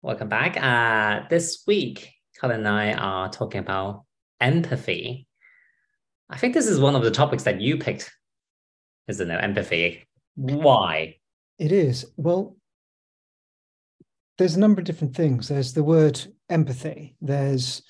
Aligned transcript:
Welcome 0.00 0.28
back. 0.28 0.56
Uh, 0.56 1.26
this 1.28 1.64
week, 1.66 2.12
Colin 2.40 2.58
and 2.58 2.68
I 2.68 2.92
are 2.92 3.28
talking 3.28 3.58
about 3.58 4.04
empathy. 4.40 5.26
I 6.30 6.36
think 6.36 6.54
this 6.54 6.68
is 6.68 6.78
one 6.78 6.94
of 6.94 7.02
the 7.02 7.10
topics 7.10 7.42
that 7.42 7.60
you 7.60 7.78
picked, 7.78 8.08
isn't 9.08 9.28
it? 9.28 9.42
Empathy. 9.42 10.06
Why? 10.36 11.16
It 11.58 11.72
is. 11.72 12.06
Well, 12.16 12.56
there's 14.38 14.54
a 14.54 14.60
number 14.60 14.80
of 14.80 14.86
different 14.86 15.16
things. 15.16 15.48
There's 15.48 15.72
the 15.72 15.82
word 15.82 16.24
empathy, 16.48 17.16
there's 17.20 17.82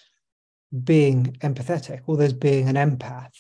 being 0.85 1.37
empathetic, 1.41 2.01
or 2.07 2.17
there's 2.17 2.33
being 2.33 2.71
an 2.71 2.77
empath. 2.77 3.37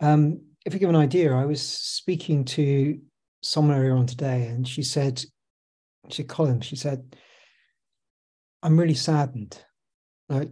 Um, 0.00 0.40
if 0.64 0.72
you 0.72 0.80
give 0.80 0.88
an 0.88 0.96
idea, 0.96 1.34
I 1.34 1.44
was 1.44 1.60
speaking 1.60 2.46
to 2.46 2.98
someone 3.42 3.76
earlier 3.76 3.94
on 3.94 4.06
today, 4.06 4.46
and 4.46 4.66
she 4.66 4.82
said, 4.82 5.22
she 6.12 6.24
Colin, 6.24 6.60
she 6.60 6.76
said, 6.76 7.16
I'm 8.62 8.78
really 8.78 8.94
saddened, 8.94 9.62
like 10.28 10.50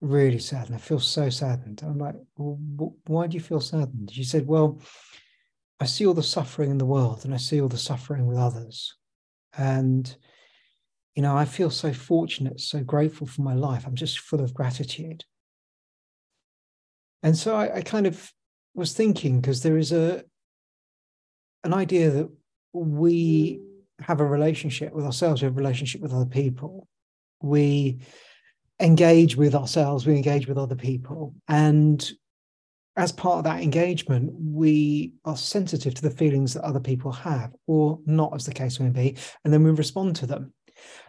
really 0.00 0.38
saddened. 0.38 0.76
I 0.76 0.78
feel 0.78 1.00
so 1.00 1.30
saddened. 1.30 1.82
I'm 1.84 1.98
like, 1.98 2.16
well, 2.36 2.58
why 3.06 3.26
do 3.26 3.34
you 3.34 3.40
feel 3.40 3.60
saddened? 3.60 4.10
She 4.12 4.24
said, 4.24 4.46
well, 4.46 4.80
I 5.78 5.86
see 5.86 6.06
all 6.06 6.14
the 6.14 6.22
suffering 6.22 6.70
in 6.70 6.78
the 6.78 6.86
world 6.86 7.24
and 7.24 7.32
I 7.32 7.38
see 7.38 7.60
all 7.60 7.68
the 7.68 7.78
suffering 7.78 8.26
with 8.26 8.38
others. 8.38 8.94
And, 9.56 10.14
you 11.14 11.22
know, 11.22 11.36
I 11.36 11.44
feel 11.44 11.70
so 11.70 11.92
fortunate, 11.92 12.60
so 12.60 12.82
grateful 12.82 13.26
for 13.26 13.42
my 13.42 13.54
life. 13.54 13.86
I'm 13.86 13.94
just 13.94 14.20
full 14.20 14.40
of 14.40 14.54
gratitude. 14.54 15.24
And 17.22 17.36
so 17.36 17.54
I, 17.54 17.76
I 17.76 17.82
kind 17.82 18.06
of 18.06 18.32
was 18.74 18.92
thinking 18.92 19.40
because 19.40 19.62
there 19.62 19.76
is 19.76 19.92
a 19.92 20.24
an 21.64 21.74
idea 21.74 22.10
that 22.10 22.30
we 22.72 23.60
have 24.02 24.20
a 24.20 24.24
relationship 24.24 24.92
with 24.92 25.04
ourselves, 25.04 25.42
we 25.42 25.46
have 25.46 25.54
a 25.54 25.58
relationship 25.58 26.00
with 26.00 26.12
other 26.12 26.26
people. 26.26 26.88
We 27.42 28.00
engage 28.80 29.36
with 29.36 29.54
ourselves, 29.54 30.06
we 30.06 30.16
engage 30.16 30.46
with 30.46 30.58
other 30.58 30.74
people. 30.74 31.34
And 31.48 32.10
as 32.96 33.12
part 33.12 33.38
of 33.38 33.44
that 33.44 33.62
engagement, 33.62 34.32
we 34.34 35.12
are 35.24 35.36
sensitive 35.36 35.94
to 35.94 36.02
the 36.02 36.10
feelings 36.10 36.54
that 36.54 36.64
other 36.64 36.80
people 36.80 37.12
have, 37.12 37.52
or 37.66 37.98
not, 38.06 38.34
as 38.34 38.46
the 38.46 38.52
case 38.52 38.80
may 38.80 38.90
be, 38.90 39.16
and 39.44 39.52
then 39.52 39.62
we 39.62 39.70
respond 39.70 40.16
to 40.16 40.26
them. 40.26 40.52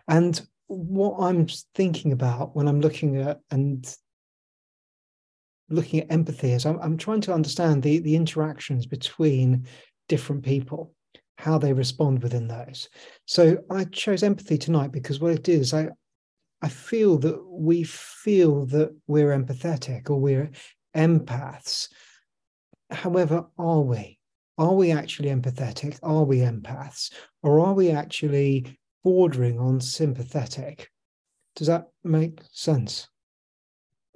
And 0.07 0.39
what 0.67 1.17
I'm 1.19 1.47
thinking 1.75 2.11
about 2.11 2.55
when 2.55 2.67
I'm 2.67 2.81
looking 2.81 3.17
at 3.17 3.39
and 3.49 3.85
looking 5.69 6.01
at 6.01 6.11
empathy 6.11 6.51
is 6.51 6.65
I'm, 6.65 6.79
I'm 6.79 6.97
trying 6.97 7.21
to 7.21 7.33
understand 7.33 7.83
the, 7.83 7.99
the 7.99 8.15
interactions 8.15 8.85
between 8.85 9.65
different 10.07 10.43
people 10.43 10.93
how 11.41 11.57
they 11.57 11.73
respond 11.73 12.21
within 12.21 12.47
those. 12.47 12.87
So 13.25 13.57
I 13.71 13.85
chose 13.85 14.21
empathy 14.21 14.59
tonight 14.59 14.91
because 14.91 15.19
what 15.19 15.31
it 15.31 15.49
is, 15.49 15.73
I 15.73 15.89
I 16.61 16.69
feel 16.69 17.17
that 17.17 17.43
we 17.49 17.81
feel 17.83 18.67
that 18.67 18.95
we're 19.07 19.35
empathetic 19.35 20.11
or 20.11 20.19
we're 20.19 20.51
empaths. 20.95 21.89
However, 22.91 23.47
are 23.57 23.81
we? 23.81 24.19
Are 24.59 24.75
we 24.75 24.91
actually 24.91 25.29
empathetic? 25.29 25.97
Are 26.03 26.23
we 26.23 26.37
empaths? 26.37 27.11
Or 27.41 27.59
are 27.59 27.73
we 27.73 27.89
actually 27.89 28.77
bordering 29.03 29.57
on 29.59 29.81
sympathetic? 29.81 30.91
Does 31.55 31.65
that 31.65 31.87
make 32.03 32.41
sense? 32.51 33.07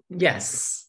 Yes. 0.10 0.85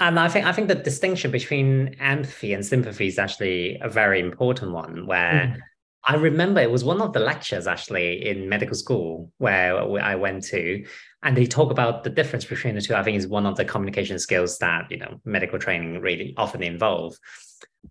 And 0.00 0.18
I 0.18 0.28
think 0.28 0.46
I 0.46 0.52
think 0.52 0.68
the 0.68 0.74
distinction 0.74 1.30
between 1.30 1.96
empathy 2.00 2.52
and 2.52 2.64
sympathy 2.64 3.06
is 3.06 3.18
actually 3.18 3.78
a 3.80 3.88
very 3.88 4.20
important 4.20 4.72
one. 4.72 5.06
Where 5.06 5.54
mm. 5.56 5.60
I 6.06 6.16
remember 6.16 6.60
it 6.60 6.70
was 6.70 6.84
one 6.84 7.00
of 7.00 7.12
the 7.12 7.20
lectures 7.20 7.66
actually 7.66 8.26
in 8.26 8.48
medical 8.48 8.74
school 8.74 9.32
where 9.38 9.78
I 10.02 10.16
went 10.16 10.44
to, 10.44 10.84
and 11.22 11.36
they 11.36 11.46
talk 11.46 11.70
about 11.70 12.04
the 12.04 12.10
difference 12.10 12.44
between 12.44 12.74
the 12.74 12.80
two. 12.80 12.94
I 12.94 13.02
think 13.02 13.16
is 13.16 13.28
one 13.28 13.46
of 13.46 13.56
the 13.56 13.64
communication 13.64 14.18
skills 14.18 14.58
that 14.58 14.90
you 14.90 14.98
know 14.98 15.20
medical 15.24 15.58
training 15.58 16.00
really 16.00 16.34
often 16.36 16.62
involve. 16.62 17.16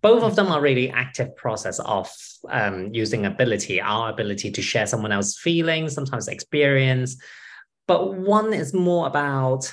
Both 0.00 0.24
of 0.24 0.36
them 0.36 0.48
are 0.48 0.60
really 0.60 0.90
active 0.90 1.34
process 1.36 1.78
of 1.80 2.10
um, 2.50 2.92
using 2.92 3.24
ability, 3.24 3.80
our 3.80 4.10
ability 4.10 4.50
to 4.50 4.60
share 4.60 4.86
someone 4.86 5.12
else's 5.12 5.38
feelings, 5.38 5.94
sometimes 5.94 6.28
experience. 6.28 7.16
But 7.86 8.14
one 8.14 8.52
is 8.52 8.74
more 8.74 9.06
about 9.06 9.72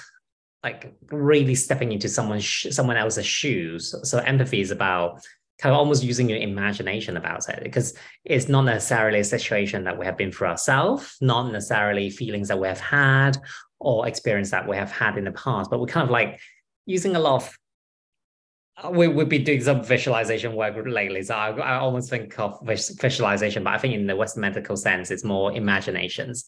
like 0.64 0.94
really 1.12 1.56
stepping 1.56 1.92
into 1.92 2.08
someone's 2.08 2.44
sh- 2.44 2.68
someone 2.72 2.98
else's 2.98 3.26
shoes. 3.26 3.96
So 4.04 4.20
empathy 4.20 4.62
is 4.62 4.72
about 4.72 5.22
kind 5.60 5.74
of 5.74 5.80
almost 5.80 6.04
using 6.04 6.28
your 6.28 6.40
imagination 6.40 7.18
about 7.18 7.48
it 7.50 7.64
because 7.64 7.94
it's 8.26 8.50
not 8.50 8.64
necessarily 8.64 9.20
a 9.20 9.24
situation 9.24 9.84
that 9.84 9.98
we 9.98 10.06
have 10.06 10.18
been 10.18 10.32
through 10.32 10.48
ourselves, 10.48 11.18
not 11.22 11.52
necessarily 11.52 12.10
feelings 12.10 12.48
that 12.48 12.60
we 12.60 12.68
have 12.68 12.80
had 12.80 13.38
or 13.80 14.08
experience 14.08 14.52
that 14.52 14.68
we 14.68 14.76
have 14.76 14.92
had 14.92 15.18
in 15.18 15.24
the 15.24 15.32
past, 15.32 15.70
but 15.70 15.80
we're 15.80 15.86
kind 15.86 16.04
of 16.04 16.12
like 16.12 16.40
using 16.86 17.16
a 17.16 17.20
lot 17.20 17.36
of 17.36 17.58
we 18.90 19.08
would 19.08 19.30
be 19.30 19.40
doing 19.40 19.62
some 19.62 19.84
visualization 19.84 20.56
work 20.56 20.76
lately. 20.86 21.22
So 21.24 21.36
I, 21.36 21.50
I 21.52 21.78
almost 21.78 22.10
think 22.10 22.38
of 22.40 22.60
visualization, 22.66 23.64
but 23.64 23.74
I 23.74 23.78
think 23.78 23.94
in 23.94 24.08
the 24.08 24.16
Western 24.16 24.42
medical 24.42 24.76
sense, 24.76 25.12
it's 25.12 25.24
more 25.24 25.54
imaginations 25.54 26.46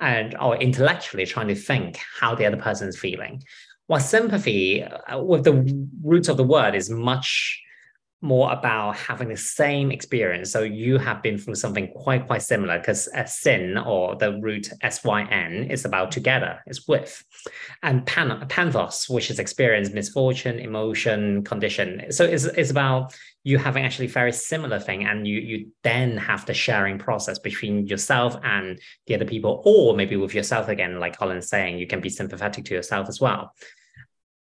and 0.00 0.36
or 0.40 0.56
intellectually 0.56 1.26
trying 1.26 1.48
to 1.48 1.54
think 1.54 1.98
how 2.20 2.34
the 2.34 2.46
other 2.46 2.56
person 2.56 2.88
is 2.88 2.98
feeling. 2.98 3.42
While 3.86 4.00
sympathy, 4.00 4.82
uh, 4.82 5.22
with 5.22 5.44
the 5.44 5.88
roots 6.02 6.28
of 6.28 6.36
the 6.36 6.44
word, 6.44 6.74
is 6.74 6.90
much 6.90 7.62
more 8.20 8.52
about 8.52 8.96
having 8.96 9.28
the 9.28 9.36
same 9.36 9.90
experience. 9.92 10.50
So 10.50 10.62
you 10.62 10.98
have 10.98 11.22
been 11.22 11.38
through 11.38 11.54
something 11.54 11.88
quite, 11.88 12.26
quite 12.26 12.42
similar 12.42 12.78
because 12.78 13.08
a 13.14 13.26
sin 13.26 13.78
or 13.78 14.16
the 14.16 14.40
root 14.40 14.68
S-Y-N 14.82 15.64
is 15.70 15.84
about 15.84 16.10
together, 16.10 16.60
it's 16.66 16.88
with. 16.88 17.24
And 17.82 18.04
pan, 18.06 18.30
panthos, 18.48 19.08
which 19.08 19.30
is 19.30 19.38
experience, 19.38 19.90
misfortune, 19.90 20.58
emotion, 20.58 21.44
condition. 21.44 22.10
So 22.10 22.24
it's, 22.24 22.44
it's 22.44 22.70
about 22.70 23.14
you 23.44 23.56
having 23.56 23.84
actually 23.84 24.08
very 24.08 24.32
similar 24.32 24.78
thing 24.78 25.04
and 25.04 25.26
you 25.26 25.38
you 25.40 25.68
then 25.82 26.18
have 26.18 26.44
the 26.44 26.52
sharing 26.52 26.98
process 26.98 27.38
between 27.38 27.86
yourself 27.86 28.36
and 28.42 28.78
the 29.06 29.14
other 29.14 29.24
people 29.24 29.62
or 29.64 29.94
maybe 29.94 30.16
with 30.16 30.34
yourself 30.34 30.68
again 30.68 31.00
like 31.00 31.16
colin's 31.16 31.48
saying 31.48 31.78
you 31.78 31.86
can 31.86 32.00
be 32.00 32.10
sympathetic 32.10 32.64
to 32.64 32.74
yourself 32.74 33.08
as 33.08 33.20
well 33.20 33.54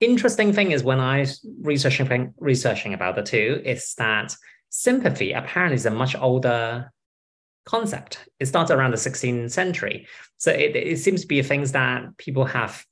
interesting 0.05 0.53
thing 0.53 0.73
is 0.73 0.83
when 0.83 1.01
I 1.01 1.27
researching 1.61 2.35
researching 2.39 2.95
about 2.95 3.17
the 3.17 3.23
two 3.23 3.63
is 3.65 3.95
that 3.95 4.35
sympathy 4.71 5.33
apparently 5.33 5.77
is 5.77 5.87
a 5.87 5.91
much 5.91 6.17
older 6.17 6.93
concept. 7.65 8.29
It 8.41 8.47
starts 8.47 8.71
around 8.71 8.91
the 8.91 8.97
16th 8.97 9.51
century. 9.51 10.07
So 10.37 10.51
it, 10.51 10.77
it 10.77 10.99
seems 10.99 11.23
to 11.23 11.27
be 11.27 11.43
things 11.43 11.73
that 11.73 12.17
people 12.19 12.45
have 12.45 12.85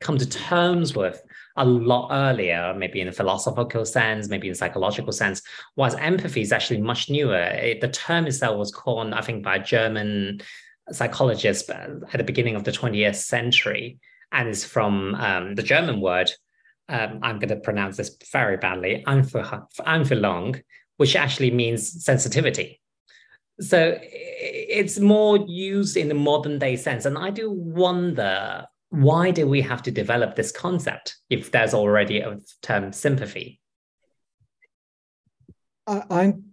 come 0.00 0.18
to 0.18 0.28
terms 0.28 0.94
with 0.94 1.22
a 1.56 1.64
lot 1.64 2.08
earlier, 2.12 2.74
maybe 2.76 3.00
in 3.00 3.08
a 3.08 3.12
philosophical 3.12 3.84
sense, 3.84 4.28
maybe 4.28 4.48
in 4.48 4.54
psychological 4.54 5.12
sense, 5.12 5.42
whereas 5.74 5.94
empathy 5.94 6.42
is 6.42 6.52
actually 6.52 6.80
much 6.80 7.08
newer. 7.08 7.40
It, 7.40 7.80
the 7.80 7.88
term 7.88 8.26
itself 8.26 8.58
was 8.58 8.70
coined, 8.70 9.14
I 9.14 9.22
think, 9.22 9.42
by 9.42 9.56
a 9.56 9.62
German 9.62 10.40
psychologist 10.92 11.70
uh, 11.70 11.88
at 12.12 12.18
the 12.18 12.24
beginning 12.24 12.56
of 12.56 12.64
the 12.64 12.72
20th 12.72 13.16
century 13.16 13.98
and 14.32 14.48
is 14.48 14.64
from 14.64 15.14
um, 15.14 15.54
the 15.54 15.62
German 15.62 16.00
word. 16.00 16.30
Um, 16.88 17.20
I'm 17.22 17.38
going 17.38 17.48
to 17.48 17.56
pronounce 17.56 17.96
this 17.96 18.16
very 18.32 18.56
badly, 18.56 19.02
Einfühlung, 19.06 20.62
which 20.98 21.16
actually 21.16 21.50
means 21.50 22.04
sensitivity. 22.04 22.80
So 23.60 23.98
it's 24.02 24.98
more 24.98 25.38
used 25.38 25.96
in 25.96 26.08
the 26.08 26.14
modern 26.14 26.58
day 26.58 26.76
sense. 26.76 27.06
And 27.06 27.18
I 27.18 27.30
do 27.30 27.50
wonder 27.50 28.66
why 28.90 29.30
do 29.30 29.46
we 29.46 29.62
have 29.62 29.82
to 29.82 29.90
develop 29.90 30.36
this 30.36 30.52
concept 30.52 31.16
if 31.28 31.50
there's 31.50 31.74
already 31.74 32.20
a 32.20 32.38
term 32.62 32.92
sympathy? 32.92 33.60
I, 35.86 36.02
I'm 36.10 36.44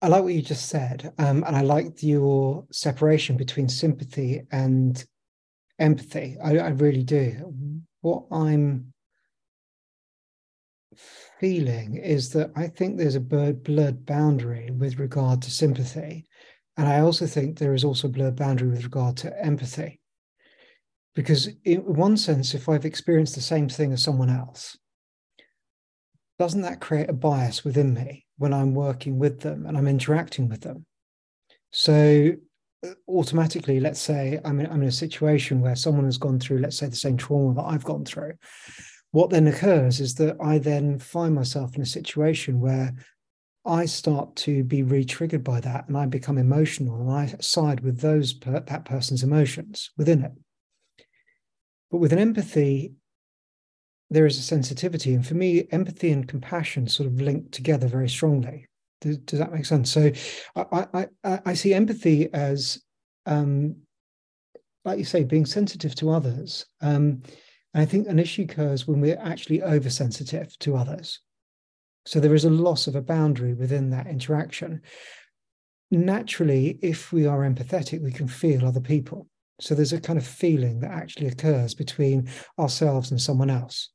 I 0.00 0.06
like 0.08 0.22
what 0.22 0.32
you 0.32 0.42
just 0.42 0.68
said, 0.68 1.12
um, 1.18 1.42
and 1.44 1.56
I 1.56 1.62
like 1.62 2.04
your 2.04 2.64
separation 2.70 3.36
between 3.36 3.68
sympathy 3.68 4.42
and 4.52 5.04
empathy. 5.78 6.36
I, 6.42 6.58
I 6.58 6.68
really 6.68 7.04
do. 7.04 7.52
What 8.00 8.24
I'm 8.30 8.92
feeling 11.40 11.96
is 11.96 12.30
that 12.30 12.50
I 12.56 12.68
think 12.68 12.96
there's 12.96 13.14
a 13.14 13.20
blurred 13.20 14.04
boundary 14.04 14.70
with 14.70 14.98
regard 14.98 15.42
to 15.42 15.50
sympathy. 15.50 16.26
And 16.76 16.88
I 16.88 17.00
also 17.00 17.26
think 17.26 17.58
there 17.58 17.74
is 17.74 17.84
also 17.84 18.08
a 18.08 18.10
blurred 18.10 18.36
boundary 18.36 18.68
with 18.68 18.84
regard 18.84 19.16
to 19.18 19.44
empathy. 19.44 20.00
Because, 21.14 21.48
in 21.64 21.80
one 21.80 22.16
sense, 22.16 22.54
if 22.54 22.68
I've 22.68 22.84
experienced 22.84 23.34
the 23.34 23.40
same 23.40 23.68
thing 23.68 23.92
as 23.92 24.02
someone 24.02 24.30
else, 24.30 24.78
doesn't 26.38 26.62
that 26.62 26.80
create 26.80 27.10
a 27.10 27.12
bias 27.12 27.64
within 27.64 27.92
me 27.92 28.24
when 28.36 28.54
I'm 28.54 28.74
working 28.74 29.18
with 29.18 29.40
them 29.40 29.66
and 29.66 29.76
I'm 29.76 29.88
interacting 29.88 30.48
with 30.48 30.60
them? 30.60 30.86
So, 31.72 32.34
automatically, 33.08 33.80
let's 33.80 34.00
say 34.00 34.40
I'm 34.44 34.60
in, 34.60 34.66
I'm 34.66 34.82
in 34.82 34.88
a 34.88 34.92
situation 34.92 35.60
where 35.60 35.76
someone 35.76 36.04
has 36.04 36.18
gone 36.18 36.38
through, 36.38 36.58
let's 36.58 36.76
say, 36.76 36.86
the 36.86 36.96
same 36.96 37.16
trauma 37.16 37.54
that 37.54 37.66
I've 37.66 37.84
gone 37.84 38.04
through. 38.04 38.34
What 39.10 39.30
then 39.30 39.48
occurs 39.48 40.00
is 40.00 40.14
that 40.16 40.36
I 40.40 40.58
then 40.58 40.98
find 40.98 41.34
myself 41.34 41.74
in 41.74 41.82
a 41.82 41.86
situation 41.86 42.60
where 42.60 42.92
I 43.66 43.84
start 43.86 44.36
to 44.36 44.62
be 44.64 44.82
re-triggered 44.82 45.42
by 45.42 45.60
that, 45.60 45.88
and 45.88 45.96
I 45.96 46.06
become 46.06 46.38
emotional, 46.38 47.00
and 47.00 47.10
I 47.10 47.34
side 47.40 47.80
with 47.80 48.00
those 48.00 48.32
per, 48.32 48.60
that 48.60 48.84
person's 48.84 49.22
emotions 49.22 49.90
within 49.96 50.22
it. 50.22 50.32
But 51.90 51.98
with 51.98 52.12
an 52.12 52.18
empathy, 52.18 52.92
there 54.10 54.24
is 54.24 54.38
a 54.38 54.42
sensitivity, 54.42 55.14
and 55.14 55.26
for 55.26 55.34
me, 55.34 55.66
empathy 55.70 56.12
and 56.12 56.28
compassion 56.28 56.86
sort 56.86 57.08
of 57.08 57.20
link 57.20 57.50
together 57.50 57.88
very 57.88 58.08
strongly. 58.08 58.67
Does, 59.00 59.18
does 59.18 59.38
that 59.38 59.52
make 59.52 59.66
sense? 59.66 59.92
So, 59.92 60.10
I 60.56 61.06
I, 61.24 61.40
I 61.46 61.54
see 61.54 61.74
empathy 61.74 62.32
as, 62.32 62.82
um, 63.26 63.76
like 64.84 64.98
you 64.98 65.04
say, 65.04 65.24
being 65.24 65.46
sensitive 65.46 65.94
to 65.96 66.10
others. 66.10 66.66
Um, 66.80 67.22
and 67.74 67.82
I 67.82 67.84
think 67.84 68.08
an 68.08 68.18
issue 68.18 68.42
occurs 68.42 68.88
when 68.88 69.00
we're 69.00 69.18
actually 69.20 69.62
oversensitive 69.62 70.58
to 70.60 70.76
others. 70.76 71.20
So 72.06 72.20
there 72.20 72.34
is 72.34 72.46
a 72.46 72.50
loss 72.50 72.86
of 72.86 72.96
a 72.96 73.02
boundary 73.02 73.52
within 73.52 73.90
that 73.90 74.06
interaction. 74.06 74.80
Naturally, 75.90 76.78
if 76.82 77.12
we 77.12 77.26
are 77.26 77.40
empathetic, 77.40 78.02
we 78.02 78.12
can 78.12 78.28
feel 78.28 78.64
other 78.64 78.80
people. 78.80 79.28
So 79.60 79.74
there's 79.74 79.92
a 79.92 80.00
kind 80.00 80.18
of 80.18 80.26
feeling 80.26 80.80
that 80.80 80.90
actually 80.90 81.26
occurs 81.26 81.74
between 81.74 82.30
ourselves 82.58 83.10
and 83.10 83.20
someone 83.20 83.50
else. 83.50 83.90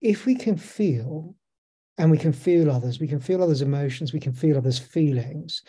If 0.00 0.24
we 0.24 0.34
can 0.34 0.56
feel 0.56 1.34
and 2.00 2.10
we 2.10 2.16
can 2.16 2.32
feel 2.32 2.70
others, 2.70 2.98
we 2.98 3.06
can 3.06 3.20
feel 3.20 3.42
others' 3.42 3.60
emotions, 3.60 4.14
we 4.14 4.20
can 4.20 4.32
feel 4.32 4.56
others' 4.56 4.78
feelings. 4.78 5.62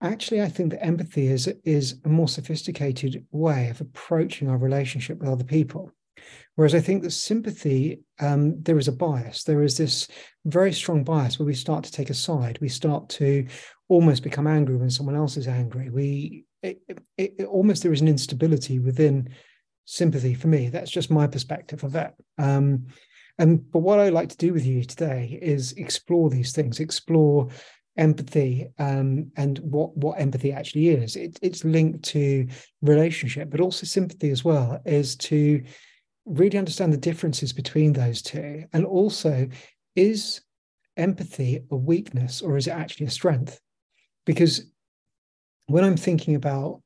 Actually, 0.00 0.40
I 0.40 0.48
think 0.48 0.70
that 0.70 0.84
empathy 0.84 1.26
is, 1.28 1.46
is 1.62 2.00
a 2.06 2.08
more 2.08 2.26
sophisticated 2.26 3.26
way 3.32 3.68
of 3.68 3.82
approaching 3.82 4.48
our 4.48 4.56
relationship 4.56 5.18
with 5.18 5.28
other 5.28 5.44
people. 5.44 5.92
Whereas 6.54 6.74
I 6.74 6.80
think 6.80 7.02
that 7.02 7.10
sympathy, 7.10 8.00
um, 8.18 8.62
there 8.62 8.78
is 8.78 8.88
a 8.88 8.92
bias. 8.92 9.44
There 9.44 9.62
is 9.62 9.76
this 9.76 10.08
very 10.46 10.72
strong 10.72 11.04
bias 11.04 11.38
where 11.38 11.46
we 11.46 11.54
start 11.54 11.84
to 11.84 11.92
take 11.92 12.08
a 12.08 12.14
side. 12.14 12.58
We 12.62 12.70
start 12.70 13.10
to 13.10 13.46
almost 13.88 14.22
become 14.22 14.46
angry 14.46 14.76
when 14.76 14.90
someone 14.90 15.16
else 15.16 15.36
is 15.36 15.48
angry. 15.48 15.90
We 15.90 16.46
it, 16.62 16.80
it, 16.88 16.98
it, 17.18 17.44
almost 17.44 17.82
there 17.82 17.92
is 17.92 18.00
an 18.00 18.08
instability 18.08 18.78
within 18.78 19.28
sympathy 19.84 20.32
for 20.32 20.48
me. 20.48 20.70
That's 20.70 20.90
just 20.90 21.10
my 21.10 21.26
perspective 21.26 21.84
of 21.84 21.92
that 21.92 22.14
Um, 22.38 22.86
and 23.38 23.70
but 23.70 23.80
what 23.80 23.98
I 23.98 24.10
like 24.10 24.28
to 24.30 24.36
do 24.36 24.52
with 24.52 24.64
you 24.64 24.84
today 24.84 25.38
is 25.42 25.72
explore 25.72 26.30
these 26.30 26.52
things, 26.52 26.80
explore 26.80 27.48
empathy 27.96 28.68
um, 28.78 29.30
and 29.36 29.58
what 29.58 29.96
what 29.96 30.20
empathy 30.20 30.52
actually 30.52 30.88
is. 30.88 31.16
It, 31.16 31.38
it's 31.42 31.64
linked 31.64 32.04
to 32.06 32.46
relationship, 32.82 33.50
but 33.50 33.60
also 33.60 33.86
sympathy 33.86 34.30
as 34.30 34.44
well. 34.44 34.80
Is 34.84 35.16
to 35.16 35.62
really 36.26 36.58
understand 36.58 36.92
the 36.92 36.98
differences 36.98 37.52
between 37.52 37.92
those 37.92 38.22
two. 38.22 38.64
And 38.72 38.86
also, 38.86 39.48
is 39.96 40.40
empathy 40.96 41.60
a 41.70 41.76
weakness 41.76 42.40
or 42.40 42.56
is 42.56 42.66
it 42.66 42.72
actually 42.72 43.06
a 43.06 43.10
strength? 43.10 43.60
Because 44.26 44.70
when 45.66 45.84
I'm 45.84 45.96
thinking 45.96 46.34
about 46.34 46.82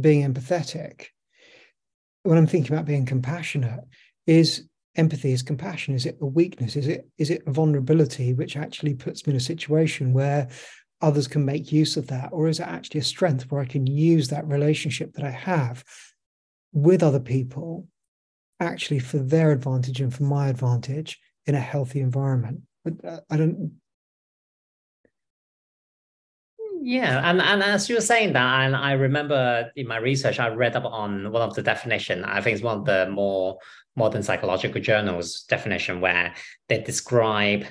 being 0.00 0.26
empathetic, 0.26 1.06
when 2.22 2.38
I'm 2.38 2.46
thinking 2.46 2.72
about 2.72 2.86
being 2.86 3.06
compassionate, 3.06 3.80
is 4.26 4.68
empathy 4.96 5.32
is 5.32 5.42
compassion? 5.42 5.94
Is 5.94 6.06
it 6.06 6.18
a 6.20 6.26
weakness? 6.26 6.76
Is 6.76 6.86
it 6.86 7.08
is 7.18 7.30
it 7.30 7.42
a 7.46 7.52
vulnerability 7.52 8.34
which 8.34 8.56
actually 8.56 8.94
puts 8.94 9.26
me 9.26 9.32
in 9.32 9.36
a 9.36 9.40
situation 9.40 10.12
where 10.12 10.48
others 11.00 11.26
can 11.26 11.44
make 11.44 11.72
use 11.72 11.96
of 11.96 12.06
that? 12.08 12.30
Or 12.32 12.48
is 12.48 12.60
it 12.60 12.66
actually 12.66 13.00
a 13.00 13.04
strength 13.04 13.50
where 13.50 13.60
I 13.60 13.66
can 13.66 13.86
use 13.86 14.28
that 14.28 14.46
relationship 14.46 15.12
that 15.14 15.24
I 15.24 15.30
have 15.30 15.84
with 16.72 17.02
other 17.02 17.20
people 17.20 17.86
actually 18.60 18.98
for 18.98 19.18
their 19.18 19.52
advantage 19.52 20.00
and 20.00 20.14
for 20.14 20.22
my 20.22 20.48
advantage 20.48 21.18
in 21.46 21.54
a 21.54 21.60
healthy 21.60 22.00
environment. 22.00 22.60
But 22.84 23.04
uh, 23.04 23.20
I 23.30 23.36
don't. 23.36 23.72
Yeah, 26.84 27.30
and, 27.30 27.40
and 27.40 27.62
as 27.62 27.88
you 27.88 27.94
were 27.94 28.00
saying 28.00 28.32
that, 28.32 28.62
and 28.62 28.74
I 28.74 28.92
remember 28.92 29.70
in 29.76 29.86
my 29.86 29.98
research, 29.98 30.40
I 30.40 30.48
read 30.48 30.74
up 30.74 30.84
on 30.84 31.30
one 31.30 31.42
of 31.42 31.54
the 31.54 31.62
definition. 31.62 32.24
I 32.24 32.40
think 32.40 32.56
it's 32.56 32.64
one 32.64 32.78
of 32.78 32.84
the 32.84 33.08
more 33.08 33.58
modern 33.94 34.22
psychological 34.22 34.80
journals 34.80 35.44
definition 35.48 36.00
where 36.00 36.34
they 36.68 36.80
describe 36.80 37.66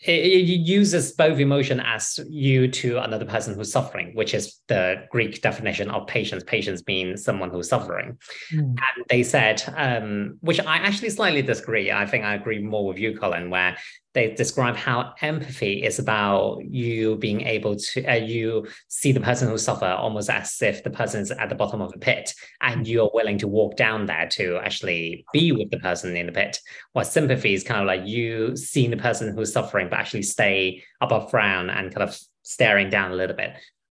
it, 0.00 0.12
uses 0.14 1.12
both 1.12 1.40
emotion 1.40 1.80
as 1.80 2.20
you 2.28 2.68
to 2.68 2.98
another 2.98 3.24
person 3.24 3.54
who's 3.54 3.72
suffering, 3.72 4.14
which 4.14 4.32
is 4.32 4.60
the 4.68 5.06
Greek 5.10 5.42
definition 5.42 5.90
of 5.90 6.06
patience. 6.06 6.44
Patience 6.44 6.82
means 6.86 7.24
someone 7.24 7.50
who's 7.50 7.68
suffering. 7.68 8.16
Mm. 8.54 8.60
And 8.60 9.04
they 9.08 9.24
said, 9.24 9.62
um, 9.76 10.38
which 10.40 10.60
I 10.60 10.76
actually 10.76 11.10
slightly 11.10 11.42
disagree. 11.42 11.90
I 11.90 12.06
think 12.06 12.24
I 12.24 12.34
agree 12.34 12.60
more 12.60 12.86
with 12.86 12.98
you, 12.98 13.18
Colin, 13.18 13.50
where 13.50 13.76
they 14.14 14.34
describe 14.34 14.76
how 14.76 15.14
empathy 15.20 15.84
is 15.84 15.98
about 15.98 16.58
you 16.64 17.16
being 17.16 17.42
able 17.42 17.76
to 17.76 18.04
uh, 18.06 18.14
you 18.14 18.66
see 18.88 19.12
the 19.12 19.20
person 19.20 19.48
who 19.48 19.58
suffer 19.58 19.86
almost 19.86 20.30
as 20.30 20.60
if 20.62 20.82
the 20.82 20.90
person 20.90 21.20
is 21.20 21.30
at 21.30 21.48
the 21.48 21.54
bottom 21.54 21.80
of 21.80 21.92
a 21.94 21.98
pit 21.98 22.34
and 22.60 22.88
you're 22.88 23.10
willing 23.12 23.38
to 23.38 23.48
walk 23.48 23.76
down 23.76 24.06
there 24.06 24.26
to 24.28 24.56
actually 24.58 25.24
be 25.32 25.52
with 25.52 25.70
the 25.70 25.78
person 25.78 26.16
in 26.16 26.26
the 26.26 26.32
pit. 26.32 26.58
While 26.92 27.04
sympathy 27.04 27.54
is 27.54 27.64
kind 27.64 27.80
of 27.80 27.86
like 27.86 28.06
you 28.06 28.56
seeing 28.56 28.90
the 28.90 28.96
person 28.96 29.34
who's 29.34 29.52
suffering 29.52 29.88
but 29.90 29.98
actually 29.98 30.22
stay 30.22 30.82
above 31.00 31.30
ground 31.30 31.70
and 31.70 31.94
kind 31.94 32.08
of 32.08 32.18
staring 32.42 32.90
down 32.90 33.12
a 33.12 33.16
little 33.16 33.36
bit. 33.36 33.52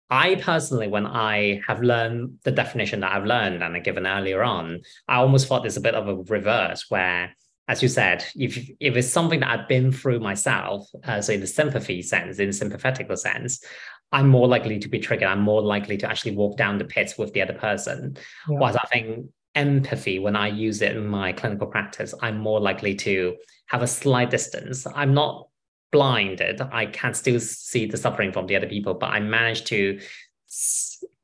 I 0.09 0.35
personally, 0.35 0.87
when 0.87 1.07
I 1.07 1.61
have 1.67 1.81
learned 1.81 2.39
the 2.43 2.51
definition 2.51 2.99
that 2.99 3.11
I've 3.11 3.25
learned 3.25 3.63
and 3.63 3.83
given 3.83 4.05
earlier 4.05 4.43
on, 4.43 4.81
I 5.07 5.15
almost 5.17 5.47
thought 5.47 5.63
there's 5.63 5.77
a 5.77 5.81
bit 5.81 5.95
of 5.95 6.07
a 6.07 6.15
reverse 6.15 6.85
where 6.89 7.35
as 7.67 7.81
you 7.81 7.89
said, 7.89 8.23
if 8.35 8.69
if 8.79 8.95
it's 8.95 9.11
something 9.11 9.39
that 9.39 9.49
I've 9.49 9.67
been 9.67 9.91
through 9.91 10.19
myself, 10.19 10.87
uh, 11.03 11.21
so 11.21 11.33
in 11.33 11.41
the 11.41 11.47
sympathy 11.47 12.01
sense, 12.01 12.39
in 12.39 12.47
the 12.47 12.53
sympathetical 12.53 13.17
sense, 13.17 13.63
I'm 14.11 14.29
more 14.29 14.47
likely 14.47 14.79
to 14.79 14.87
be 14.87 14.99
triggered. 14.99 15.27
I'm 15.27 15.41
more 15.41 15.61
likely 15.61 15.97
to 15.97 16.09
actually 16.09 16.35
walk 16.35 16.57
down 16.57 16.77
the 16.77 16.85
pits 16.85 17.17
with 17.17 17.33
the 17.33 17.41
other 17.41 17.53
person. 17.53 18.17
Yeah. 18.49 18.59
Whereas 18.59 18.75
I 18.75 18.85
think 18.87 19.27
empathy, 19.55 20.19
when 20.19 20.35
I 20.35 20.47
use 20.47 20.81
it 20.81 20.95
in 20.95 21.07
my 21.07 21.33
clinical 21.33 21.67
practice, 21.67 22.13
I'm 22.21 22.37
more 22.37 22.59
likely 22.59 22.93
to 22.95 23.35
have 23.67 23.81
a 23.81 23.87
slight 23.87 24.29
distance. 24.29 24.85
I'm 24.93 25.13
not 25.13 25.47
blinded. 25.91 26.61
I 26.61 26.85
can 26.87 27.13
still 27.13 27.39
see 27.39 27.87
the 27.87 27.97
suffering 27.97 28.31
from 28.31 28.47
the 28.47 28.55
other 28.55 28.67
people, 28.67 28.93
but 28.93 29.11
I 29.11 29.19
manage 29.19 29.63
to 29.65 29.99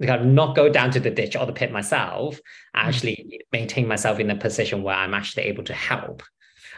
kind 0.06 0.22
of 0.22 0.28
not 0.28 0.56
go 0.56 0.69
down 0.69 0.92
to 0.92 1.00
the 1.00 1.12
ditch 1.12 1.36
or 1.36 1.45
the 1.45 1.54
pit 1.54 1.72
myself, 1.72 2.36
mm. 2.36 2.42
actually 2.74 3.42
maintain 3.51 3.88
myself 3.88 4.19
in 4.19 4.30
a 4.30 4.36
position 4.36 4.83
where 4.83 4.95
I'm 4.95 5.13
actually 5.13 5.44
able 5.44 5.63
to 5.66 5.74
help. 5.74 6.24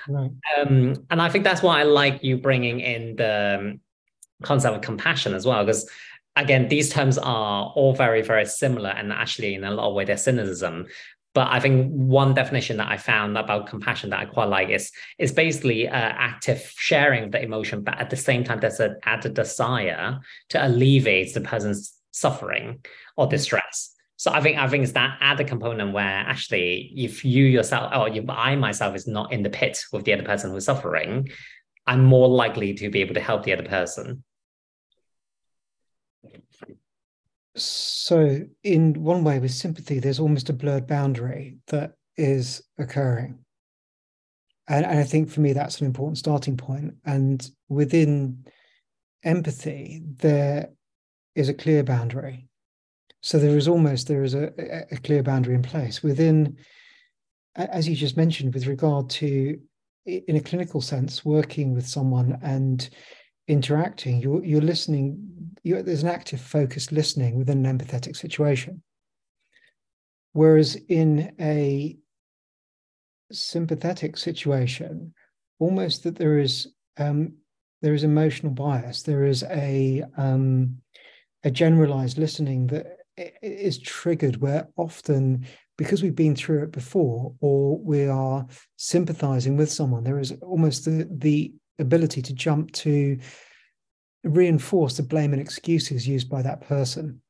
Right. 0.08 0.32
Um, 0.58 1.06
and 1.10 1.22
I 1.22 1.30
think 1.30 1.44
that's 1.44 1.64
why 1.64 1.80
I 1.80 1.84
like 1.84 2.24
you 2.24 2.38
bringing 2.38 2.80
in 2.82 3.16
the 3.16 3.58
um, 3.60 3.80
concept 4.42 4.76
of 4.76 4.82
compassion 4.82 5.34
as 5.34 5.46
well, 5.46 5.64
because 5.66 5.90
again, 6.36 6.68
these 6.68 6.90
terms 6.90 7.18
are 7.18 7.72
all 7.76 7.94
very, 7.96 8.22
very 8.22 8.46
similar, 8.46 8.90
and 8.90 9.12
actually, 9.12 9.56
in 9.56 9.64
a 9.64 9.72
lot 9.72 9.90
of 9.90 9.96
ways, 9.96 10.08
they're 10.08 10.18
cynicism. 10.18 10.88
But 11.34 11.48
I 11.50 11.60
think 11.60 11.92
one 11.92 12.36
definition 12.36 12.78
that 12.78 12.92
I 12.92 12.98
found 12.98 13.38
about 13.38 13.68
compassion 13.68 14.12
that 14.12 14.20
I 14.20 14.26
quite 14.26 14.50
like 14.50 14.70
is 14.70 14.92
is 15.18 15.32
basically 15.32 15.88
uh, 15.88 15.92
active 15.96 16.72
sharing 16.76 17.24
of 17.24 17.32
the 17.32 17.42
emotion, 17.42 17.82
but 17.84 18.00
at 18.00 18.10
the 18.10 18.18
same 18.18 18.44
time, 18.44 18.60
there's 18.60 18.80
an 18.80 18.98
added 19.04 19.34
desire 19.34 20.20
to 20.50 20.68
alleviate 20.68 21.34
the 21.34 21.42
person's 21.42 21.94
suffering 22.14 22.86
or 23.18 23.28
mm. 23.28 23.32
distress. 23.32 23.94
So 24.16 24.32
I 24.32 24.40
think 24.40 24.58
I 24.58 24.70
think 24.70 24.84
it's 24.84 24.94
that 24.94 25.18
added 25.20 25.48
component 25.48 25.92
where 25.92 26.06
actually, 26.06 26.94
if 26.96 27.26
you 27.26 27.44
yourself 27.44 27.92
or 27.94 28.08
if 28.08 28.30
I 28.30 28.56
myself 28.56 28.96
is 28.96 29.06
not 29.06 29.34
in 29.34 29.44
the 29.44 29.50
pit 29.50 29.84
with 29.92 30.06
the 30.06 30.14
other 30.14 30.24
person 30.24 30.52
who's 30.52 30.66
suffering, 30.66 31.30
I'm 31.86 32.06
more 32.06 32.30
likely 32.30 32.74
to 32.76 32.90
be 32.90 33.02
able 33.02 33.16
to 33.16 33.20
help 33.20 33.44
the 33.44 33.54
other 33.54 33.68
person. 33.68 34.24
So, 37.56 38.42
in 38.64 39.04
one 39.04 39.24
way, 39.24 39.40
with 39.40 39.52
sympathy, 39.52 40.00
there's 40.00 40.20
almost 40.20 40.50
a 40.50 40.54
blurred 40.54 40.88
boundary 40.88 41.58
that 41.68 41.94
is 42.18 42.64
occurring. 42.80 43.40
And, 44.68 44.86
and 44.86 45.00
I 45.00 45.04
think 45.04 45.30
for 45.30 45.42
me, 45.42 45.54
that's 45.54 45.80
an 45.80 45.86
important 45.86 46.18
starting 46.18 46.58
point. 46.58 46.96
And 47.06 47.48
within 47.70 48.46
empathy, 49.24 50.02
there 50.04 50.70
is 51.36 51.50
a 51.50 51.54
clear 51.54 51.84
boundary. 51.84 52.48
So 53.22 53.40
there 53.40 53.58
is 53.58 53.68
almost 53.68 54.08
there 54.08 54.24
is 54.24 54.34
a, 54.34 54.52
a 54.92 54.98
clear 54.98 55.24
boundary 55.24 55.56
in 55.56 55.62
place 55.62 56.04
within, 56.04 56.58
as 57.56 57.88
you 57.88 57.96
just 57.96 58.18
mentioned, 58.18 58.54
with 58.54 58.68
regard 58.68 59.10
to 59.12 59.60
in 60.06 60.36
a 60.36 60.42
clinical 60.42 60.82
sense, 60.82 61.24
working 61.24 61.74
with 61.74 61.88
someone 61.88 62.38
and 62.42 62.90
interacting, 63.48 64.22
you're 64.22 64.44
you're 64.44 64.62
listening. 64.62 65.30
You're, 65.64 65.82
there's 65.82 66.04
an 66.04 66.10
active, 66.10 66.42
focused 66.42 66.92
listening 66.92 67.38
within 67.38 67.66
an 67.66 67.78
empathetic 67.78 68.18
situation. 68.18 68.84
Whereas 70.34 70.76
in 70.90 71.34
a 71.40 71.98
sympathetic 73.32 74.18
situation, 74.18 75.14
almost 75.60 76.04
that 76.04 76.18
there 76.18 76.40
is 76.40 76.68
um, 76.98 77.36
there 77.82 77.94
is 77.94 78.04
emotional 78.04 78.52
bias. 78.52 79.04
There 79.04 79.26
is 79.26 79.44
a 79.44 80.04
um, 80.18 80.78
a 81.44 81.52
generalized 81.52 82.18
listening 82.18 82.68
that 82.68 82.98
is 83.42 83.78
triggered 83.80 84.38
where 84.38 84.68
often 84.76 85.46
because 85.78 86.02
we've 86.02 86.16
been 86.16 86.36
through 86.36 86.64
it 86.64 86.72
before 86.72 87.34
or 87.42 87.78
we 87.80 88.08
are 88.08 88.46
sympathizing 88.78 89.56
with 89.56 89.72
someone 89.72 90.04
there 90.04 90.20
is 90.20 90.32
almost 90.42 90.86
the, 90.86 91.08
the 91.12 91.54
ability 91.80 92.22
to 92.22 92.34
jump 92.34 92.72
to 92.72 93.18
reinforce 94.24 94.98
the 94.98 95.04
blame 95.04 95.34
and 95.34 95.42
excuses 95.42 96.08
used 96.08 96.30
by 96.30 96.42
that 96.42 96.62
person 96.62 97.22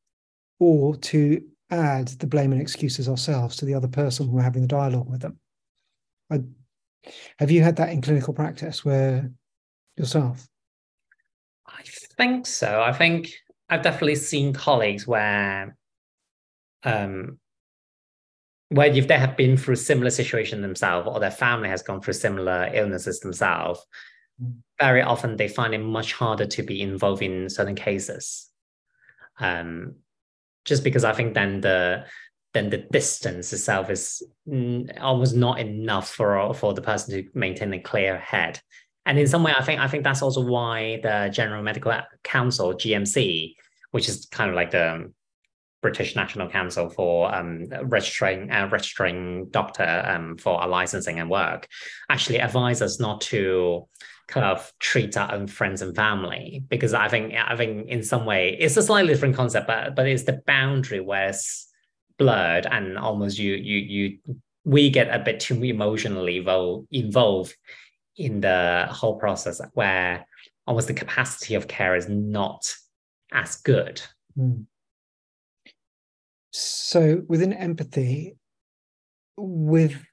or 0.59 0.95
to 0.97 1.41
add 1.71 2.07
the 2.07 2.27
blame 2.27 2.51
and 2.51 2.61
excuses 2.61 3.09
ourselves 3.09 3.55
to 3.57 3.65
the 3.65 3.73
other 3.73 3.87
person 3.87 4.31
we're 4.31 4.41
having 4.41 4.61
the 4.61 4.67
dialogue 4.67 5.09
with 5.09 5.21
them. 5.21 5.39
I, 6.31 6.41
have 7.39 7.51
you 7.51 7.63
had 7.63 7.77
that 7.77 7.89
in 7.89 8.01
clinical 8.01 8.33
practice 8.33 8.85
where 8.85 9.31
yourself? 9.97 10.47
I 11.67 11.81
think 12.17 12.45
so. 12.45 12.81
I 12.81 12.93
think 12.93 13.31
I've 13.73 13.81
definitely 13.81 14.15
seen 14.15 14.53
colleagues 14.53 15.07
where 15.07 15.75
um 16.83 17.39
where 18.69 18.87
if 18.87 19.07
they 19.07 19.17
have 19.17 19.35
been 19.37 19.57
through 19.57 19.73
a 19.73 19.77
similar 19.77 20.09
situation 20.09 20.61
themselves 20.61 21.07
or 21.07 21.19
their 21.19 21.31
family 21.31 21.69
has 21.69 21.81
gone 21.81 22.01
through 22.01 22.13
similar 22.13 22.69
illnesses 22.73 23.19
themselves, 23.19 23.85
mm. 24.41 24.53
very 24.79 25.01
often 25.01 25.37
they 25.37 25.47
find 25.47 25.73
it 25.73 25.79
much 25.79 26.13
harder 26.13 26.45
to 26.45 26.63
be 26.63 26.81
involved 26.81 27.21
in 27.21 27.49
certain 27.49 27.75
cases. 27.75 28.49
Um, 29.39 29.95
just 30.65 30.83
because 30.83 31.03
I 31.03 31.13
think 31.13 31.33
then 31.33 31.61
the 31.61 32.05
then 32.53 32.69
the 32.69 32.77
distance 32.77 33.51
itself 33.53 33.89
is 33.89 34.21
almost 35.01 35.35
not 35.35 35.59
enough 35.59 36.11
for 36.11 36.53
for 36.53 36.73
the 36.73 36.81
person 36.81 37.15
to 37.15 37.29
maintain 37.33 37.73
a 37.73 37.79
clear 37.79 38.19
head. 38.19 38.59
And 39.05 39.19
in 39.19 39.27
some 39.27 39.43
way, 39.43 39.53
I 39.55 39.63
think 39.63 39.81
I 39.81 39.87
think 39.87 40.03
that's 40.03 40.21
also 40.21 40.41
why 40.41 40.99
the 41.03 41.29
General 41.33 41.63
Medical 41.63 41.93
Council 42.23 42.73
(GMC), 42.73 43.55
which 43.93 44.09
is 44.09 44.25
kind 44.31 44.49
of 44.49 44.55
like 44.55 44.71
the 44.71 45.11
British 45.83 46.15
National 46.15 46.49
Council 46.49 46.89
for 46.89 47.33
um, 47.33 47.67
registering 47.83 48.49
uh, 48.49 48.67
registering 48.71 49.49
doctor 49.51 50.03
um, 50.07 50.35
for 50.37 50.59
our 50.59 50.67
licensing 50.67 51.19
and 51.19 51.29
work, 51.29 51.67
actually 52.09 52.39
advise 52.39 52.81
us 52.81 52.99
not 52.99 53.21
to 53.21 53.87
kind 54.27 54.45
of 54.47 54.71
treat 54.79 55.15
our 55.15 55.31
own 55.31 55.45
friends 55.45 55.83
and 55.83 55.95
family 55.95 56.63
because 56.69 56.95
I 56.95 57.07
think 57.07 57.35
I 57.35 57.55
think 57.55 57.87
in 57.87 58.01
some 58.01 58.25
way 58.25 58.57
it's 58.59 58.77
a 58.77 58.81
slightly 58.81 59.13
different 59.13 59.35
concept, 59.35 59.67
but 59.67 59.95
but 59.95 60.07
it's 60.07 60.23
the 60.23 60.41
boundary 60.47 61.01
where 61.01 61.29
it's 61.29 61.69
blurred 62.17 62.65
and 62.65 62.97
almost 62.97 63.37
you 63.37 63.53
you 63.53 63.77
you 63.77 64.37
we 64.65 64.89
get 64.89 65.13
a 65.13 65.19
bit 65.19 65.39
too 65.39 65.63
emotionally 65.63 66.37
involved 66.91 67.55
in 68.15 68.41
the 68.41 68.87
whole 68.89 69.17
process 69.19 69.61
where 69.73 70.25
almost 70.65 70.87
the 70.87 70.93
capacity 70.93 71.55
of 71.55 71.67
care 71.67 71.95
is 71.95 72.07
not 72.07 72.73
as 73.33 73.57
good. 73.57 74.01
Mm. 74.37 74.65
So 76.51 77.23
within 77.27 77.51
empathy, 77.51 78.35
with 79.35 80.03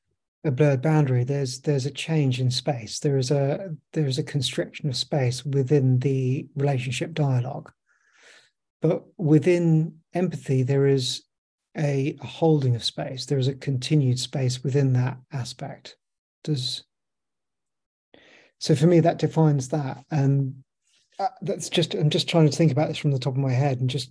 a 0.42 0.50
blurred 0.50 0.80
boundary 0.80 1.22
there's 1.22 1.60
there's 1.60 1.84
a 1.84 1.90
change 1.90 2.40
in 2.40 2.50
space. 2.50 2.98
There 2.98 3.18
is 3.18 3.30
a 3.30 3.74
there's 3.92 4.18
a 4.18 4.22
constriction 4.22 4.88
of 4.88 4.96
space 4.96 5.44
within 5.44 5.98
the 5.98 6.48
relationship 6.56 7.12
dialogue. 7.12 7.70
But 8.80 9.02
within 9.18 9.96
empathy 10.14 10.62
there 10.62 10.86
is 10.86 11.24
a 11.76 12.16
holding 12.22 12.74
of 12.74 12.82
space. 12.82 13.26
There 13.26 13.38
is 13.38 13.48
a 13.48 13.54
continued 13.54 14.18
space 14.18 14.64
within 14.64 14.94
that 14.94 15.18
aspect. 15.32 15.96
Does 16.42 16.84
so 18.58 18.74
for 18.74 18.86
me 18.86 19.00
that 19.00 19.18
defines 19.18 19.68
that. 19.68 20.04
And 20.10 20.64
uh, 21.20 21.28
that's 21.42 21.68
just 21.68 21.94
i'm 21.94 22.10
just 22.10 22.28
trying 22.28 22.48
to 22.48 22.56
think 22.56 22.72
about 22.72 22.88
this 22.88 22.98
from 22.98 23.12
the 23.12 23.18
top 23.18 23.34
of 23.34 23.40
my 23.40 23.52
head 23.52 23.80
and 23.80 23.88
just 23.88 24.10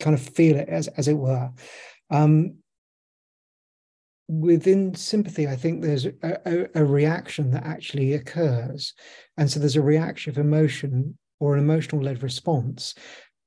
kind 0.00 0.14
of 0.14 0.20
feel 0.20 0.56
it 0.56 0.68
as 0.68 0.88
as 0.88 1.06
it 1.06 1.16
were 1.16 1.50
um, 2.10 2.56
within 4.28 4.94
sympathy, 4.94 5.46
I 5.46 5.56
think 5.56 5.82
there's 5.82 6.06
a, 6.06 6.12
a, 6.22 6.66
a, 6.74 6.84
reaction 6.84 7.50
that 7.52 7.64
actually 7.64 8.14
occurs. 8.14 8.94
And 9.36 9.50
so 9.50 9.60
there's 9.60 9.76
a 9.76 9.82
reaction 9.82 10.30
of 10.30 10.38
emotion 10.38 11.16
or 11.38 11.54
an 11.54 11.62
emotional 11.62 12.02
led 12.02 12.22
response. 12.22 12.94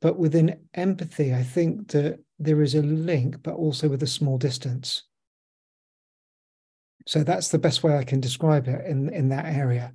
But 0.01 0.17
within 0.17 0.59
empathy, 0.73 1.33
I 1.33 1.43
think 1.43 1.89
that 1.89 2.19
there 2.37 2.61
is 2.61 2.75
a 2.75 2.81
link, 2.81 3.37
but 3.43 3.55
also 3.55 3.89
with 3.89 4.03
a 4.03 4.07
small 4.07 4.37
distance. 4.37 5.03
So 7.05 7.23
that's 7.23 7.49
the 7.49 7.57
best 7.57 7.83
way 7.83 7.97
I 7.97 8.03
can 8.03 8.21
describe 8.21 8.67
it 8.67 8.85
in, 8.85 9.09
in 9.13 9.29
that 9.29 9.45
area. 9.45 9.93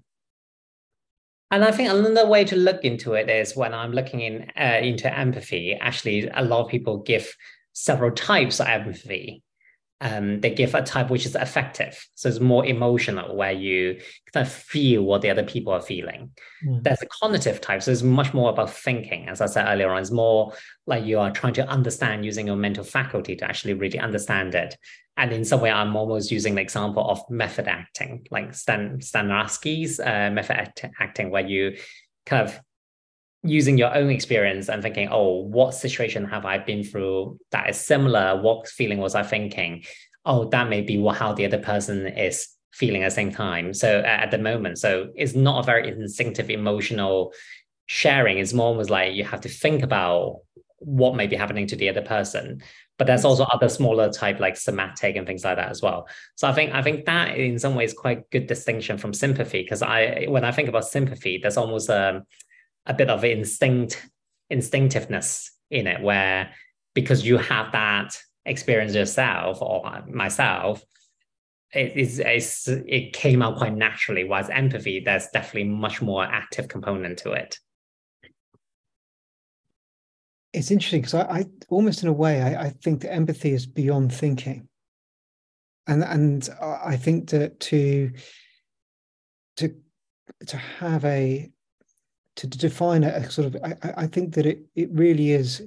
And 1.54 1.64
I 1.64 1.70
think 1.70 1.88
another 1.88 2.26
way 2.26 2.42
to 2.46 2.56
look 2.56 2.82
into 2.82 3.12
it 3.12 3.30
is 3.30 3.54
when 3.54 3.72
I'm 3.72 3.92
looking 3.92 4.22
in 4.22 4.50
uh, 4.58 4.80
into 4.82 5.16
empathy. 5.16 5.78
Actually, 5.80 6.28
a 6.34 6.42
lot 6.42 6.64
of 6.64 6.68
people 6.68 6.98
give 6.98 7.32
several 7.72 8.10
types 8.10 8.58
of 8.58 8.66
empathy 8.66 9.43
um, 10.04 10.40
they 10.42 10.50
give 10.50 10.74
a 10.74 10.82
type 10.82 11.08
which 11.08 11.24
is 11.24 11.34
affective. 11.34 12.06
So 12.14 12.28
it's 12.28 12.38
more 12.38 12.64
emotional, 12.66 13.34
where 13.34 13.52
you 13.52 14.00
kind 14.32 14.46
of 14.46 14.52
feel 14.52 15.02
what 15.02 15.22
the 15.22 15.30
other 15.30 15.42
people 15.42 15.72
are 15.72 15.80
feeling. 15.80 16.30
Mm. 16.64 16.82
There's 16.82 17.00
a 17.00 17.06
cognitive 17.06 17.62
type. 17.62 17.82
So 17.82 17.90
it's 17.90 18.02
much 18.02 18.34
more 18.34 18.50
about 18.50 18.70
thinking. 18.70 19.28
As 19.30 19.40
I 19.40 19.46
said 19.46 19.66
earlier 19.66 19.90
on, 19.90 20.02
it's 20.02 20.10
more 20.10 20.52
like 20.86 21.06
you 21.06 21.18
are 21.18 21.30
trying 21.30 21.54
to 21.54 21.66
understand 21.66 22.26
using 22.26 22.46
your 22.46 22.56
mental 22.56 22.84
faculty 22.84 23.34
to 23.36 23.44
actually 23.46 23.72
really 23.74 23.98
understand 23.98 24.54
it. 24.54 24.76
And 25.16 25.32
in 25.32 25.44
some 25.44 25.62
way, 25.62 25.70
I'm 25.70 25.96
almost 25.96 26.30
using 26.30 26.54
the 26.54 26.60
example 26.60 27.08
of 27.08 27.22
method 27.30 27.66
acting, 27.66 28.26
like 28.30 28.54
Stan 28.54 28.98
Stanislavski's 28.98 30.00
uh, 30.00 30.30
method 30.30 30.56
act- 30.56 30.84
acting, 31.00 31.30
where 31.30 31.46
you 31.46 31.78
kind 32.26 32.46
of 32.46 32.60
using 33.44 33.76
your 33.76 33.94
own 33.94 34.10
experience 34.10 34.68
and 34.68 34.82
thinking, 34.82 35.08
oh, 35.10 35.42
what 35.42 35.74
situation 35.74 36.24
have 36.24 36.46
I 36.46 36.58
been 36.58 36.82
through 36.82 37.38
that 37.50 37.68
is 37.68 37.78
similar? 37.78 38.40
What 38.40 38.66
feeling 38.68 38.98
was 38.98 39.14
I 39.14 39.22
thinking? 39.22 39.84
Oh, 40.24 40.48
that 40.48 40.68
may 40.68 40.80
be 40.80 41.04
how 41.12 41.34
the 41.34 41.44
other 41.44 41.58
person 41.58 42.06
is 42.06 42.48
feeling 42.72 43.02
at 43.02 43.10
the 43.10 43.14
same 43.14 43.30
time. 43.30 43.74
So 43.74 44.00
at 44.00 44.30
the 44.30 44.38
moment, 44.38 44.78
so 44.78 45.10
it's 45.14 45.34
not 45.34 45.60
a 45.60 45.66
very 45.66 45.88
instinctive 45.88 46.50
emotional 46.50 47.32
sharing. 47.86 48.38
It's 48.38 48.54
more 48.54 48.68
almost 48.68 48.90
like 48.90 49.14
you 49.14 49.24
have 49.24 49.42
to 49.42 49.48
think 49.48 49.82
about 49.82 50.40
what 50.78 51.14
may 51.14 51.26
be 51.26 51.36
happening 51.36 51.66
to 51.68 51.76
the 51.76 51.88
other 51.88 52.02
person. 52.02 52.62
But 52.96 53.06
there's 53.06 53.24
also 53.24 53.44
other 53.44 53.68
smaller 53.68 54.10
type 54.10 54.40
like 54.40 54.56
somatic 54.56 55.16
and 55.16 55.26
things 55.26 55.44
like 55.44 55.56
that 55.56 55.70
as 55.70 55.82
well. 55.82 56.06
So 56.36 56.48
I 56.48 56.52
think 56.52 56.72
I 56.72 56.80
think 56.80 57.04
that 57.06 57.36
in 57.36 57.58
some 57.58 57.74
ways 57.74 57.92
quite 57.92 58.30
good 58.30 58.46
distinction 58.46 58.98
from 58.98 59.12
sympathy 59.12 59.62
because 59.62 59.82
I 59.82 60.26
when 60.28 60.44
I 60.44 60.52
think 60.52 60.68
about 60.68 60.86
sympathy, 60.86 61.38
there's 61.42 61.56
almost 61.56 61.88
a 61.88 62.16
um, 62.16 62.22
a 62.86 62.94
bit 62.94 63.10
of 63.10 63.24
instinct 63.24 64.08
instinctiveness 64.50 65.50
in 65.70 65.86
it 65.86 66.02
where 66.02 66.50
because 66.94 67.26
you 67.26 67.38
have 67.38 67.72
that 67.72 68.16
experience 68.44 68.94
yourself 68.94 69.60
or 69.62 70.04
myself 70.06 70.84
it 71.74 71.96
is 71.96 72.68
it 72.68 73.12
came 73.12 73.42
out 73.42 73.58
quite 73.58 73.74
naturally. 73.74 74.24
Whereas 74.24 74.48
empathy 74.48 75.00
there's 75.00 75.28
definitely 75.32 75.70
much 75.70 76.00
more 76.00 76.24
active 76.24 76.68
component 76.68 77.18
to 77.20 77.32
it. 77.32 77.58
It's 80.52 80.70
interesting 80.70 81.00
because 81.00 81.14
I, 81.14 81.22
I, 81.22 81.44
almost 81.68 82.02
in 82.04 82.08
a 82.08 82.12
way 82.12 82.40
I, 82.40 82.66
I, 82.66 82.70
think 82.70 83.00
that 83.00 83.12
empathy 83.12 83.52
is 83.52 83.66
beyond 83.66 84.14
thinking. 84.14 84.68
And 85.86 86.02
and 86.02 86.48
i 86.62 86.96
think 86.96 87.28
that 87.30 87.60
to 87.60 88.10
to 89.58 89.74
to 90.46 90.56
have 90.56 91.04
a 91.04 91.50
to, 92.36 92.46
define 92.48 93.04
a, 93.04 93.08
a 93.08 93.30
sort 93.30 93.54
of 93.54 93.56
I, 93.62 93.76
I 93.96 94.06
think 94.06 94.34
that 94.34 94.46
it 94.46 94.64
it 94.74 94.90
really 94.92 95.32
is 95.32 95.62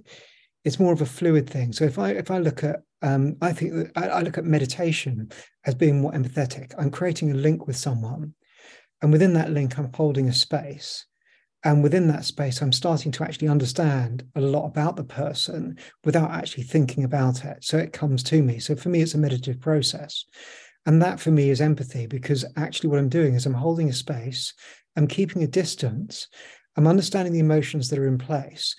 it's 0.63 0.79
more 0.79 0.93
of 0.93 1.01
a 1.01 1.05
fluid 1.05 1.49
thing. 1.49 1.71
So 1.73 1.85
if 1.85 1.97
I 1.97 2.11
if 2.11 2.29
I 2.31 2.39
look 2.39 2.63
at 2.63 2.81
um, 3.01 3.37
I 3.41 3.53
think 3.53 3.73
that 3.73 3.91
I, 3.95 4.07
I 4.07 4.21
look 4.21 4.37
at 4.37 4.45
meditation 4.45 5.31
as 5.65 5.75
being 5.75 6.01
more 6.01 6.11
empathetic. 6.11 6.73
I'm 6.77 6.89
creating 6.89 7.31
a 7.31 7.35
link 7.35 7.67
with 7.67 7.77
someone, 7.77 8.33
and 9.01 9.11
within 9.11 9.33
that 9.33 9.51
link, 9.51 9.77
I'm 9.77 9.91
holding 9.93 10.27
a 10.27 10.33
space. 10.33 11.05
And 11.63 11.83
within 11.83 12.07
that 12.07 12.23
space, 12.23 12.61
I'm 12.61 12.71
starting 12.71 13.11
to 13.13 13.23
actually 13.23 13.47
understand 13.47 14.23
a 14.35 14.41
lot 14.41 14.67
about 14.67 14.95
the 14.95 15.03
person 15.03 15.77
without 16.05 16.31
actually 16.31 16.63
thinking 16.63 17.03
about 17.03 17.43
it. 17.43 17.63
So 17.63 17.77
it 17.77 17.93
comes 17.93 18.23
to 18.23 18.41
me. 18.41 18.59
So 18.59 18.75
for 18.75 18.89
me, 18.89 19.01
it's 19.01 19.15
a 19.15 19.17
meditative 19.17 19.59
process. 19.59 20.23
And 20.85 21.01
that 21.01 21.19
for 21.19 21.31
me 21.31 21.49
is 21.49 21.59
empathy 21.59 22.07
because 22.07 22.45
actually 22.55 22.89
what 22.89 22.99
I'm 22.99 23.09
doing 23.09 23.33
is 23.33 23.45
I'm 23.45 23.53
holding 23.53 23.89
a 23.89 23.93
space, 23.93 24.53
I'm 24.95 25.07
keeping 25.07 25.43
a 25.43 25.47
distance, 25.47 26.29
I'm 26.77 26.87
understanding 26.87 27.33
the 27.33 27.39
emotions 27.39 27.89
that 27.89 27.99
are 27.99 28.07
in 28.07 28.19
place. 28.19 28.75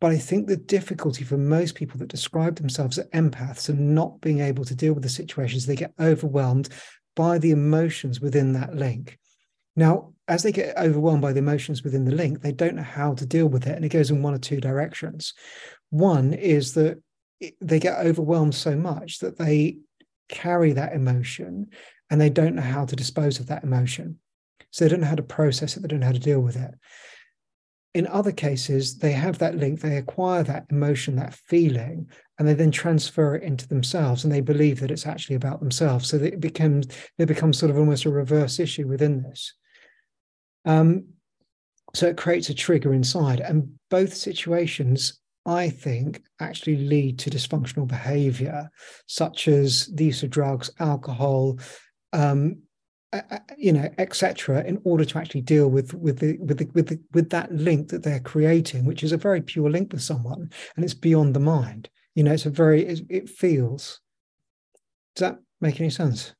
But 0.00 0.10
I 0.10 0.18
think 0.18 0.46
the 0.46 0.56
difficulty 0.56 1.24
for 1.24 1.36
most 1.36 1.74
people 1.74 1.98
that 1.98 2.08
describe 2.08 2.56
themselves 2.56 2.98
as 2.98 3.06
empaths 3.08 3.68
and 3.68 3.94
not 3.94 4.20
being 4.20 4.40
able 4.40 4.64
to 4.64 4.74
deal 4.74 4.94
with 4.94 5.02
the 5.02 5.08
situations, 5.08 5.66
they 5.66 5.76
get 5.76 5.92
overwhelmed 6.00 6.70
by 7.14 7.38
the 7.38 7.50
emotions 7.50 8.20
within 8.20 8.54
that 8.54 8.74
link. 8.74 9.18
Now, 9.76 10.14
as 10.26 10.42
they 10.42 10.52
get 10.52 10.76
overwhelmed 10.76 11.22
by 11.22 11.32
the 11.32 11.38
emotions 11.38 11.82
within 11.82 12.04
the 12.04 12.14
link, 12.14 12.40
they 12.40 12.52
don't 12.52 12.76
know 12.76 12.82
how 12.82 13.14
to 13.14 13.26
deal 13.26 13.46
with 13.46 13.66
it. 13.66 13.76
And 13.76 13.84
it 13.84 13.90
goes 13.90 14.10
in 14.10 14.22
one 14.22 14.34
or 14.34 14.38
two 14.38 14.60
directions. 14.60 15.34
One 15.90 16.32
is 16.32 16.74
that 16.74 17.00
they 17.60 17.78
get 17.78 17.98
overwhelmed 17.98 18.54
so 18.54 18.74
much 18.74 19.18
that 19.18 19.38
they 19.38 19.78
carry 20.28 20.72
that 20.72 20.94
emotion 20.94 21.68
and 22.08 22.20
they 22.20 22.30
don't 22.30 22.54
know 22.54 22.62
how 22.62 22.86
to 22.86 22.96
dispose 22.96 23.38
of 23.38 23.46
that 23.48 23.64
emotion. 23.64 24.18
So 24.70 24.84
they 24.84 24.88
don't 24.88 25.00
know 25.00 25.08
how 25.08 25.14
to 25.14 25.22
process 25.22 25.76
it, 25.76 25.80
they 25.80 25.88
don't 25.88 26.00
know 26.00 26.06
how 26.06 26.12
to 26.12 26.18
deal 26.18 26.40
with 26.40 26.56
it 26.56 26.74
in 27.94 28.06
other 28.06 28.32
cases, 28.32 28.98
they 28.98 29.12
have 29.12 29.38
that 29.38 29.56
link, 29.56 29.80
they 29.80 29.96
acquire 29.96 30.42
that 30.44 30.66
emotion, 30.70 31.16
that 31.16 31.34
feeling, 31.34 32.08
and 32.38 32.46
they 32.46 32.54
then 32.54 32.70
transfer 32.70 33.34
it 33.34 33.42
into 33.42 33.66
themselves 33.66 34.24
and 34.24 34.32
they 34.32 34.40
believe 34.40 34.80
that 34.80 34.90
it's 34.90 35.06
actually 35.06 35.36
about 35.36 35.60
themselves. 35.60 36.08
So 36.08 36.16
it 36.16 36.40
becomes 36.40 36.86
there 37.18 37.26
becomes 37.26 37.58
sort 37.58 37.70
of 37.70 37.78
almost 37.78 38.04
a 38.04 38.10
reverse 38.10 38.58
issue 38.58 38.86
within 38.86 39.22
this. 39.22 39.54
Um, 40.64 41.04
So 41.94 42.06
it 42.06 42.16
creates 42.16 42.50
a 42.50 42.54
trigger 42.54 42.94
inside. 42.94 43.40
And 43.40 43.72
both 43.88 44.14
situations, 44.14 45.20
I 45.44 45.70
think, 45.70 46.22
actually 46.38 46.76
lead 46.76 47.18
to 47.18 47.30
dysfunctional 47.30 47.88
behavior, 47.88 48.70
such 49.06 49.48
as 49.48 49.86
the 49.86 50.04
use 50.04 50.22
of 50.22 50.30
drugs, 50.30 50.70
alcohol, 50.78 51.58
um, 52.12 52.62
Uh, 53.12 53.22
uh, 53.32 53.38
you 53.58 53.72
know, 53.72 53.90
etc., 53.98 54.62
in 54.62 54.80
order 54.84 55.04
to 55.04 55.18
actually 55.18 55.40
deal 55.40 55.68
with 55.68 55.92
with 55.94 56.20
the 56.20 56.38
with 56.38 56.58
the, 56.58 56.70
with 56.74 56.86
the, 56.88 57.00
with 57.12 57.28
that 57.30 57.52
link 57.52 57.88
that 57.88 58.04
they're 58.04 58.20
creating, 58.20 58.84
which 58.84 59.02
is 59.02 59.10
a 59.10 59.16
very 59.16 59.40
pure 59.40 59.68
link 59.68 59.90
with 59.92 60.00
someone, 60.00 60.48
and 60.76 60.84
it's 60.84 60.94
beyond 60.94 61.34
the 61.34 61.40
mind. 61.40 61.90
You 62.14 62.22
know, 62.22 62.32
it's 62.32 62.46
a 62.46 62.50
very 62.50 62.86
it, 62.86 63.00
it 63.08 63.28
feels. 63.28 64.00
Does 65.16 65.28
that 65.28 65.38
make 65.60 65.80
any 65.80 65.90
sense? 65.90 66.34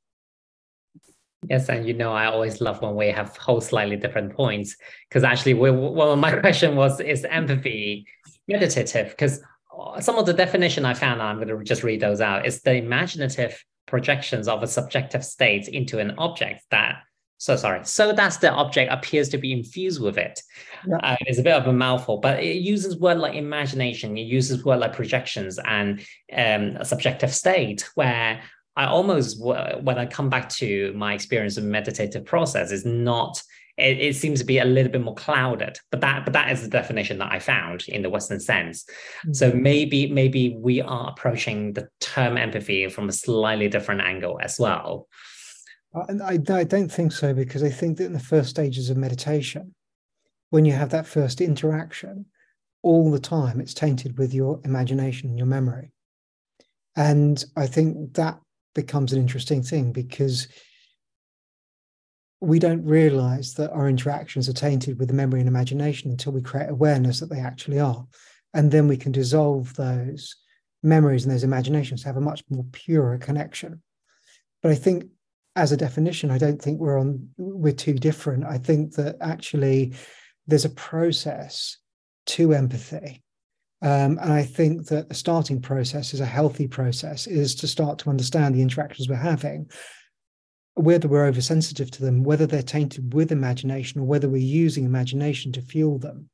Yes, 1.49 1.69
and 1.69 1.89
you 1.89 1.95
know, 1.95 2.13
I 2.13 2.27
always 2.27 2.61
love 2.61 2.83
when 2.83 2.95
we 2.95 3.09
have 3.09 3.37
whole 3.37 3.61
slightly 3.61 3.97
different 3.97 4.35
points 4.35 4.77
because 5.09 5.25
actually, 5.25 5.55
we, 5.55 5.71
well, 5.71 6.15
my 6.15 6.37
question 6.41 6.77
was: 6.77 7.01
Is 7.01 7.25
empathy 7.25 8.07
meditative? 8.47 9.11
Because 9.11 9.43
uh, 9.77 10.01
some 10.01 10.19
of 10.19 10.27
the 10.27 10.35
definition 10.35 10.85
I 10.85 10.95
found, 10.95 11.23
I'm 11.23 11.37
going 11.37 11.49
to 11.49 11.65
just 11.65 11.83
read 11.83 12.01
those 12.01 12.21
out. 12.21 12.47
Is 12.47 12.61
the 12.61 12.75
imaginative 12.75 13.65
projections 13.91 14.49
of 14.49 14.63
a 14.63 14.67
subjective 14.67 15.25
state 15.25 15.69
into 15.69 15.99
an 15.99 16.13
object 16.17 16.65
that 16.71 17.03
so 17.39 17.57
sorry 17.57 17.85
so 17.85 18.13
that's 18.13 18.37
the 18.39 18.51
object 18.51 18.93
appears 18.93 19.29
to 19.31 19.39
be 19.39 19.53
infused 19.53 20.01
with 20.01 20.19
it. 20.19 20.41
Yeah. 20.87 20.97
Uh, 21.03 21.17
it's 21.21 21.39
a 21.39 21.43
bit 21.43 21.55
of 21.55 21.67
a 21.67 21.73
mouthful 21.73 22.19
but 22.19 22.43
it 22.43 22.57
uses 22.57 22.99
word 22.99 23.19
like 23.19 23.35
imagination 23.35 24.17
it 24.17 24.23
uses 24.23 24.65
word 24.65 24.81
like 24.81 24.95
projections 24.95 25.59
and 25.59 26.01
um, 26.33 26.77
a 26.77 26.85
subjective 26.85 27.35
state 27.35 27.89
where 27.95 28.41
i 28.77 28.87
almost 28.87 29.43
when 29.43 29.99
i 29.99 30.07
come 30.07 30.31
back 30.31 30.49
to 30.49 30.93
my 30.95 31.13
experience 31.15 31.57
of 31.57 31.65
meditative 31.65 32.25
process 32.25 32.71
is 32.71 32.85
not 32.85 33.43
it, 33.81 33.99
it, 33.99 34.17
seems 34.17 34.39
to 34.39 34.45
be 34.45 34.59
a 34.59 34.65
little 34.65 34.93
bit 34.93 35.03
more 35.03 35.15
clouded 35.15 35.79
but 35.91 36.01
that 36.01 36.25
but 36.25 36.33
that 36.33 36.51
is 36.51 36.63
the 36.63 36.69
definition 36.69 37.19
that 37.19 37.33
i 37.33 37.39
found 37.39 37.85
in 37.89 38.03
the 38.03 38.11
western 38.11 38.41
sense. 38.41 38.85
Mm-hmm. 38.85 39.33
so 39.33 39.53
maybe 39.53 40.11
maybe 40.11 40.57
we 40.57 40.81
are 40.81 41.11
approaching 41.11 41.73
the 41.73 41.89
term 42.01 42.37
empathy 42.37 42.89
from 42.89 43.09
a 43.09 43.13
slightly 43.13 43.69
different 43.69 44.01
angle 44.01 44.39
as 44.43 44.59
well. 44.59 45.09
Uh, 45.95 46.15
I, 46.25 46.39
I 46.53 46.65
don't 46.65 46.93
think 46.93 47.13
so 47.13 47.35
because 47.35 47.63
i 47.63 47.71
think 47.71 47.99
that 47.99 48.05
in 48.05 48.13
the 48.13 48.21
first 48.21 48.51
stages 48.51 48.91
of 48.91 48.97
meditation 48.97 49.75
when 50.51 50.65
you 50.65 50.73
have 50.73 50.91
that 50.91 51.07
first 51.07 51.41
interaction 51.41 52.27
all 52.83 53.11
the 53.11 53.21
time 53.21 53.61
it's 53.61 53.75
tainted 53.75 54.19
with 54.19 54.33
your 54.33 54.61
imagination 54.65 55.31
and 55.31 55.39
your 55.39 55.47
memory. 55.47 55.93
And 56.97 57.43
i 57.57 57.67
think 57.67 58.15
that 58.15 58.39
becomes 58.75 59.13
an 59.13 59.21
interesting 59.21 59.63
thing 59.63 59.93
because 59.93 60.49
we 62.41 62.59
don't 62.59 62.85
realize 62.85 63.55
that 63.55 63.71
our 63.73 63.89
interactions 63.89 64.49
are 64.49 64.55
tainted 64.55 64.99
with 64.99 65.09
the 65.09 65.15
memory 65.15 65.41
and 65.41 65.49
imagination 65.49 66.11
until 66.11 66.33
we 66.33 66.41
create 66.41 66.71
awareness 66.71 67.21
that 67.21 67.29
they 67.29 67.41
actually 67.41 67.79
are. 67.79 68.07
And 68.55 68.71
then 68.71 68.89
we 68.89 68.97
can 68.97 69.13
dissolve 69.13 69.75
those 69.75 70.35
memories 70.83 71.25
and 71.25 71.33
those 71.33 71.45
imaginations 71.45 72.03
to 72.03 72.09
have 72.09 72.17
a 72.17 72.23
much 72.23 72.43
more 72.49 72.65
purer 72.73 73.19
connection. 73.19 73.83
But 74.63 74.73
I 74.73 74.75
think 74.75 75.05
as 75.55 75.73
a 75.73 75.77
definition, 75.77 76.31
I 76.31 76.39
don't 76.39 76.61
think 76.61 76.81
we're 76.81 76.99
on 76.99 77.29
we're 77.37 77.73
too 77.73 77.95
different. 77.95 78.45
I 78.45 78.57
think 78.59 78.95
that 78.95 79.17
actually 79.21 79.95
there's 80.47 80.65
a 80.65 80.71
process 80.71 81.77
to 82.27 82.55
empathy. 82.55 83.23
Um, 83.83 84.19
and 84.21 84.33
I 84.33 84.43
think 84.43 84.87
that 84.89 85.09
the 85.09 85.15
starting 85.15 85.61
process 85.61 86.13
is 86.13 86.21
a 86.21 86.27
healthy 86.27 86.69
process, 86.69 87.27
is 87.27 87.55
to 87.57 87.67
start 87.67 87.99
to 88.01 88.11
understand 88.11 88.55
the 88.55 88.63
interactions 88.63 89.09
we're 89.09 89.17
having 89.17 89.71
whether 90.75 91.09
we're 91.09 91.27
oversensitive 91.27 91.91
to 91.93 92.03
them, 92.03 92.23
whether 92.23 92.47
they're 92.47 92.63
tainted 92.63 93.13
with 93.13 93.33
imagination 93.33 94.01
or 94.01 94.05
whether 94.05 94.29
we're 94.29 94.39
using 94.39 94.85
imagination 94.85 95.53
to 95.53 95.63
fuel 95.63 95.99
them. 95.99 96.31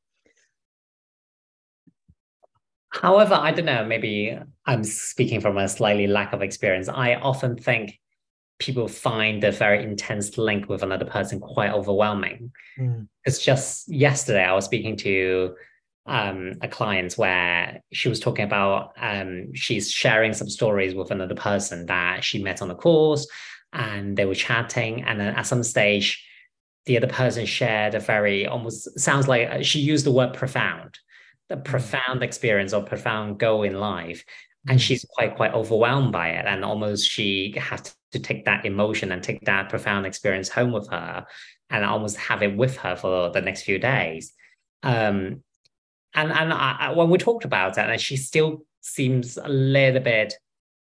However, 2.91 3.35
I 3.35 3.53
don't 3.53 3.67
know, 3.67 3.85
maybe 3.85 4.39
I'm 4.65 4.85
speaking 4.85 5.41
from 5.41 5.59
a 5.59 5.69
slightly 5.69 6.07
lack 6.07 6.33
of 6.33 6.43
experience. 6.43 6.89
I 6.89 7.15
often 7.17 7.57
think 7.57 7.99
people 8.59 8.89
find 8.89 9.45
a 9.45 9.53
very 9.53 9.83
intense 9.83 10.39
link 10.39 10.69
with 10.69 10.83
another 10.83 11.05
person 11.05 11.39
quite 11.39 11.73
overwhelming. 11.73 12.53
Mm. 12.79 13.09
It's 13.25 13.43
just 13.45 13.93
yesterday 13.93 14.45
I 14.45 14.55
was 14.55 14.65
speaking 14.65 14.97
to 14.99 15.55
um, 16.07 16.53
a 16.63 16.69
client 16.69 17.15
where 17.15 17.83
she 17.93 18.09
was 18.09 18.21
talking 18.21 18.45
about 18.45 18.93
um, 18.99 19.53
she's 19.55 19.91
sharing 19.91 20.33
some 20.33 20.49
stories 20.49 20.95
with 20.95 21.11
another 21.11 21.35
person 21.35 21.87
that 21.87 22.25
she 22.25 22.43
met 22.43 22.63
on 22.63 22.71
a 22.71 22.75
course 22.75 23.27
and 23.77 24.17
they 24.17 24.25
were 24.25 24.35
chatting. 24.35 25.05
And 25.05 25.21
then 25.21 25.35
at 25.35 25.47
some 25.47 25.63
stage, 25.63 26.27
the 26.87 26.97
other 26.97 27.07
person 27.07 27.47
shared 27.47 27.95
a 27.95 28.01
very 28.01 28.47
almost 28.47 28.99
sounds 28.99 29.29
like 29.29 29.49
uh, 29.49 29.63
she 29.63 29.81
used 29.81 30.07
the 30.07 30.11
word 30.11 30.33
profound, 30.33 30.99
the 31.49 31.57
mm. 31.57 31.65
profound 31.65 32.23
experience 32.23 32.73
or 32.73 32.83
profound 32.83 33.39
goal 33.39 33.63
in 33.63 33.79
life. 33.79 34.25
And 34.67 34.79
mm. 34.79 34.83
she's 34.83 35.05
quite, 35.17 35.37
quite 35.37 35.53
overwhelmed 35.53 36.11
by 36.11 36.31
it. 36.31 36.47
And 36.47 36.65
almost 36.65 37.09
she 37.09 37.55
has 37.59 37.95
to 38.13 38.19
take 38.19 38.47
that 38.47 38.65
emotion 38.65 39.13
and 39.13 39.23
take 39.23 39.45
that 39.45 39.69
profound 39.69 40.07
experience 40.07 40.49
home 40.49 40.73
with 40.73 40.89
her 40.89 41.27
and 41.69 41.85
almost 41.85 42.17
have 42.17 42.43
it 42.43 42.57
with 42.57 42.77
her 42.79 42.97
for 42.97 43.31
the 43.31 43.43
next 43.43 43.63
few 43.63 43.79
days. 43.79 44.33
Um, 44.83 45.43
and 46.15 46.33
and 46.33 46.53
I, 46.53 46.93
when 46.95 47.11
we 47.11 47.19
talked 47.19 47.45
about 47.45 47.77
it, 47.77 47.91
and 47.91 48.01
she 48.01 48.17
still 48.17 48.65
seems 48.81 49.37
a 49.37 49.49
little 49.49 50.01
bit 50.01 50.33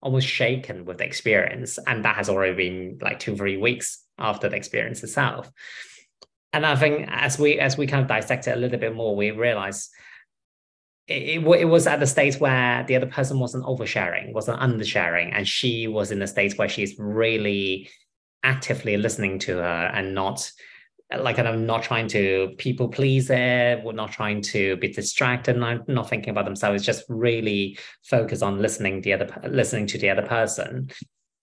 almost 0.05 0.27
shaken 0.27 0.85
with 0.85 0.99
the 0.99 1.03
experience. 1.03 1.79
And 1.87 2.05
that 2.05 2.15
has 2.15 2.29
already 2.29 2.55
been 2.55 2.99
like 3.01 3.19
two, 3.19 3.35
three 3.35 3.57
weeks 3.57 4.03
after 4.19 4.47
the 4.47 4.55
experience 4.55 5.03
itself. 5.03 5.51
And 6.53 6.63
I 6.63 6.75
think 6.75 7.09
as 7.09 7.39
we 7.39 7.59
as 7.59 7.75
we 7.75 7.87
kind 7.87 8.03
of 8.03 8.07
dissect 8.07 8.47
it 8.47 8.55
a 8.55 8.59
little 8.59 8.79
bit 8.79 8.95
more, 8.95 9.15
we 9.15 9.31
realize 9.31 9.89
it, 11.07 11.43
it, 11.43 11.43
it, 11.43 11.65
was 11.65 11.87
at 11.87 11.99
the 11.99 12.07
state 12.07 12.35
where 12.35 12.83
the 12.87 12.95
other 12.95 13.07
person 13.07 13.39
wasn't 13.39 13.65
oversharing, 13.65 14.31
wasn't 14.31 14.59
undersharing, 14.59 15.31
and 15.33 15.47
she 15.47 15.87
was 15.87 16.11
in 16.11 16.21
a 16.21 16.27
state 16.27 16.57
where 16.57 16.69
she's 16.69 16.97
really 16.97 17.89
actively 18.43 18.95
listening 18.95 19.39
to 19.39 19.57
her 19.57 19.91
and 19.93 20.15
not 20.15 20.49
like 21.19 21.39
I'm 21.39 21.65
not 21.65 21.83
trying 21.83 22.07
to 22.09 22.53
people 22.57 22.87
please 22.87 23.29
it, 23.29 23.83
we're 23.83 23.93
not 23.93 24.11
trying 24.11 24.41
to 24.43 24.75
be 24.77 24.89
distracted, 24.89 25.57
not, 25.57 25.87
not 25.87 26.09
thinking 26.09 26.29
about 26.29 26.45
themselves, 26.45 26.83
just 26.83 27.03
really 27.09 27.77
focus 28.03 28.41
on 28.41 28.61
listening 28.61 29.01
the 29.01 29.13
other 29.13 29.27
listening 29.47 29.87
to 29.87 29.97
the 29.97 30.09
other 30.09 30.21
person. 30.21 30.89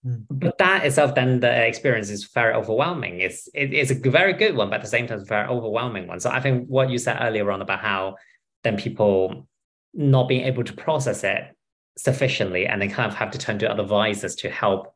Mm. 0.05 0.25
But 0.29 0.57
that 0.57 0.85
itself, 0.85 1.15
then 1.15 1.39
the 1.39 1.65
experience 1.65 2.09
is 2.09 2.25
very 2.25 2.53
overwhelming. 2.53 3.21
It's 3.21 3.47
it, 3.53 3.73
it's 3.73 3.91
a 3.91 4.09
very 4.09 4.33
good 4.33 4.55
one, 4.55 4.69
but 4.69 4.75
at 4.75 4.81
the 4.81 4.87
same 4.87 5.07
time, 5.07 5.19
it's 5.19 5.25
a 5.25 5.27
very 5.27 5.47
overwhelming 5.47 6.07
one. 6.07 6.19
So 6.19 6.29
I 6.29 6.39
think 6.39 6.67
what 6.67 6.89
you 6.89 6.97
said 6.97 7.17
earlier 7.21 7.51
on 7.51 7.61
about 7.61 7.79
how 7.79 8.15
then 8.63 8.77
people 8.77 9.47
not 9.93 10.27
being 10.27 10.45
able 10.45 10.63
to 10.63 10.73
process 10.73 11.23
it 11.23 11.55
sufficiently 11.97 12.65
and 12.65 12.81
they 12.81 12.87
kind 12.87 13.11
of 13.11 13.17
have 13.17 13.31
to 13.31 13.37
turn 13.37 13.59
to 13.59 13.69
other 13.69 13.83
advisors 13.83 14.35
to 14.35 14.49
help 14.49 14.95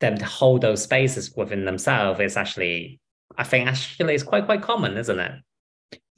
them 0.00 0.18
to 0.18 0.24
hold 0.24 0.60
those 0.60 0.82
spaces 0.82 1.32
within 1.36 1.64
themselves 1.64 2.20
is 2.20 2.36
actually 2.36 3.00
I 3.36 3.44
think 3.44 3.68
actually 3.68 4.14
it's 4.14 4.22
quite 4.22 4.46
quite 4.46 4.62
common, 4.62 4.96
isn't 4.96 5.18
it? 5.18 5.32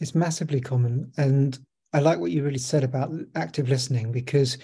It's 0.00 0.14
massively 0.14 0.60
common, 0.60 1.12
and 1.16 1.58
I 1.92 2.00
like 2.00 2.18
what 2.18 2.30
you 2.30 2.42
really 2.44 2.58
said 2.58 2.84
about 2.84 3.12
active 3.34 3.68
listening 3.68 4.12
because 4.12 4.58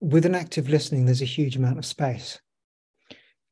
with 0.00 0.26
an 0.26 0.34
active 0.34 0.68
listening, 0.68 1.06
there's 1.06 1.22
a 1.22 1.26
huge 1.26 1.56
amount 1.56 1.78
of 1.78 1.86
space. 1.86 2.40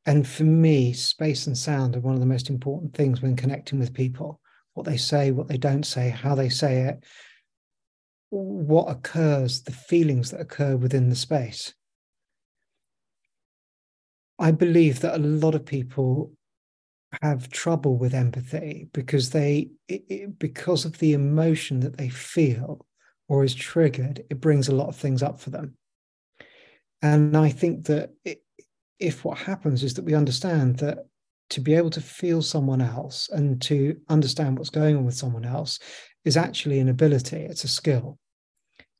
And 0.05 0.27
for 0.27 0.43
me, 0.43 0.93
space 0.93 1.47
and 1.47 1.57
sound 1.57 1.95
are 1.95 2.01
one 2.01 2.13
of 2.13 2.19
the 2.19 2.25
most 2.25 2.49
important 2.49 2.93
things 2.93 3.21
when 3.21 3.35
connecting 3.35 3.79
with 3.79 3.93
people. 3.93 4.41
What 4.73 4.85
they 4.85 4.97
say, 4.97 5.31
what 5.31 5.47
they 5.47 5.57
don't 5.57 5.85
say, 5.85 6.09
how 6.09 6.35
they 6.35 6.49
say 6.49 6.81
it, 6.83 7.03
what 8.29 8.89
occurs, 8.89 9.61
the 9.61 9.71
feelings 9.71 10.31
that 10.31 10.41
occur 10.41 10.75
within 10.75 11.09
the 11.09 11.15
space. 11.15 11.73
I 14.39 14.51
believe 14.51 15.01
that 15.01 15.15
a 15.15 15.19
lot 15.19 15.55
of 15.55 15.65
people 15.65 16.33
have 17.21 17.49
trouble 17.49 17.97
with 17.97 18.13
empathy 18.13 18.87
because 18.93 19.31
they 19.31 19.69
it, 19.87 20.03
it, 20.09 20.39
because 20.39 20.85
of 20.85 20.97
the 20.99 21.13
emotion 21.13 21.81
that 21.81 21.97
they 21.97 22.09
feel 22.09 22.85
or 23.27 23.43
is 23.43 23.53
triggered 23.53 24.23
it 24.29 24.39
brings 24.39 24.67
a 24.67 24.75
lot 24.75 24.87
of 24.87 24.95
things 24.95 25.21
up 25.21 25.39
for 25.39 25.49
them. 25.49 25.75
And 27.01 27.35
i 27.35 27.49
think 27.49 27.85
that 27.87 28.11
it, 28.23 28.43
if 28.99 29.25
what 29.25 29.37
happens 29.37 29.83
is 29.83 29.95
that 29.95 30.05
we 30.05 30.13
understand 30.13 30.77
that 30.77 30.99
to 31.49 31.59
be 31.59 31.73
able 31.73 31.89
to 31.89 32.01
feel 32.01 32.41
someone 32.41 32.81
else 32.81 33.27
and 33.29 33.61
to 33.63 33.99
understand 34.07 34.57
what's 34.57 34.69
going 34.69 34.95
on 34.95 35.03
with 35.03 35.15
someone 35.15 35.43
else 35.43 35.79
is 36.23 36.37
actually 36.37 36.79
an 36.79 36.89
ability 36.89 37.37
it's 37.37 37.65
a 37.65 37.67
skill. 37.67 38.17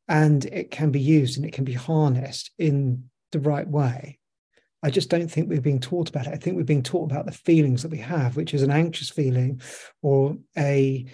And 0.08 0.43
it 0.45 0.71
can 0.71 0.91
be 0.91 1.00
used 1.00 1.38
and 1.38 1.45
it 1.45 1.54
can 1.54 1.63
be 1.63 1.74
harnessed 1.74 2.52
in 2.58 3.06
the 3.32 3.39
right 3.39 3.67
way 3.67 4.19
I 4.84 4.89
just 4.89 5.10
don't 5.10 5.30
think 5.30 5.48
we're 5.48 5.62
being 5.62 5.80
taught 5.80 6.10
about 6.10 6.28
it. 6.28 6.34
I 6.34 6.38
think 6.38 6.58
we're 6.58 6.63
being 6.63 6.84
taught 6.84 7.12
about 7.12 7.26
the 7.26 7.32
feelings 7.32 7.84
that 7.84 7.91
we 7.91 8.00
have, 8.00 8.36
which 8.36 8.54
is 8.54 8.63
an 8.63 8.72
anxious 8.72 9.10
feeling 9.10 9.62
or 10.02 10.38
a 10.58 11.06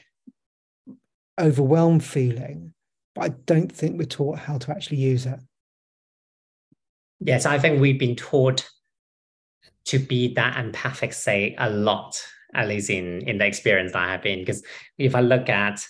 overwhelmed 1.40 2.04
feeling. 2.04 2.74
But 3.14 3.24
I 3.24 3.30
don't 3.46 3.72
think 3.72 3.98
we're 3.98 4.06
taught 4.06 4.40
how 4.40 4.58
to 4.58 4.72
actually 4.72 4.98
use 4.98 5.26
it. 5.26 5.40
Yes, 7.20 7.46
I 7.46 7.60
think 7.60 7.82
we've 7.82 8.00
been 8.00 8.16
taught 8.16 8.70
to 9.86 10.00
be 10.00 10.34
that 10.36 10.58
empathic 10.58 11.14
say 11.14 11.56
a 11.58 11.70
lot. 11.70 12.22
at 12.54 12.68
least 12.68 12.90
in 12.90 13.22
in 13.28 13.38
the 13.38 13.46
experience 13.46 13.92
that 13.94 14.04
I 14.04 14.12
have 14.12 14.22
been. 14.22 14.40
Because 14.40 14.64
if 14.98 15.16
I 15.16 15.22
look 15.22 15.50
at 15.50 15.86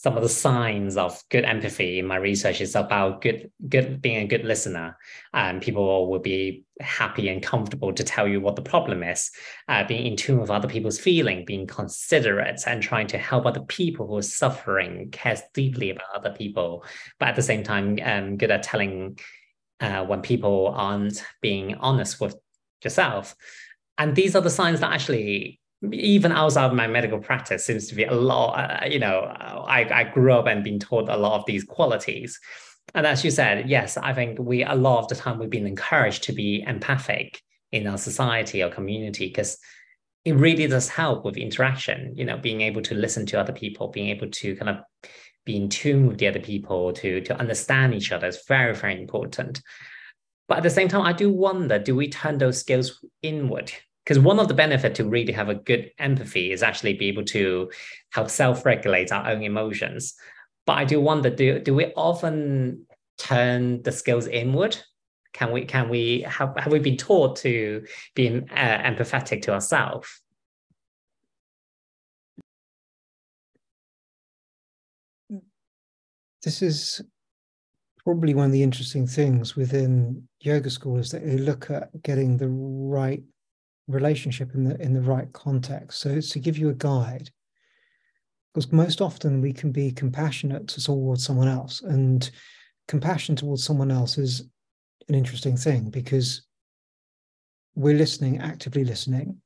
some 0.00 0.16
of 0.16 0.22
the 0.22 0.30
signs 0.30 0.96
of 0.96 1.22
good 1.28 1.44
empathy 1.44 1.98
in 1.98 2.06
my 2.06 2.16
research 2.16 2.62
is 2.62 2.74
about 2.74 3.20
good 3.20 3.50
good 3.68 4.00
being 4.00 4.16
a 4.16 4.26
good 4.26 4.46
listener. 4.46 4.96
And 5.34 5.60
people 5.60 6.10
will 6.10 6.20
be 6.20 6.64
happy 6.80 7.28
and 7.28 7.42
comfortable 7.42 7.92
to 7.92 8.02
tell 8.02 8.26
you 8.26 8.40
what 8.40 8.56
the 8.56 8.62
problem 8.62 9.02
is 9.02 9.30
uh, 9.68 9.84
being 9.84 10.06
in 10.06 10.16
tune 10.16 10.40
with 10.40 10.48
other 10.48 10.68
people's 10.68 10.98
feeling 10.98 11.44
being 11.44 11.66
considerate 11.66 12.62
and 12.66 12.82
trying 12.82 13.08
to 13.08 13.18
help 13.18 13.44
other 13.44 13.60
people 13.60 14.06
who 14.06 14.16
are 14.16 14.22
suffering 14.22 15.10
cares 15.10 15.42
deeply 15.52 15.90
about 15.90 16.14
other 16.14 16.30
people. 16.30 16.82
But 17.18 17.28
at 17.28 17.36
the 17.36 17.42
same 17.42 17.62
time 17.62 17.98
um, 18.02 18.38
good 18.38 18.50
at 18.50 18.62
telling 18.62 19.18
uh, 19.80 20.06
when 20.06 20.22
people 20.22 20.68
aren't 20.74 21.22
being 21.42 21.74
honest 21.74 22.22
with 22.22 22.36
yourself. 22.82 23.36
And 23.98 24.16
these 24.16 24.34
are 24.34 24.40
the 24.40 24.48
signs 24.48 24.80
that 24.80 24.94
actually 24.94 25.59
even 25.92 26.30
outside 26.32 26.66
of 26.66 26.74
my 26.74 26.86
medical 26.86 27.18
practice 27.18 27.64
seems 27.64 27.88
to 27.88 27.94
be 27.94 28.04
a 28.04 28.12
lot 28.12 28.52
uh, 28.52 28.86
you 28.86 28.98
know 28.98 29.20
I, 29.20 29.88
I 29.90 30.04
grew 30.04 30.32
up 30.32 30.46
and 30.46 30.62
been 30.62 30.78
taught 30.78 31.08
a 31.08 31.16
lot 31.16 31.38
of 31.38 31.46
these 31.46 31.64
qualities. 31.64 32.38
And 32.94 33.06
as 33.06 33.24
you 33.24 33.30
said 33.30 33.68
yes 33.68 33.96
i 33.96 34.12
think 34.12 34.38
we 34.38 34.64
a 34.64 34.74
lot 34.74 35.00
of 35.00 35.08
the 35.08 35.14
time 35.14 35.38
we've 35.38 35.48
been 35.48 35.66
encouraged 35.66 36.24
to 36.24 36.32
be 36.32 36.64
empathic 36.66 37.40
in 37.72 37.86
our 37.86 37.98
society 37.98 38.62
or 38.62 38.68
community 38.68 39.28
because 39.28 39.58
it 40.24 40.34
really 40.34 40.66
does 40.66 40.88
help 40.88 41.24
with 41.24 41.36
interaction 41.36 42.14
you 42.16 42.24
know 42.24 42.36
being 42.36 42.62
able 42.62 42.82
to 42.82 42.94
listen 42.94 43.24
to 43.26 43.40
other 43.40 43.52
people 43.52 43.88
being 43.88 44.08
able 44.08 44.28
to 44.30 44.56
kind 44.56 44.70
of 44.70 44.84
be 45.46 45.56
in 45.56 45.68
tune 45.68 46.08
with 46.08 46.18
the 46.18 46.26
other 46.26 46.40
people 46.40 46.92
to 46.92 47.20
to 47.22 47.38
understand 47.38 47.94
each 47.94 48.12
other 48.12 48.26
is 48.26 48.42
very 48.46 48.74
very 48.74 49.00
important. 49.00 49.62
But 50.48 50.58
at 50.58 50.62
the 50.64 50.70
same 50.70 50.88
time 50.88 51.02
i 51.02 51.12
do 51.12 51.30
wonder 51.30 51.78
do 51.78 51.94
we 51.94 52.08
turn 52.08 52.38
those 52.38 52.58
skills 52.58 53.04
inward 53.22 53.72
because 54.04 54.18
one 54.18 54.38
of 54.38 54.48
the 54.48 54.54
benefit 54.54 54.94
to 54.96 55.04
really 55.04 55.32
have 55.32 55.48
a 55.48 55.54
good 55.54 55.90
empathy 55.98 56.52
is 56.52 56.62
actually 56.62 56.94
be 56.94 57.08
able 57.08 57.24
to 57.24 57.70
help 58.12 58.30
self-regulate 58.30 59.12
our 59.12 59.28
own 59.30 59.42
emotions. 59.42 60.14
But 60.66 60.78
i 60.78 60.84
do 60.84 61.00
wonder 61.00 61.30
do, 61.30 61.58
do 61.58 61.74
we 61.74 61.86
often 61.96 62.86
turn 63.18 63.82
the 63.82 63.92
skills 63.92 64.26
inward? 64.26 64.76
Can 65.32 65.52
we 65.52 65.64
can 65.64 65.88
we 65.88 66.22
have, 66.22 66.54
have 66.56 66.72
we 66.72 66.80
been 66.80 66.96
taught 66.96 67.36
to 67.36 67.84
be 68.14 68.28
uh, 68.28 68.78
empathetic 68.90 69.42
to 69.42 69.52
ourselves 69.52 70.08
this 76.42 76.62
is 76.62 77.02
probably 78.04 78.34
one 78.34 78.46
of 78.46 78.52
the 78.52 78.62
interesting 78.62 79.06
things 79.06 79.56
within 79.56 80.26
yoga 80.40 80.70
school 80.70 80.98
is 80.98 81.10
that 81.10 81.24
you 81.24 81.38
look 81.38 81.70
at 81.70 81.90
getting 82.02 82.36
the 82.36 82.48
right 82.48 83.22
relationship 83.90 84.54
in 84.54 84.64
the 84.64 84.80
in 84.80 84.92
the 84.92 85.00
right 85.00 85.32
context. 85.32 86.00
So 86.00 86.20
to 86.20 86.38
give 86.38 86.58
you 86.58 86.70
a 86.70 86.74
guide. 86.74 87.30
Because 88.52 88.72
most 88.72 89.00
often 89.00 89.40
we 89.40 89.52
can 89.52 89.70
be 89.70 89.92
compassionate 89.92 90.66
towards 90.66 91.24
someone 91.24 91.46
else. 91.46 91.82
And 91.82 92.28
compassion 92.88 93.36
towards 93.36 93.62
someone 93.62 93.92
else 93.92 94.18
is 94.18 94.42
an 95.08 95.14
interesting 95.14 95.56
thing 95.56 95.88
because 95.90 96.42
we're 97.76 97.96
listening, 97.96 98.40
actively 98.40 98.84
listening. 98.84 99.40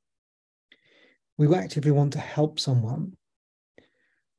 We 1.37 1.53
actively 1.53 1.91
want 1.91 2.13
to 2.13 2.19
help 2.19 2.59
someone. 2.59 3.13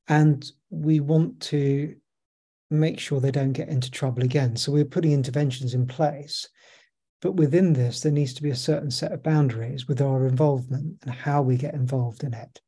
And 0.09 0.45
we 0.71 0.99
want 0.99 1.41
to 1.43 1.95
make 2.71 2.99
sure 2.99 3.21
they 3.21 3.31
don't 3.31 3.53
get 3.53 3.69
into 3.69 3.91
trouble 3.91 4.23
again. 4.23 4.57
So 4.57 4.73
we're 4.73 4.85
putting 4.85 5.13
interventions 5.13 5.75
in 5.75 5.87
place 5.87 6.49
but 7.21 7.33
within 7.33 7.73
this, 7.73 8.01
there 8.01 8.13
needs 8.13 8.35
to 8.35 8.43
be 8.43 8.51
a 8.51 8.57
certain 8.57 8.91
set 8.91 9.13
of 9.13 9.23
boundaries 9.23 9.89
with 9.89 10.01
our 10.01 10.27
involvement 10.27 10.99
and 11.03 11.11
how 11.13 11.43
we 11.43 11.57
get 11.57 11.75
involved 11.75 12.25
in 12.25 12.35
it. 12.35 12.61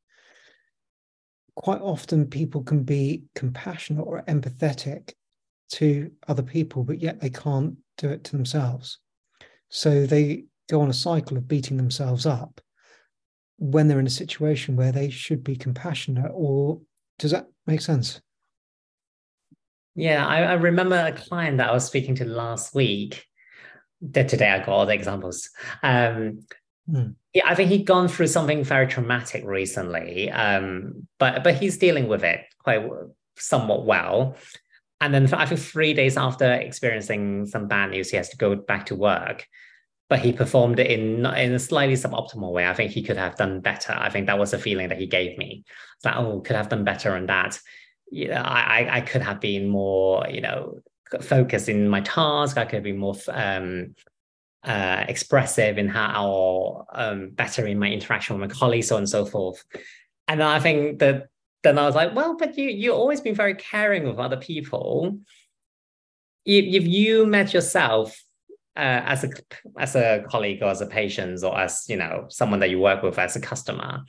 Quite 1.54 1.80
often, 1.80 2.26
people 2.26 2.62
can 2.62 2.84
be 2.84 3.24
compassionate 3.34 4.06
or 4.06 4.22
empathetic 4.28 5.12
to 5.70 6.10
other 6.26 6.42
people, 6.42 6.82
but 6.84 7.00
yet 7.00 7.20
they 7.20 7.30
can't 7.30 7.76
do 7.98 8.08
it 8.08 8.24
to 8.24 8.32
themselves. 8.32 8.98
So 9.68 10.06
they 10.06 10.44
go 10.70 10.80
on 10.80 10.88
a 10.88 10.94
cycle 10.94 11.36
of 11.36 11.48
beating 11.48 11.76
themselves 11.76 12.24
up 12.24 12.60
when 13.58 13.88
they're 13.88 14.00
in 14.00 14.06
a 14.06 14.10
situation 14.10 14.76
where 14.76 14.92
they 14.92 15.10
should 15.10 15.44
be 15.44 15.56
compassionate. 15.56 16.30
Or 16.32 16.80
does 17.18 17.32
that 17.32 17.48
make 17.66 17.80
sense? 17.80 18.20
Yeah, 19.94 20.26
I, 20.26 20.42
I 20.42 20.52
remember 20.54 20.96
a 20.96 21.12
client 21.12 21.58
that 21.58 21.68
I 21.68 21.72
was 21.72 21.84
speaking 21.84 22.14
to 22.16 22.24
last 22.24 22.74
week 22.74 23.26
that 24.00 24.28
today 24.28 24.50
I 24.50 24.58
got 24.58 24.68
all 24.68 24.86
the 24.86 24.94
examples. 24.94 25.50
Um, 25.82 26.44
mm. 26.88 27.14
Yeah, 27.34 27.42
I 27.46 27.54
think 27.54 27.70
he'd 27.70 27.84
gone 27.84 28.08
through 28.08 28.28
something 28.28 28.64
very 28.64 28.86
traumatic 28.86 29.44
recently, 29.44 30.30
um, 30.30 31.06
but 31.18 31.44
but 31.44 31.56
he's 31.56 31.78
dealing 31.78 32.08
with 32.08 32.24
it 32.24 32.40
quite 32.62 32.88
somewhat 33.36 33.84
well. 33.84 34.36
And 35.00 35.14
then 35.14 35.32
I 35.32 35.46
think 35.46 35.60
three 35.60 35.94
days 35.94 36.16
after 36.16 36.50
experiencing 36.52 37.46
some 37.46 37.68
bad 37.68 37.90
news, 37.90 38.10
he 38.10 38.16
has 38.16 38.30
to 38.30 38.36
go 38.36 38.56
back 38.56 38.86
to 38.86 38.96
work. 38.96 39.46
But 40.08 40.20
he 40.20 40.32
performed 40.32 40.78
it 40.78 40.90
in 40.90 41.26
in 41.26 41.52
a 41.52 41.58
slightly 41.58 41.94
suboptimal 41.94 42.50
way. 42.52 42.66
I 42.66 42.72
think 42.72 42.92
he 42.92 43.02
could 43.02 43.18
have 43.18 43.36
done 43.36 43.60
better. 43.60 43.92
I 43.92 44.08
think 44.08 44.26
that 44.26 44.38
was 44.38 44.52
the 44.52 44.58
feeling 44.58 44.88
that 44.88 44.98
he 44.98 45.06
gave 45.06 45.36
me. 45.36 45.64
It's 45.96 46.04
like, 46.04 46.16
oh, 46.16 46.40
could 46.40 46.56
have 46.56 46.70
done 46.70 46.84
better 46.84 47.14
on 47.14 47.26
that. 47.26 47.60
You 48.10 48.28
know, 48.28 48.42
I 48.42 48.88
I 48.90 49.00
could 49.02 49.20
have 49.20 49.38
been 49.38 49.68
more, 49.68 50.26
you 50.30 50.40
know, 50.40 50.80
focus 51.20 51.68
in 51.68 51.88
my 51.88 52.00
task. 52.00 52.56
I 52.56 52.64
could 52.64 52.82
be 52.82 52.92
more 52.92 53.16
um, 53.28 53.94
uh, 54.64 55.04
expressive 55.08 55.78
in 55.78 55.88
how 55.88 56.86
um, 56.92 57.30
better 57.30 57.66
in 57.66 57.78
my 57.78 57.90
interaction 57.90 58.38
with 58.38 58.50
my 58.50 58.54
colleagues, 58.54 58.88
so 58.88 58.96
on 58.96 59.02
and 59.02 59.08
so 59.08 59.24
forth. 59.24 59.64
And 60.26 60.42
I 60.42 60.60
think 60.60 60.98
that 60.98 61.28
then 61.62 61.78
I 61.78 61.86
was 61.86 61.94
like, 61.94 62.14
well, 62.14 62.36
but 62.36 62.56
you 62.56 62.68
you 62.68 62.92
always 62.92 63.20
been 63.20 63.34
very 63.34 63.54
caring 63.54 64.06
with 64.06 64.18
other 64.18 64.36
people. 64.36 65.18
If, 66.44 66.82
if 66.82 66.86
you 66.86 67.26
met 67.26 67.52
yourself 67.52 68.20
uh, 68.76 69.02
as 69.04 69.24
a 69.24 69.30
as 69.78 69.96
a 69.96 70.24
colleague 70.28 70.62
or 70.62 70.68
as 70.70 70.80
a 70.80 70.86
patient 70.86 71.42
or 71.42 71.58
as 71.58 71.84
you 71.88 71.96
know 71.96 72.26
someone 72.28 72.60
that 72.60 72.70
you 72.70 72.78
work 72.78 73.02
with 73.02 73.18
as 73.18 73.36
a 73.36 73.40
customer, 73.40 74.04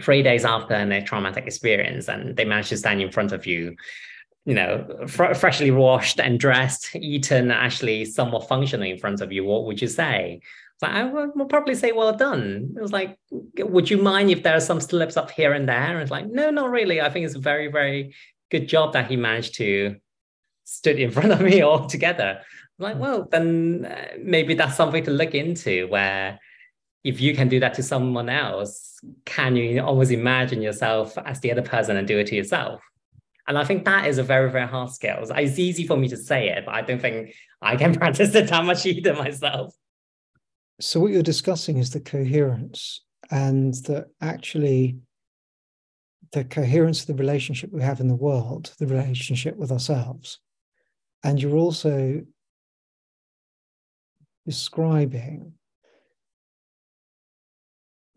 three 0.00 0.22
days 0.22 0.44
after 0.44 0.74
a 0.74 1.02
traumatic 1.02 1.46
experience, 1.46 2.08
and 2.08 2.36
they 2.36 2.44
manage 2.44 2.68
to 2.68 2.76
stand 2.76 3.00
in 3.00 3.10
front 3.10 3.32
of 3.32 3.46
you 3.46 3.76
you 4.46 4.54
know, 4.54 4.86
fr- 5.08 5.34
freshly 5.34 5.72
washed 5.72 6.20
and 6.20 6.38
dressed, 6.38 6.94
eaten, 6.94 7.50
actually 7.50 8.04
somewhat 8.04 8.48
functioning 8.48 8.92
in 8.92 8.98
front 8.98 9.20
of 9.20 9.32
you, 9.32 9.44
what 9.44 9.64
would 9.64 9.82
you 9.82 9.88
say? 9.88 10.40
So 10.78 10.86
I 10.86 11.04
would 11.04 11.48
probably 11.48 11.74
say, 11.74 11.92
well 11.92 12.12
done. 12.12 12.74
It 12.76 12.80
was 12.80 12.92
like, 12.92 13.18
would 13.58 13.90
you 13.90 13.98
mind 13.98 14.30
if 14.30 14.42
there 14.42 14.56
are 14.56 14.60
some 14.60 14.80
slips 14.80 15.16
up 15.16 15.30
here 15.30 15.52
and 15.52 15.68
there? 15.68 15.92
And 15.92 16.00
it's 16.00 16.10
like, 16.10 16.26
no, 16.26 16.50
not 16.50 16.70
really. 16.70 17.00
I 17.00 17.10
think 17.10 17.26
it's 17.26 17.34
a 17.34 17.40
very, 17.40 17.68
very 17.68 18.14
good 18.50 18.68
job 18.68 18.92
that 18.92 19.10
he 19.10 19.16
managed 19.16 19.54
to 19.56 19.96
stood 20.64 20.98
in 20.98 21.10
front 21.16 21.32
of 21.32 21.40
me 21.40 21.62
altogether. 21.62 22.40
I'm 22.78 22.82
like, 22.82 22.98
well, 22.98 23.26
then 23.30 23.86
uh, 23.86 24.16
maybe 24.20 24.54
that's 24.54 24.76
something 24.76 25.02
to 25.04 25.10
look 25.10 25.34
into 25.34 25.88
where 25.88 26.38
if 27.02 27.20
you 27.20 27.34
can 27.34 27.48
do 27.48 27.58
that 27.60 27.74
to 27.74 27.82
someone 27.82 28.28
else, 28.28 29.00
can 29.24 29.56
you 29.56 29.80
always 29.80 30.10
imagine 30.10 30.60
yourself 30.60 31.16
as 31.18 31.40
the 31.40 31.50
other 31.50 31.62
person 31.62 31.96
and 31.96 32.06
do 32.06 32.18
it 32.18 32.26
to 32.28 32.36
yourself? 32.36 32.82
And 33.48 33.56
I 33.56 33.64
think 33.64 33.84
that 33.84 34.06
is 34.06 34.18
a 34.18 34.22
very, 34.22 34.50
very 34.50 34.66
hard 34.66 34.90
skill. 34.90 35.18
It's 35.20 35.58
easy 35.58 35.86
for 35.86 35.96
me 35.96 36.08
to 36.08 36.16
say 36.16 36.48
it, 36.48 36.64
but 36.66 36.74
I 36.74 36.82
don't 36.82 37.00
think 37.00 37.34
I 37.62 37.76
can 37.76 37.94
practice 37.98 38.34
it 38.34 38.48
that 38.48 38.64
much 38.64 38.84
either 38.86 39.14
myself. 39.14 39.74
So, 40.80 41.00
what 41.00 41.12
you're 41.12 41.22
discussing 41.22 41.78
is 41.78 41.90
the 41.90 42.00
coherence, 42.00 43.02
and 43.30 43.72
that 43.84 44.08
actually 44.20 44.98
the 46.32 46.44
coherence 46.44 47.00
of 47.00 47.06
the 47.06 47.14
relationship 47.14 47.70
we 47.72 47.82
have 47.82 48.00
in 48.00 48.08
the 48.08 48.14
world, 48.14 48.74
the 48.78 48.86
relationship 48.86 49.56
with 49.56 49.70
ourselves. 49.72 50.38
And 51.22 51.40
you're 51.40 51.56
also 51.56 52.22
describing 54.44 55.52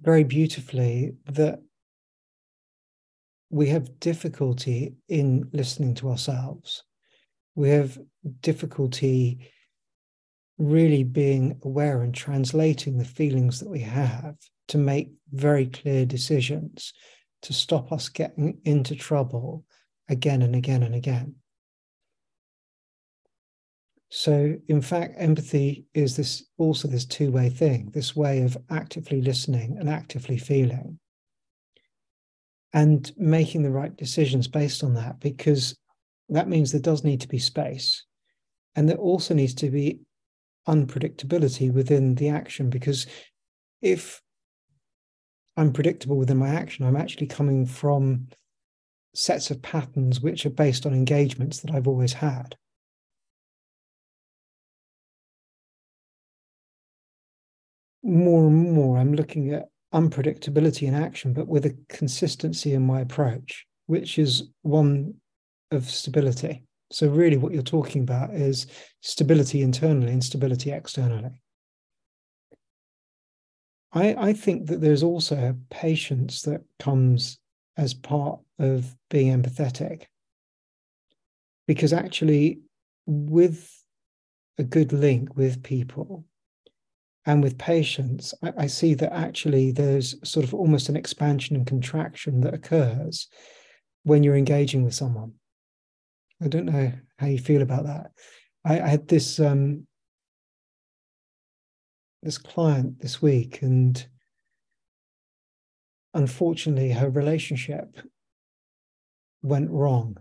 very 0.02 0.24
beautifully 0.24 1.14
that 1.26 1.62
we 3.50 3.68
have 3.70 4.00
difficulty 4.00 4.96
in 5.08 5.50
listening 5.54 5.96
to 5.96 6.10
ourselves. 6.10 6.84
We 7.56 7.70
have 7.70 7.98
difficulty 8.42 9.52
really 10.58 11.04
being 11.04 11.60
aware 11.64 12.02
and 12.02 12.14
translating 12.14 12.98
the 12.98 13.06
feelings 13.06 13.60
that 13.60 13.70
we 13.70 13.80
have 13.80 14.36
to 14.68 14.78
make 14.78 15.12
very 15.32 15.66
clear 15.66 16.06
decisions 16.06 16.94
to 17.42 17.54
stop 17.54 17.92
us 17.92 18.10
getting 18.10 18.60
into 18.66 18.96
trouble 18.96 19.64
again 20.10 20.42
and 20.42 20.56
again 20.56 20.84
and 20.84 20.94
again. 20.94 21.36
So, 24.10 24.56
in 24.68 24.82
fact, 24.82 25.16
empathy 25.18 25.86
is 25.94 26.18
this 26.18 26.44
also 26.58 26.88
this 26.88 27.06
two 27.06 27.32
way 27.32 27.50
thing, 27.50 27.92
this 27.94 28.16
way 28.16 28.42
of 28.42 28.58
actively 28.70 29.22
listening 29.22 29.78
and 29.80 29.88
actively 29.88 30.38
feeling 30.38 31.00
and 32.74 33.12
making 33.18 33.64
the 33.64 33.72
right 33.72 33.96
decisions 33.98 34.48
based 34.48 34.84
on 34.84 34.94
that 34.94 35.20
because 35.20 35.76
that 36.30 36.48
means 36.48 36.72
there 36.72 36.82
does 36.82 37.04
need 37.04 37.22
to 37.22 37.28
be 37.28 37.40
space 37.40 38.06
and 38.76 38.88
there 38.88 38.98
also 38.98 39.34
needs 39.34 39.56
to 39.56 39.70
be 39.70 40.00
unpredictability 40.68 41.72
within 41.74 42.14
the 42.16 42.30
action 42.30 42.70
because 42.70 43.08
if 43.82 44.22
unpredictable 45.60 46.18
within 46.18 46.38
my 46.38 46.50
action. 46.50 46.86
I'm 46.86 46.96
actually 46.96 47.28
coming 47.28 47.66
from 47.66 48.28
sets 49.14 49.52
of 49.52 49.62
patterns 49.62 50.22
which 50.22 50.46
are 50.46 50.52
based 50.52 50.86
on 50.86 50.94
engagements 50.94 51.60
that 51.60 51.76
I've 51.76 51.88
always 51.88 52.14
had. 52.14 52.56
More 58.02 58.48
and 58.48 58.72
more, 58.72 58.98
I'm 58.98 59.14
looking 59.14 59.54
at 59.54 59.66
unpredictability 59.94 60.88
in 60.88 60.94
action, 60.94 61.34
but 61.34 61.48
with 61.48 61.66
a 61.66 61.76
consistency 61.90 62.74
in 62.74 62.86
my 62.86 63.02
approach, 63.02 63.66
which 63.88 64.20
is 64.20 64.50
one 64.62 65.16
of 65.72 65.90
stability. 65.90 66.64
So, 66.92 67.08
really, 67.08 67.38
what 67.38 67.54
you're 67.54 67.62
talking 67.62 68.02
about 68.02 68.34
is 68.34 68.68
stability 69.02 69.62
internally 69.62 70.12
and 70.12 70.24
stability 70.24 70.72
externally. 70.72 71.42
I, 73.92 74.16
I 74.16 74.34
think 74.34 74.68
that 74.68 74.82
there's 74.82 75.04
also 75.04 75.36
a 75.36 75.74
patience 75.74 76.44
that 76.44 76.62
comes 76.80 77.40
as 77.78 77.94
part 77.94 78.40
of 78.60 78.96
being 79.10 79.42
empathetic. 79.42 80.04
Because 81.68 81.94
actually, 81.94 82.62
with 83.06 83.72
a 84.58 84.64
good 84.64 84.92
link 84.92 85.36
with 85.36 85.64
people 85.64 86.26
and 87.26 87.44
with 87.44 87.58
patience, 87.58 88.34
I, 88.42 88.54
I, 88.58 88.68
see 88.68 88.94
that 88.96 89.14
actually 89.14 89.72
there's 89.72 90.16
sort 90.28 90.46
of 90.46 90.54
almost 90.54 90.90
an 90.90 90.96
expansion 90.96 91.56
and 91.56 91.68
contraction 91.68 92.42
that 92.42 92.54
occurs 92.54 93.28
when 94.04 94.24
you're 94.24 94.38
engaging 94.38 94.84
with 94.84 94.94
someone. 94.94 95.34
I 96.42 96.48
don't 96.48 96.66
know 96.66 96.92
how 97.18 97.28
you 97.28 97.38
feel 97.38 97.62
about 97.62 97.86
that. 97.86 98.12
I, 98.66 98.80
I 98.82 98.88
had 98.88 99.08
this 99.08 99.40
um, 99.40 99.86
this 102.24 102.38
client 102.38 103.02
this 103.02 103.22
week, 103.22 103.62
and 103.62 104.06
unfortunately, 106.14 106.92
her 106.92 107.10
relationship 107.10 107.98
went 109.42 109.70
wrong. 109.70 110.18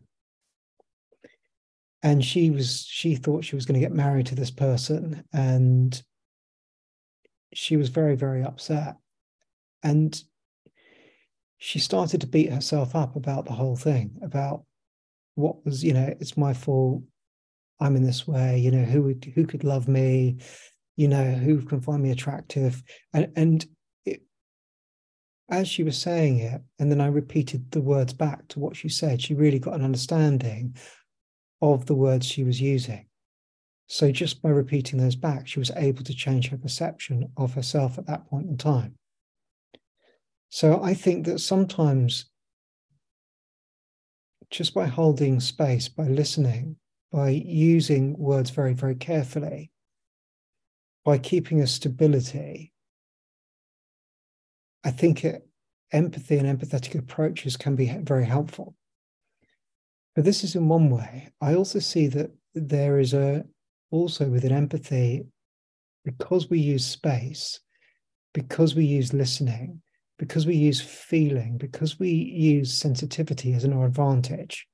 And 2.02 2.24
she 2.24 2.50
was 2.50 2.84
she 2.88 3.16
thought 3.16 3.44
she 3.44 3.56
was 3.56 3.66
going 3.66 3.80
to 3.80 3.84
get 3.84 3.92
married 3.92 4.26
to 4.26 4.34
this 4.34 4.50
person, 4.50 5.24
and 5.32 6.00
she 7.54 7.76
was 7.76 7.88
very 7.88 8.16
very 8.16 8.42
upset. 8.42 8.96
And 9.82 10.20
she 11.58 11.80
started 11.80 12.20
to 12.20 12.26
beat 12.26 12.52
herself 12.52 12.94
up 12.94 13.16
about 13.16 13.44
the 13.44 13.52
whole 13.52 13.76
thing, 13.76 14.16
about 14.22 14.64
what 15.34 15.64
was, 15.64 15.82
you 15.84 15.92
know, 15.92 16.14
it's 16.20 16.36
my 16.36 16.54
fault. 16.54 17.02
I'm 17.80 17.96
in 17.96 18.04
this 18.04 18.26
way, 18.26 18.58
you 18.58 18.70
know, 18.70 18.84
who 18.84 19.02
would 19.02 19.24
who 19.34 19.46
could 19.46 19.64
love 19.64 19.86
me, 19.86 20.38
you 20.96 21.08
know, 21.08 21.32
who 21.32 21.62
can 21.62 21.80
find 21.80 22.02
me 22.02 22.10
attractive. 22.10 22.82
And 23.12 23.32
and 23.36 23.66
it, 24.04 24.22
as 25.48 25.68
she 25.68 25.82
was 25.82 25.98
saying 25.98 26.38
it, 26.38 26.60
and 26.78 26.90
then 26.90 27.00
I 27.00 27.06
repeated 27.06 27.70
the 27.70 27.80
words 27.80 28.12
back 28.12 28.46
to 28.48 28.60
what 28.60 28.76
she 28.76 28.88
said, 28.88 29.20
she 29.20 29.34
really 29.34 29.58
got 29.60 29.74
an 29.74 29.84
understanding 29.84 30.76
of 31.60 31.86
the 31.86 31.94
words 31.94 32.26
she 32.26 32.44
was 32.44 32.60
using. 32.60 33.07
So 33.88 34.12
just 34.12 34.42
by 34.42 34.50
repeating 34.50 34.98
those 34.98 35.16
back, 35.16 35.48
she 35.48 35.58
was 35.58 35.70
able 35.74 36.04
to 36.04 36.14
change 36.14 36.48
her 36.48 36.58
perception 36.58 37.32
of 37.38 37.54
herself 37.54 37.98
at 37.98 38.06
that 38.06 38.26
point 38.28 38.48
in 38.48 38.58
time. 38.58 38.94
So 40.50 40.82
I 40.82 40.94
think 40.94 41.24
that 41.26 41.40
sometimes 41.40 42.26
just 44.50 44.74
by 44.74 44.86
holding 44.86 45.40
space, 45.40 45.88
by 45.88 46.04
listening, 46.04 46.76
by 47.10 47.30
using 47.30 48.16
words 48.18 48.50
very, 48.50 48.74
very 48.74 48.94
carefully, 48.94 49.70
by 51.04 51.16
keeping 51.16 51.62
a 51.62 51.66
stability, 51.66 52.72
I 54.84 54.90
think 54.90 55.24
it, 55.24 55.46
empathy 55.92 56.36
and 56.36 56.46
empathetic 56.46 56.98
approaches 56.98 57.56
can 57.56 57.74
be 57.74 57.88
very 58.02 58.26
helpful. 58.26 58.74
But 60.14 60.24
this 60.24 60.44
is 60.44 60.54
in 60.54 60.68
one 60.68 60.90
way. 60.90 61.30
I 61.40 61.54
also 61.54 61.78
see 61.78 62.08
that 62.08 62.30
there 62.54 62.98
is 62.98 63.14
a 63.14 63.44
also 63.90 64.28
within 64.28 64.52
empathy, 64.52 65.24
because 66.04 66.48
we 66.48 66.58
use 66.58 66.86
space, 66.86 67.60
because 68.34 68.74
we 68.74 68.84
use 68.84 69.12
listening, 69.12 69.82
because 70.18 70.46
we 70.46 70.56
use 70.56 70.80
feeling, 70.80 71.58
because 71.58 71.98
we 71.98 72.10
use 72.10 72.74
sensitivity 72.74 73.52
as 73.54 73.64
an 73.64 73.72
advantage, 73.72 74.66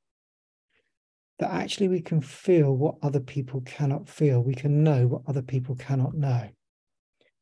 that 1.38 1.50
actually 1.50 1.88
we 1.88 2.00
can 2.00 2.20
feel 2.20 2.76
what 2.76 2.94
other 3.02 3.20
people 3.20 3.60
cannot 3.62 4.08
feel. 4.08 4.40
We 4.40 4.54
can 4.54 4.84
know 4.84 5.06
what 5.06 5.22
other 5.26 5.42
people 5.42 5.74
cannot 5.74 6.14
know 6.14 6.48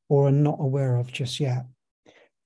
or 0.09 0.29
are 0.29 0.33
not 0.33 0.57
aware 0.59 0.97
of 0.97 1.13
just 1.13 1.41
yet. 1.41 1.65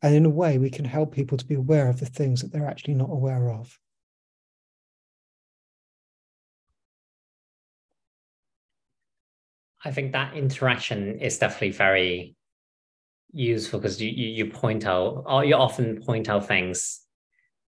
And 0.02 0.14
in 0.14 0.26
a 0.26 0.30
way, 0.30 0.58
we 0.58 0.70
can 0.70 0.84
help 0.84 1.14
people 1.14 1.38
to 1.38 1.46
be 1.46 1.54
aware 1.54 1.88
of 1.88 2.00
the 2.00 2.06
things 2.06 2.42
that 2.42 2.52
they're 2.52 2.66
actually 2.66 2.94
not 2.94 3.10
aware 3.10 3.50
of. 3.50 3.78
I 9.84 9.90
think 9.90 10.12
that 10.12 10.34
interaction 10.34 11.20
is 11.20 11.38
definitely 11.38 11.72
very 11.72 12.34
useful 13.32 13.78
because 13.78 14.00
you, 14.00 14.10
you, 14.10 14.28
you 14.28 14.50
point 14.50 14.86
out 14.86 15.24
or 15.26 15.44
you 15.44 15.54
often 15.54 16.02
point 16.02 16.28
out 16.28 16.46
things 16.46 17.02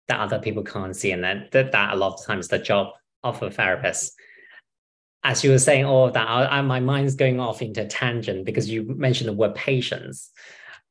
that 0.08 0.20
other 0.20 0.38
people 0.38 0.62
can't 0.62 0.94
see 0.94 1.10
and 1.10 1.24
that 1.24 1.50
that, 1.50 1.72
that 1.72 1.92
a 1.92 1.96
lot 1.96 2.14
of 2.14 2.24
times 2.24 2.48
the 2.48 2.58
job 2.58 2.88
of 3.24 3.42
a 3.42 3.50
therapist. 3.50 4.14
As 5.24 5.42
you 5.42 5.50
were 5.50 5.58
saying 5.58 5.84
all 5.84 6.06
of 6.06 6.14
that 6.14 6.28
I, 6.28 6.58
I, 6.58 6.60
my 6.62 6.78
mind's 6.78 7.16
going 7.16 7.40
off 7.40 7.62
into 7.62 7.84
tangent 7.86 8.44
because 8.44 8.70
you 8.70 8.84
mentioned 8.84 9.28
the 9.28 9.32
word 9.32 9.54
patience. 9.54 10.30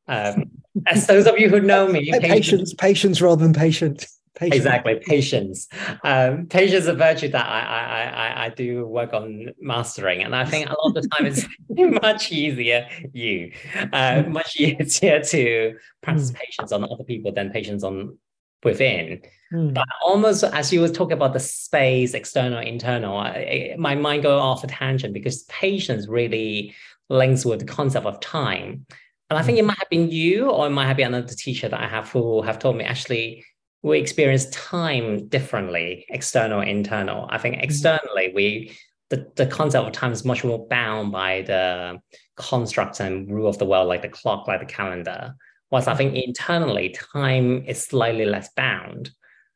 Um, 0.08 0.52
as 0.88 1.08
those 1.08 1.26
of 1.26 1.40
you 1.40 1.50
who 1.50 1.62
know 1.62 1.88
me 1.88 2.12
patience 2.12 2.24
patience, 2.30 2.74
patience 2.74 3.22
rather 3.22 3.44
than 3.44 3.54
patient 3.54 4.06
Patience. 4.36 4.58
Exactly, 4.58 5.00
patience. 5.06 5.70
Um, 6.04 6.48
patience 6.48 6.84
is 6.84 6.88
a 6.88 6.94
virtue 6.94 7.30
that 7.30 7.46
I, 7.46 7.62
I, 7.62 8.04
I, 8.04 8.46
I 8.46 8.50
do 8.50 8.86
work 8.86 9.14
on 9.14 9.54
mastering, 9.62 10.24
and 10.24 10.36
I 10.36 10.44
think 10.44 10.70
a 10.70 10.74
lot 10.74 10.96
of 10.98 11.04
the 11.04 11.08
time 11.14 11.26
it's 11.26 11.46
much 12.02 12.34
easier 12.34 12.88
you, 13.14 13.54
uh, 13.94 14.24
much 14.28 14.60
easier 14.60 15.22
to 15.22 15.78
practice 16.02 16.32
mm. 16.32 16.36
patience 16.36 16.74
on 16.74 16.84
other 16.84 17.06
people 17.06 17.32
than 17.32 17.50
patience 17.50 17.84
on 17.84 18.18
within. 18.62 19.22
Mm. 19.54 19.74
But 19.74 19.88
almost 20.04 20.44
as 20.44 20.74
you 20.74 20.82
were 20.82 20.90
talking 20.90 21.14
about 21.14 21.32
the 21.32 21.40
space, 21.40 22.14
external, 22.14 22.60
internal, 22.60 23.18
I, 23.18 23.76
my 23.78 23.96
mind 23.96 24.24
go 24.24 24.38
off 24.40 24.66
a 24.66 24.68
tangent 24.68 25.14
because 25.14 25.44
patience 25.44 26.10
really 26.10 26.76
links 27.08 27.46
with 27.46 27.60
the 27.60 27.66
concept 27.66 28.06
of 28.06 28.20
time. 28.20 28.86
And 29.30 29.40
I 29.40 29.44
think 29.44 29.58
hmm. 29.58 29.64
it 29.64 29.68
might 29.68 29.80
have 29.80 29.90
been 29.90 30.12
you, 30.12 30.50
or 30.50 30.68
it 30.68 30.72
might 30.72 30.86
have 30.86 30.98
been 30.98 31.08
another 31.08 31.34
teacher 31.34 31.68
that 31.68 31.80
I 31.80 31.88
have 31.88 32.12
who 32.12 32.44
have 32.44 32.60
told 32.60 32.78
me 32.78 32.84
actually 32.84 33.44
we 33.86 34.00
experience 34.00 34.48
time 34.48 35.28
differently, 35.28 36.08
external, 36.10 36.62
internal. 36.62 37.28
I 37.30 37.38
think 37.38 37.56
mm-hmm. 37.56 37.66
externally, 37.66 38.32
we 38.34 38.76
the, 39.12 39.32
the 39.36 39.46
concept 39.46 39.86
of 39.86 39.94
time 39.94 40.12
is 40.12 40.26
much 40.26 40.44
more 40.44 40.68
bound 40.68 41.12
by 41.12 41.44
the 41.44 42.00
constructs 42.36 43.00
and 43.00 43.32
rule 43.32 43.48
of 43.48 43.60
the 43.60 43.66
world, 43.66 43.88
like 43.88 44.02
the 44.02 44.10
clock, 44.10 44.48
like 44.48 44.60
the 44.60 44.66
calendar. 44.66 45.36
Whilst 45.70 45.88
I 45.88 45.94
think 45.94 46.14
mm-hmm. 46.14 46.30
internally, 46.30 46.90
time 47.14 47.64
is 47.68 47.84
slightly 47.84 48.26
less 48.26 48.50
bound. 48.56 49.12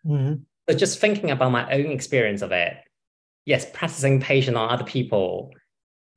Mm-hmm. 0.06 0.44
But 0.68 0.78
just 0.78 1.00
thinking 1.00 1.32
about 1.32 1.52
my 1.52 1.72
own 1.72 1.88
experience 1.88 2.44
of 2.44 2.52
it, 2.52 2.78
yes, 3.46 3.66
practicing 3.74 4.22
patience 4.22 4.56
on 4.56 4.70
other 4.70 4.86
people 4.86 5.56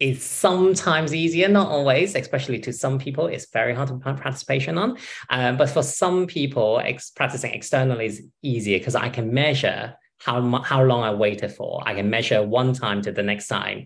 is 0.03 0.25
sometimes 0.25 1.15
easier, 1.15 1.47
not 1.47 1.69
always, 1.69 2.17
especially 2.17 2.59
to 2.59 2.73
some 2.73 2.99
people, 2.99 3.29
it's 3.29 3.49
very 3.53 3.73
hard 3.73 3.87
to 3.89 3.99
practice 3.99 4.43
patient 4.43 4.77
on. 4.77 4.99
Um, 5.31 5.57
but 5.57 5.71
for 5.71 5.85
some 5.85 6.27
people, 6.27 6.81
ex- 6.85 7.11
practicing 7.11 7.55
externally 7.55 8.07
is 8.07 8.23
easier 8.43 8.81
because 8.81 8.97
I 8.97 9.09
can 9.09 9.33
measure 9.33 9.95
how, 10.19 10.61
how 10.63 10.83
long 10.83 11.05
I 11.05 11.15
waited 11.15 11.53
for. 11.53 11.85
I 11.87 11.95
can 11.95 12.11
measure 12.11 12.45
one 12.45 12.73
time 12.73 13.01
to 13.03 13.13
the 13.13 13.23
next 13.23 13.47
time. 13.47 13.85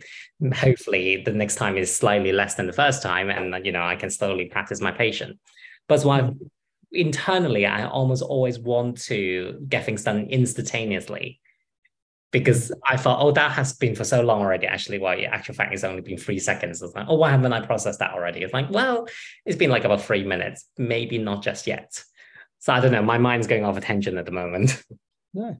Hopefully, 0.54 1.22
the 1.22 1.32
next 1.32 1.56
time 1.56 1.76
is 1.76 1.94
slightly 1.94 2.32
less 2.32 2.54
than 2.54 2.66
the 2.66 2.72
first 2.72 3.02
time, 3.02 3.28
and 3.28 3.64
you 3.66 3.72
know 3.72 3.82
I 3.82 3.96
can 3.96 4.08
slowly 4.08 4.46
practice 4.46 4.80
my 4.80 4.92
patient. 4.92 5.38
But 5.86 6.02
why 6.02 6.30
internally, 6.92 7.66
I 7.66 7.86
almost 7.86 8.22
always 8.22 8.58
want 8.58 9.02
to 9.02 9.62
get 9.68 9.84
things 9.84 10.04
done 10.04 10.28
instantaneously 10.30 11.40
because 12.32 12.72
I 12.88 12.96
thought, 12.96 13.20
oh, 13.20 13.30
that 13.32 13.52
has 13.52 13.74
been 13.74 13.94
for 13.94 14.04
so 14.04 14.22
long 14.22 14.40
already. 14.40 14.66
Actually, 14.66 14.98
well, 14.98 15.18
yeah, 15.18 15.34
actual 15.34 15.54
fact, 15.54 15.72
it's 15.72 15.84
only 15.84 16.02
been 16.02 16.18
three 16.18 16.38
seconds. 16.38 16.82
It's 16.82 16.94
like, 16.94 17.06
oh, 17.08 17.16
why 17.16 17.30
haven't 17.30 17.52
I 17.52 17.64
processed 17.64 18.00
that 18.00 18.12
already? 18.12 18.42
It's 18.42 18.52
like, 18.52 18.70
well, 18.70 19.06
it's 19.44 19.56
been 19.56 19.70
like 19.70 19.84
about 19.84 20.02
three 20.02 20.24
minutes, 20.24 20.66
maybe 20.76 21.18
not 21.18 21.42
just 21.42 21.66
yet. 21.66 22.02
So 22.58 22.72
I 22.72 22.80
don't 22.80 22.92
know. 22.92 23.02
My 23.02 23.18
mind's 23.18 23.46
going 23.46 23.64
off 23.64 23.76
attention 23.76 24.18
at 24.18 24.24
the 24.24 24.32
moment. 24.32 24.82
No, 25.34 25.54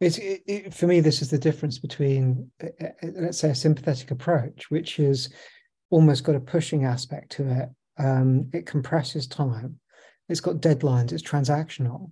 it's 0.00 0.16
it, 0.16 0.42
it, 0.46 0.74
for 0.74 0.86
me. 0.86 1.00
This 1.00 1.20
is 1.20 1.28
the 1.28 1.36
difference 1.36 1.78
between, 1.78 2.50
uh, 2.62 2.68
uh, 2.80 3.08
let's 3.16 3.36
say, 3.36 3.50
a 3.50 3.54
sympathetic 3.54 4.10
approach, 4.10 4.70
which 4.70 4.98
is 4.98 5.28
almost 5.90 6.24
got 6.24 6.34
a 6.34 6.40
pushing 6.40 6.86
aspect 6.86 7.32
to 7.32 7.46
it. 7.50 7.68
Um, 8.02 8.48
it 8.54 8.64
compresses 8.64 9.26
time. 9.26 9.80
It's 10.30 10.40
got 10.40 10.62
deadlines. 10.62 11.12
It's 11.12 11.22
transactional. 11.22 12.10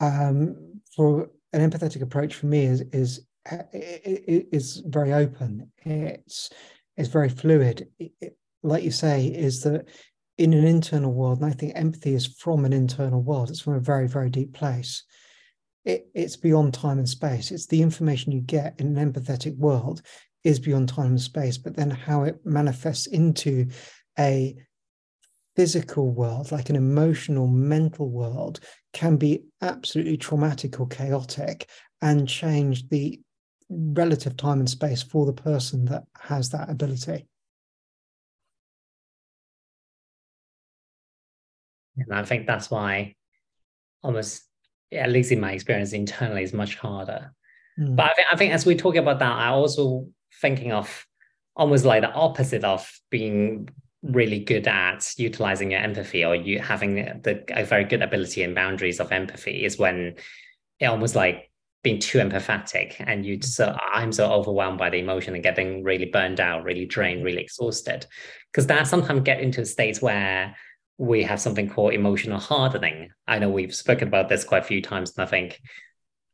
Um, 0.00 0.80
for 0.94 1.28
an 1.56 1.68
empathetic 1.68 2.02
approach 2.02 2.34
for 2.34 2.46
me 2.46 2.64
is 2.64 2.82
is 2.92 3.26
is 3.72 4.82
very 4.86 5.12
open. 5.12 5.70
It's 5.84 6.50
it's 6.96 7.08
very 7.08 7.28
fluid. 7.28 7.88
It, 7.98 8.36
like 8.62 8.82
you 8.82 8.90
say, 8.90 9.26
is 9.26 9.62
that 9.62 9.88
in 10.38 10.52
an 10.52 10.66
internal 10.66 11.12
world, 11.12 11.40
and 11.40 11.50
I 11.50 11.54
think 11.54 11.72
empathy 11.74 12.14
is 12.14 12.26
from 12.26 12.64
an 12.64 12.72
internal 12.72 13.22
world. 13.22 13.50
It's 13.50 13.60
from 13.60 13.74
a 13.74 13.80
very, 13.80 14.08
very 14.08 14.28
deep 14.28 14.52
place. 14.52 15.04
It, 15.84 16.08
it's 16.14 16.36
beyond 16.36 16.74
time 16.74 16.98
and 16.98 17.08
space. 17.08 17.50
It's 17.50 17.66
the 17.66 17.80
information 17.80 18.32
you 18.32 18.40
get 18.40 18.78
in 18.78 18.96
an 18.96 19.12
empathetic 19.12 19.56
world 19.56 20.02
is 20.44 20.58
beyond 20.58 20.88
time 20.88 21.06
and 21.06 21.20
space, 21.20 21.58
but 21.58 21.76
then 21.76 21.90
how 21.90 22.24
it 22.24 22.44
manifests 22.44 23.06
into 23.06 23.68
a 24.18 24.56
physical 25.56 26.10
world, 26.10 26.52
like 26.52 26.68
an 26.70 26.76
emotional, 26.76 27.46
mental 27.46 28.10
world, 28.10 28.60
can 28.92 29.16
be 29.16 29.42
absolutely 29.62 30.16
traumatic 30.16 30.78
or 30.78 30.86
chaotic 30.86 31.68
and 32.02 32.28
change 32.28 32.88
the 32.88 33.18
relative 33.70 34.36
time 34.36 34.60
and 34.60 34.70
space 34.70 35.02
for 35.02 35.26
the 35.26 35.32
person 35.32 35.86
that 35.86 36.04
has 36.20 36.50
that 36.50 36.70
ability. 36.70 37.26
And 41.96 42.12
I 42.12 42.24
think 42.24 42.46
that's 42.46 42.70
why 42.70 43.14
almost, 44.02 44.42
at 44.92 45.10
least 45.10 45.32
in 45.32 45.40
my 45.40 45.52
experience 45.52 45.92
internally, 45.92 46.42
is 46.42 46.52
much 46.52 46.76
harder. 46.76 47.32
Mm. 47.80 47.96
But 47.96 48.10
I 48.10 48.14
think, 48.14 48.28
I 48.32 48.36
think 48.36 48.52
as 48.52 48.66
we 48.66 48.76
talk 48.76 48.96
about 48.96 49.18
that, 49.20 49.32
I 49.32 49.48
also 49.48 50.08
thinking 50.40 50.72
of 50.72 51.06
almost 51.56 51.86
like 51.86 52.02
the 52.02 52.12
opposite 52.12 52.64
of 52.64 52.88
being 53.10 53.70
really 54.02 54.38
good 54.38 54.66
at 54.68 55.12
utilizing 55.16 55.70
your 55.72 55.80
empathy 55.80 56.24
or 56.24 56.34
you 56.34 56.60
having 56.60 56.96
the 57.22 57.42
a 57.50 57.64
very 57.64 57.84
good 57.84 58.02
ability 58.02 58.42
and 58.42 58.54
boundaries 58.54 59.00
of 59.00 59.10
empathy 59.10 59.64
is 59.64 59.78
when 59.78 60.14
it 60.78 60.86
almost 60.86 61.14
like 61.14 61.50
being 61.82 61.98
too 61.98 62.18
empathetic 62.18 62.94
and 63.00 63.24
you 63.24 63.38
mm. 63.38 63.44
so 63.44 63.76
i'm 63.92 64.12
so 64.12 64.30
overwhelmed 64.30 64.78
by 64.78 64.90
the 64.90 64.98
emotion 64.98 65.34
and 65.34 65.42
getting 65.42 65.82
really 65.82 66.04
burned 66.04 66.40
out 66.40 66.62
really 66.62 66.84
drained 66.84 67.24
really 67.24 67.42
exhausted 67.42 68.06
because 68.52 68.66
that 68.66 68.86
sometimes 68.86 69.22
get 69.22 69.40
into 69.40 69.64
states 69.64 70.00
where 70.00 70.54
we 70.98 71.22
have 71.22 71.40
something 71.40 71.68
called 71.68 71.92
emotional 71.92 72.38
hardening. 72.38 73.10
I 73.26 73.38
know 73.38 73.50
we've 73.50 73.74
spoken 73.74 74.08
about 74.08 74.28
this 74.28 74.44
quite 74.44 74.62
a 74.62 74.66
few 74.66 74.80
times, 74.80 75.12
and 75.16 75.26
I 75.26 75.30
think 75.30 75.60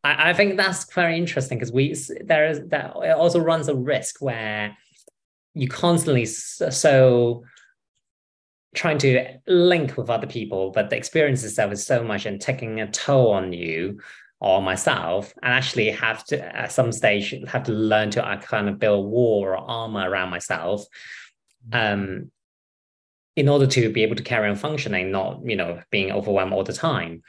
I, 0.05 0.31
I 0.31 0.35
think 0.35 0.57
that's 0.57 0.93
very 0.93 1.17
interesting 1.17 1.59
because 1.59 1.73
we 1.73 1.97
there 2.25 2.49
is 2.49 2.61
that 2.69 2.93
it 2.97 3.17
also 3.17 3.41
runs 3.41 3.69
a 3.69 3.75
risk 3.75 4.21
where 4.21 4.77
you 5.55 5.69
constantly 5.69 6.25
so 6.25 7.45
trying 8.75 8.99
to 8.99 9.39
link 9.47 9.97
with 9.97 10.11
other 10.11 10.27
people, 10.27 10.71
but 10.71 10.91
the 10.91 10.97
experience 10.97 11.45
itself 11.45 11.73
is 11.73 11.87
so 11.87 12.03
much 12.03 12.27
and 12.27 12.41
taking 12.41 12.81
a 12.81 12.91
toll 12.91 13.33
on 13.33 13.53
you 13.53 14.01
or 14.41 14.61
myself, 14.61 15.33
and 15.43 15.53
actually 15.53 15.91
have 15.91 16.25
to 16.25 16.57
at 16.57 16.73
some 16.73 16.91
stage 16.91 17.35
have 17.47 17.63
to 17.65 17.73
learn 17.73 18.11
to 18.11 18.27
uh, 18.27 18.41
kind 18.41 18.69
of 18.69 18.79
build 18.79 19.09
wall 19.11 19.45
or 19.45 19.57
armor 19.57 20.09
around 20.09 20.31
myself. 20.31 20.85
Um, 21.73 22.31
in 23.35 23.49
order 23.49 23.67
to 23.67 23.91
be 23.91 24.03
able 24.03 24.17
to 24.17 24.23
carry 24.23 24.51
on 24.51 24.57
functioning, 24.57 25.11
not 25.11 25.41
you 25.45 25.57
know 25.57 25.81
being 25.91 26.11
overwhelmed 26.11 26.53
all 26.53 26.65
the 26.65 26.73
time. 26.73 27.23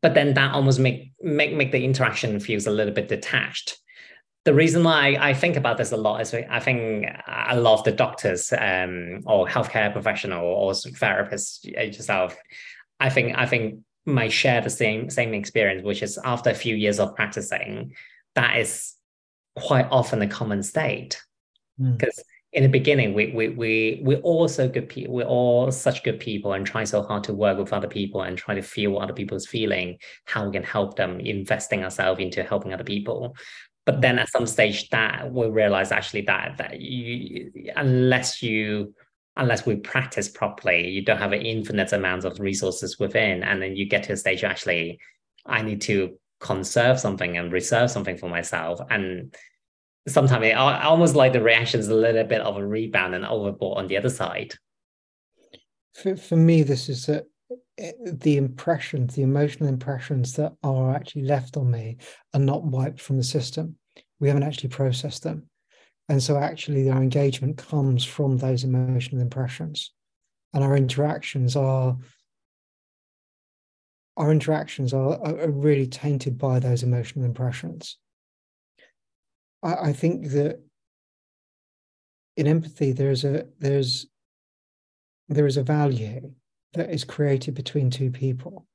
But 0.00 0.14
then 0.14 0.34
that 0.34 0.54
almost 0.54 0.78
make 0.78 1.12
make 1.20 1.54
make 1.54 1.72
the 1.72 1.84
interaction 1.84 2.38
feels 2.38 2.66
a 2.66 2.70
little 2.70 2.94
bit 2.94 3.08
detached. 3.08 3.78
The 4.44 4.54
reason 4.54 4.82
why 4.82 5.16
I 5.20 5.34
think 5.34 5.56
about 5.56 5.78
this 5.78 5.92
a 5.92 5.96
lot 5.96 6.20
is 6.20 6.34
I 6.34 6.58
think 6.58 7.06
a 7.28 7.58
lot 7.60 7.78
of 7.78 7.84
the 7.84 7.92
doctors 7.92 8.52
um, 8.52 9.20
or 9.24 9.46
healthcare 9.46 9.92
professional 9.92 10.44
or 10.44 10.72
therapists 10.72 11.64
yourself, 11.64 12.36
I 12.98 13.08
think 13.08 13.36
I 13.36 13.46
think 13.46 13.80
might 14.04 14.32
share 14.32 14.60
the 14.60 14.70
same 14.70 15.10
same 15.10 15.32
experience, 15.32 15.84
which 15.84 16.02
is 16.02 16.18
after 16.24 16.50
a 16.50 16.54
few 16.54 16.74
years 16.74 16.98
of 16.98 17.14
practicing, 17.14 17.94
that 18.34 18.58
is 18.58 18.94
quite 19.54 19.86
often 19.90 20.22
a 20.22 20.26
common 20.26 20.62
state 20.62 21.22
because 21.78 22.18
mm 22.18 22.22
in 22.52 22.62
the 22.62 22.68
beginning, 22.68 23.14
we 23.14 23.32
we 23.32 23.48
we 23.48 24.00
we're 24.02 24.20
all 24.20 24.46
so 24.46 24.68
good 24.68 24.88
people. 24.88 25.14
We're 25.14 25.24
all 25.24 25.72
such 25.72 26.04
good 26.04 26.20
people 26.20 26.52
and 26.52 26.66
trying 26.66 26.86
so 26.86 27.02
hard 27.02 27.24
to 27.24 27.32
work 27.32 27.58
with 27.58 27.72
other 27.72 27.88
people 27.88 28.22
and 28.22 28.36
try 28.36 28.54
to 28.54 28.62
feel 28.62 28.90
what 28.90 29.04
other 29.04 29.14
people's 29.14 29.46
feeling, 29.46 29.96
how 30.26 30.44
we 30.44 30.52
can 30.52 30.62
help 30.62 30.96
them, 30.96 31.18
investing 31.20 31.82
ourselves 31.82 32.20
into 32.20 32.42
helping 32.42 32.74
other 32.74 32.84
people. 32.84 33.34
But 33.84 34.00
then 34.00 34.14
mm-hmm. 34.14 34.22
at 34.22 34.30
some 34.30 34.46
stage, 34.46 34.88
that 34.90 35.32
we 35.32 35.46
realize 35.48 35.92
actually 35.92 36.22
that 36.22 36.56
that 36.58 36.80
you 36.80 37.52
unless 37.76 38.42
you 38.42 38.94
unless 39.36 39.64
we 39.64 39.76
practice 39.76 40.28
properly, 40.28 40.88
you 40.88 41.02
don't 41.02 41.18
have 41.18 41.32
an 41.32 41.42
infinite 41.42 41.92
amount 41.92 42.24
of 42.24 42.38
resources 42.38 42.98
within, 42.98 43.42
and 43.42 43.62
then 43.62 43.74
you 43.74 43.86
get 43.86 44.02
to 44.04 44.12
a 44.12 44.16
stage 44.16 44.42
where 44.42 44.50
actually, 44.50 44.98
I 45.46 45.62
need 45.62 45.80
to 45.82 46.18
conserve 46.40 47.00
something 47.00 47.38
and 47.38 47.52
reserve 47.52 47.90
something 47.90 48.18
for 48.18 48.28
myself. 48.28 48.80
And 48.90 49.34
sometimes 50.06 50.46
it 50.46 50.56
almost 50.56 51.14
like 51.14 51.32
the 51.32 51.42
reaction 51.42 51.80
is 51.80 51.88
a 51.88 51.94
little 51.94 52.24
bit 52.24 52.40
of 52.40 52.56
a 52.56 52.66
rebound 52.66 53.14
and 53.14 53.24
overboard 53.24 53.78
on 53.78 53.86
the 53.86 53.96
other 53.96 54.10
side. 54.10 54.54
For, 55.94 56.16
for 56.16 56.36
me, 56.36 56.62
this 56.62 56.88
is 56.88 57.08
a, 57.08 57.22
the 58.04 58.36
impressions, 58.36 59.14
the 59.14 59.22
emotional 59.22 59.68
impressions 59.68 60.34
that 60.34 60.52
are 60.62 60.94
actually 60.94 61.22
left 61.22 61.56
on 61.56 61.70
me 61.70 61.96
are 62.34 62.40
not 62.40 62.64
wiped 62.64 63.00
from 63.00 63.16
the 63.16 63.24
system. 63.24 63.76
We 64.20 64.28
haven't 64.28 64.44
actually 64.44 64.68
processed 64.68 65.22
them. 65.22 65.48
And 66.08 66.22
so, 66.22 66.36
actually, 66.36 66.90
our 66.90 67.02
engagement 67.02 67.58
comes 67.58 68.04
from 68.04 68.36
those 68.36 68.64
emotional 68.64 69.20
impressions. 69.20 69.92
And 70.54 70.62
our 70.62 70.76
interactions 70.76 71.56
are 71.56 71.96
our 74.16 74.30
interactions 74.30 74.92
are, 74.92 75.18
are 75.24 75.50
really 75.50 75.86
tainted 75.86 76.36
by 76.36 76.58
those 76.58 76.82
emotional 76.82 77.24
impressions. 77.24 77.96
I, 79.62 79.74
I 79.74 79.92
think 79.92 80.28
that 80.30 80.60
in 82.36 82.46
empathy 82.46 82.92
there's 82.92 83.24
a 83.24 83.46
there's 83.58 84.06
there 85.28 85.46
is 85.46 85.56
a 85.56 85.62
value 85.62 86.34
that 86.74 86.90
is 86.90 87.04
created 87.04 87.54
between 87.54 87.90
two 87.90 88.10
people. 88.10 88.66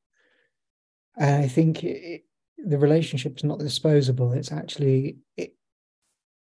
And 1.18 1.44
i 1.44 1.48
think 1.48 1.84
it, 1.84 2.24
the 2.58 2.78
relationship 2.78 3.38
is 3.38 3.44
not 3.44 3.60
disposable. 3.60 4.34
It's 4.34 4.52
actually 4.52 5.18
it, 5.36 5.56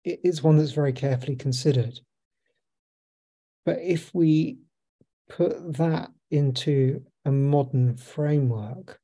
it 0.05 0.21
is 0.23 0.43
one 0.43 0.59
that's 0.59 0.73
very 0.73 0.93
carefully 0.93 1.37
considered. 1.37 1.99
But 3.65 3.81
if 3.81 4.15
we 4.15 4.59
put 5.29 5.75
that 5.75 6.11
into 6.31 7.03
a 7.25 7.33
modern 7.33 7.97
framework 7.97 9.01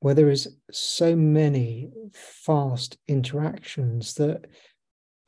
where 0.00 0.14
there 0.14 0.30
is 0.30 0.56
so 0.70 1.16
many 1.16 1.90
fast 2.12 2.98
interactions 3.08 4.14
that 4.14 4.44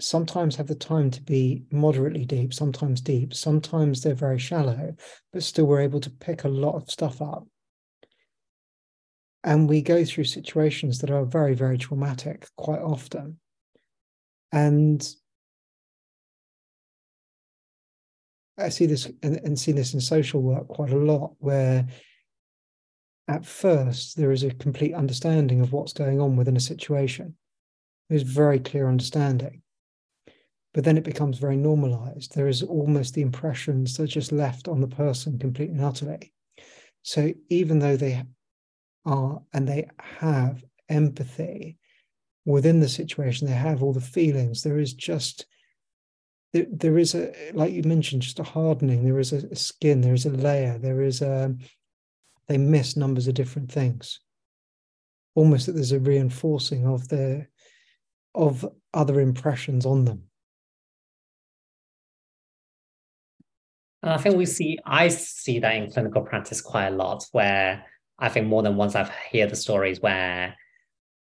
sometimes 0.01 0.57
have 0.57 0.69
the 0.69 0.75
time 0.75 1.11
to 1.11 1.23
be 1.23 1.65
moderately 1.71 2.25
deep, 2.25 2.55
sometimes 2.55 3.01
deep, 3.01 3.35
sometimes 3.35 4.03
they're 4.03 4.15
very 4.15 4.39
shallow, 4.39 4.95
but 5.33 5.43
still 5.43 5.67
we're 5.67 5.81
able 5.81 6.01
to 6.01 6.11
pick 6.11 6.45
a 6.45 6.49
lot 6.49 6.77
of 6.77 6.91
stuff 6.91 7.21
up. 7.21 7.47
And 9.45 9.69
we 9.69 9.83
go 9.83 10.05
through 10.05 10.25
situations 10.25 10.99
that 10.99 11.11
are 11.11 11.25
very, 11.25 11.55
very 11.55 11.79
traumatic 11.79 12.49
quite 12.57 12.81
often. 12.81 13.39
And 14.53 15.07
I 18.57 18.69
see 18.71 18.87
this 18.87 19.07
and, 19.23 19.37
and 19.45 19.59
see 19.59 19.73
this 19.73 19.95
in 19.95 20.01
social 20.01 20.43
work 20.43 20.69
quite 20.69 20.91
a 20.91 20.97
lot, 20.97 21.35
where 21.39 21.87
at 23.29 23.47
first 23.47 24.17
there 24.17 24.33
is 24.33 24.43
a 24.43 24.51
complete 24.55 24.95
understanding 24.95 25.61
of 25.61 25.73
what's 25.73 25.93
going 25.93 26.21
on 26.21 26.37
within 26.37 26.57
a 26.57 26.61
situation. 26.61 27.37
There's 28.09 28.23
very 28.23 28.59
clear 28.59 28.89
understanding. 28.89 29.63
But 30.75 30.85
then 30.85 30.99
it 30.99 31.05
becomes 31.05 31.39
very 31.39 31.57
normalized. 31.57 32.35
There 32.35 32.49
is 32.49 32.63
almost 32.63 33.15
the 33.15 33.23
impressions 33.23 33.97
that 33.97 34.05
are 34.05 34.07
just 34.07 34.33
left 34.33 34.69
on 34.69 34.81
the 34.81 34.89
person 34.89 35.39
completely 35.39 35.77
and 35.77 35.85
utterly. 35.85 36.33
So 37.03 37.33
even 37.49 37.79
though 37.79 37.97
they 37.97 38.23
are 39.05 39.43
and 39.53 39.67
they 39.67 39.89
have 39.99 40.63
empathy 40.89 41.79
within 42.45 42.81
the 42.81 42.89
situation, 42.89 43.47
they 43.47 43.55
have 43.55 43.83
all 43.83 43.93
the 43.93 44.01
feelings, 44.01 44.63
there 44.63 44.79
is 44.79 44.93
just 44.93 45.47
there, 46.53 46.67
there 46.71 46.99
is 46.99 47.15
a 47.15 47.33
like 47.53 47.73
you 47.73 47.83
mentioned 47.83 48.23
just 48.23 48.39
a 48.39 48.43
hardening 48.43 49.05
there 49.05 49.19
is 49.19 49.35
a 49.35 49.55
skin 49.55 50.01
there 50.01 50.15
is 50.15 50.25
a 50.25 50.31
layer 50.31 50.79
there 50.79 51.03
is 51.03 51.21
a 51.21 51.55
they 52.49 52.59
miss 52.59 52.97
numbers 52.97 53.29
of 53.29 53.35
different 53.35 53.71
things. 53.71 54.21
Almost 55.35 55.67
that 55.67 55.73
there's 55.73 55.93
a 55.93 56.01
reinforcing 56.01 56.87
of 56.87 57.09
their 57.09 57.49
of 58.35 58.67
other 58.93 59.21
impressions 59.21 59.87
on 59.87 60.05
them. 60.05 60.25
And 64.03 64.13
I 64.13 64.19
think 64.19 64.37
we 64.37 64.47
see, 64.47 64.79
I 64.85 65.09
see 65.09 65.59
that 65.61 65.75
in 65.75 65.91
clinical 65.91 66.23
practice 66.23 66.61
quite 66.61 66.89
a 66.89 66.97
lot, 66.97 67.25
where 67.33 67.85
I 68.19 68.29
think 68.29 68.47
more 68.47 68.63
than 68.63 68.77
once 68.77 68.95
I've 68.95 69.11
heard 69.33 69.51
the 69.51 69.57
stories 69.57 70.01
where 70.01 70.57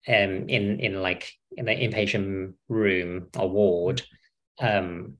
um, 0.06 0.48
in 0.48 0.80
in 0.80 1.00
like 1.00 1.32
in 1.56 1.64
the 1.64 1.72
inpatient 1.72 2.54
room 2.68 3.28
or 3.38 3.48
ward, 3.48 4.02
um, 4.60 5.18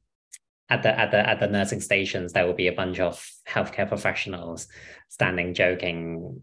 at 0.69 0.83
the 0.83 0.99
at 0.99 1.11
the 1.11 1.29
at 1.29 1.41
the 1.41 1.47
nursing 1.47 1.81
stations 1.81 2.33
there 2.33 2.47
will 2.47 2.55
be 2.55 2.69
a 2.69 2.73
bunch 2.73 2.99
of 2.99 3.25
healthcare 3.49 3.89
professionals 3.89 4.67
standing 5.09 5.55
joking 5.55 6.43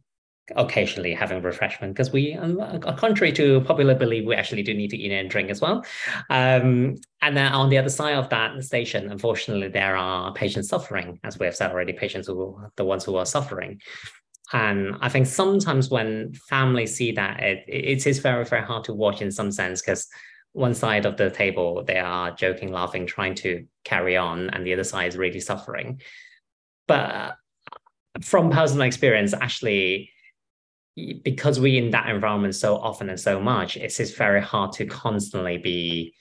occasionally 0.55 1.13
having 1.13 1.41
refreshment 1.41 1.93
because 1.93 2.11
we, 2.11 2.33
um, 2.33 2.79
contrary 2.97 3.31
to 3.33 3.61
popular 3.61 3.95
belief, 3.95 4.25
we 4.25 4.35
actually 4.35 4.63
do 4.63 4.73
need 4.73 4.89
to 4.89 4.97
eat 4.97 5.11
and 5.11 5.29
drink 5.29 5.49
as 5.49 5.61
well. 5.61 5.85
Um, 6.29 6.95
and 7.21 7.37
then 7.37 7.51
on 7.51 7.69
the 7.69 7.77
other 7.77 7.89
side 7.89 8.15
of 8.15 8.29
that 8.29 8.63
station, 8.63 9.11
unfortunately, 9.11 9.67
there 9.67 9.95
are 9.95 10.33
patients 10.33 10.69
suffering, 10.69 11.19
as 11.23 11.39
we 11.39 11.45
have 11.45 11.55
said 11.55 11.71
already, 11.71 11.93
patients 11.93 12.27
who 12.27 12.59
the 12.75 12.85
ones 12.85 13.03
who 13.03 13.15
are 13.15 13.25
suffering. 13.25 13.81
And 14.53 14.95
I 15.01 15.09
think 15.09 15.27
sometimes 15.27 15.89
when 15.89 16.33
families 16.49 16.95
see 16.95 17.11
that, 17.13 17.39
it, 17.39 17.63
it 17.67 18.05
is 18.05 18.19
very, 18.19 18.43
very 18.43 18.63
hard 18.63 18.83
to 18.85 18.93
watch 18.93 19.21
in 19.21 19.31
some 19.31 19.51
sense 19.51 19.81
because 19.81 20.07
one 20.53 20.73
side 20.73 21.05
of 21.05 21.15
the 21.15 21.29
table, 21.29 21.83
they 21.85 21.99
are 21.99 22.31
joking, 22.31 22.71
laughing, 22.71 23.05
trying 23.05 23.35
to 23.35 23.65
carry 23.85 24.17
on, 24.17 24.49
and 24.49 24.65
the 24.65 24.73
other 24.73 24.83
side 24.83 25.07
is 25.07 25.17
really 25.17 25.39
suffering. 25.39 26.01
But 26.87 27.37
from 28.21 28.49
personal 28.49 28.85
experience, 28.85 29.33
actually, 29.33 30.11
because 31.23 31.59
we 31.59 31.77
in 31.77 31.91
that 31.91 32.09
environment 32.09 32.55
so 32.55 32.77
often 32.77 33.09
and 33.09 33.19
so 33.19 33.39
much, 33.39 33.77
it's 33.77 33.97
just 33.97 34.17
very 34.17 34.41
hard 34.41 34.71
to 34.73 34.85
constantly 34.85 35.57
be 35.57 36.13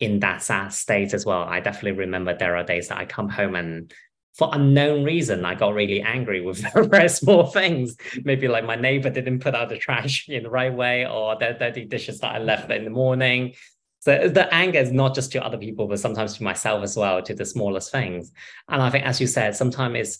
in 0.00 0.20
that 0.20 0.42
sad 0.42 0.72
state 0.72 1.14
as 1.14 1.24
well. 1.24 1.42
I 1.42 1.60
definitely 1.60 1.92
remember 1.92 2.36
there 2.36 2.56
are 2.56 2.64
days 2.64 2.88
that 2.88 2.98
I 2.98 3.06
come 3.06 3.28
home 3.28 3.54
and 3.54 3.92
for 4.36 4.50
unknown 4.52 5.02
reason, 5.02 5.46
I 5.46 5.54
got 5.54 5.72
really 5.72 6.02
angry 6.02 6.42
with 6.42 6.58
very 6.90 7.08
small 7.08 7.46
things. 7.46 7.96
Maybe 8.22 8.48
like 8.48 8.64
my 8.64 8.76
neighbor 8.76 9.08
didn't 9.08 9.40
put 9.40 9.54
out 9.54 9.70
the 9.70 9.78
trash 9.78 10.28
in 10.28 10.42
the 10.42 10.50
right 10.50 10.72
way, 10.72 11.06
or 11.06 11.36
the 11.36 11.56
dirty 11.58 11.86
dishes 11.86 12.20
that 12.20 12.34
I 12.34 12.38
left 12.38 12.70
in 12.70 12.84
the 12.84 12.90
morning. 12.90 13.54
So 14.00 14.28
the 14.28 14.52
anger 14.52 14.78
is 14.78 14.92
not 14.92 15.14
just 15.14 15.32
to 15.32 15.44
other 15.44 15.56
people, 15.56 15.88
but 15.88 16.00
sometimes 16.00 16.36
to 16.36 16.44
myself 16.44 16.82
as 16.82 16.96
well, 16.96 17.22
to 17.22 17.34
the 17.34 17.46
smallest 17.46 17.90
things. 17.90 18.30
And 18.68 18.82
I 18.82 18.90
think, 18.90 19.06
as 19.06 19.20
you 19.20 19.26
said, 19.26 19.56
sometimes 19.56 19.96
it's 19.96 20.18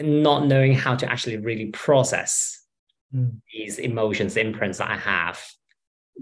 not 0.00 0.46
knowing 0.46 0.74
how 0.74 0.96
to 0.96 1.10
actually 1.10 1.36
really 1.36 1.66
process 1.66 2.63
mm. 3.12 3.40
these 3.52 3.78
emotions, 3.78 4.36
imprints 4.36 4.78
that 4.78 4.90
I 4.90 4.96
have 4.96 5.42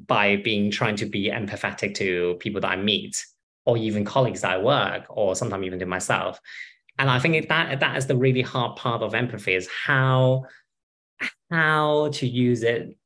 by 0.06 0.36
being 0.36 0.70
trying 0.70 0.96
to 0.96 1.06
be 1.06 1.30
empathetic 1.30 1.94
to 1.96 2.36
people 2.40 2.62
that 2.62 2.70
I 2.70 2.76
meet, 2.76 3.24
or 3.66 3.76
even 3.76 4.04
colleagues 4.04 4.40
that 4.40 4.52
I 4.52 4.58
work, 4.58 5.04
or 5.10 5.36
sometimes 5.36 5.66
even 5.66 5.78
to 5.80 5.86
myself 5.86 6.40
and 6.98 7.10
I 7.10 7.18
think 7.18 7.48
that 7.48 7.80
that 7.80 7.96
is 7.96 8.06
the 8.06 8.16
really 8.16 8.42
hard 8.42 8.76
part 8.76 9.02
of 9.02 9.14
empathy 9.14 9.54
is 9.54 9.68
how 9.68 10.44
how 11.50 12.08
to 12.12 12.26
use 12.26 12.62
it, 12.62 12.96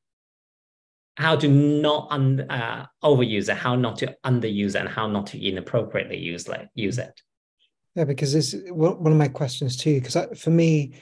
how 1.16 1.36
to 1.36 1.48
not 1.48 2.08
un, 2.10 2.40
uh, 2.48 2.86
overuse 3.02 3.48
it, 3.48 3.56
how 3.56 3.74
not 3.74 3.98
to 3.98 4.16
underuse 4.24 4.74
it, 4.74 4.80
and 4.80 4.88
how 4.88 5.06
not 5.06 5.28
to 5.28 5.48
inappropriately 5.48 6.18
use 6.18 6.46
it. 6.46 6.68
Use 6.74 6.98
it. 6.98 7.20
Yeah, 7.94 8.04
because 8.04 8.34
it's 8.34 8.54
one 8.70 9.12
of 9.12 9.18
my 9.18 9.28
questions 9.28 9.76
too. 9.76 10.00
Because 10.00 10.38
for 10.38 10.50
me, 10.50 10.94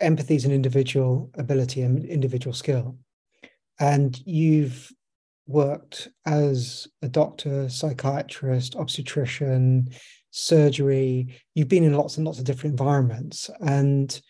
empathy 0.00 0.34
is 0.34 0.44
an 0.44 0.52
individual 0.52 1.30
ability 1.34 1.82
and 1.82 2.04
individual 2.04 2.54
skill, 2.54 2.96
and 3.78 4.20
you've 4.26 4.92
worked 5.46 6.08
as 6.26 6.86
a 7.02 7.08
doctor, 7.08 7.68
psychiatrist, 7.68 8.76
obstetrician, 8.76 9.88
surgery. 10.30 11.40
You've 11.54 11.68
been 11.68 11.84
in 11.84 11.94
lots 11.94 12.16
and 12.16 12.26
lots 12.26 12.38
of 12.38 12.44
different 12.44 12.74
environments. 12.74 13.50
And 13.60 14.20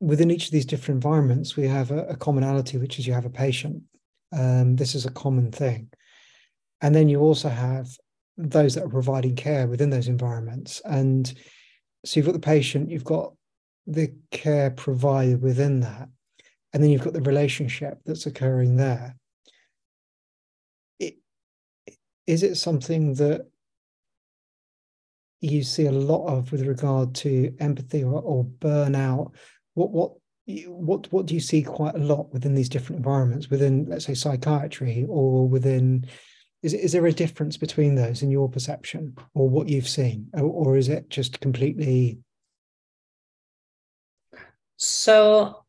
within 0.00 0.30
each 0.30 0.46
of 0.46 0.52
these 0.52 0.66
different 0.66 1.04
environments, 1.04 1.56
we 1.56 1.66
have 1.66 1.90
a, 1.90 2.04
a 2.04 2.16
commonality, 2.16 2.78
which 2.78 2.98
is 2.98 3.06
you 3.06 3.12
have 3.12 3.24
a 3.24 3.30
patient. 3.30 3.82
Um, 4.32 4.76
this 4.76 4.94
is 4.94 5.06
a 5.06 5.10
common 5.10 5.50
thing. 5.50 5.90
And 6.80 6.94
then 6.94 7.08
you 7.08 7.20
also 7.20 7.48
have 7.48 7.88
those 8.36 8.74
that 8.74 8.84
are 8.84 8.88
providing 8.88 9.34
care 9.34 9.66
within 9.66 9.90
those 9.90 10.08
environments. 10.08 10.80
And 10.84 11.32
so 12.04 12.20
you've 12.20 12.26
got 12.26 12.32
the 12.32 12.38
patient, 12.38 12.90
you've 12.90 13.04
got 13.04 13.32
the 13.86 14.12
care 14.30 14.70
provided 14.70 15.42
within 15.42 15.80
that, 15.80 16.08
and 16.72 16.82
then 16.82 16.90
you've 16.90 17.04
got 17.04 17.12
the 17.12 17.22
relationship 17.22 17.98
that's 18.04 18.26
occurring 18.26 18.76
there. 18.76 19.16
It, 20.98 21.16
is 22.26 22.42
it 22.42 22.56
something 22.56 23.14
that 23.14 23.46
you 25.40 25.62
see 25.62 25.86
a 25.86 25.92
lot 25.92 26.26
of 26.26 26.50
with 26.50 26.66
regard 26.66 27.14
to 27.14 27.54
empathy 27.60 28.02
or, 28.02 28.20
or 28.20 28.44
burnout? 28.44 29.32
What 29.74 29.90
what 29.90 30.12
what 30.66 31.12
what 31.12 31.26
do 31.26 31.34
you 31.34 31.40
see 31.40 31.62
quite 31.62 31.94
a 31.94 31.98
lot 31.98 32.32
within 32.32 32.54
these 32.54 32.68
different 32.68 32.98
environments 32.98 33.50
within 33.50 33.84
let's 33.88 34.04
say 34.04 34.14
psychiatry 34.14 35.04
or 35.08 35.48
within 35.48 36.06
is 36.62 36.72
is 36.72 36.92
there 36.92 37.06
a 37.06 37.12
difference 37.12 37.56
between 37.56 37.96
those 37.96 38.22
in 38.22 38.30
your 38.30 38.48
perception 38.48 39.16
or 39.34 39.48
what 39.48 39.68
you've 39.68 39.88
seen 39.88 40.28
or, 40.34 40.44
or 40.44 40.76
is 40.76 40.88
it 40.88 41.10
just 41.10 41.40
completely 41.40 42.18
so 44.76 45.64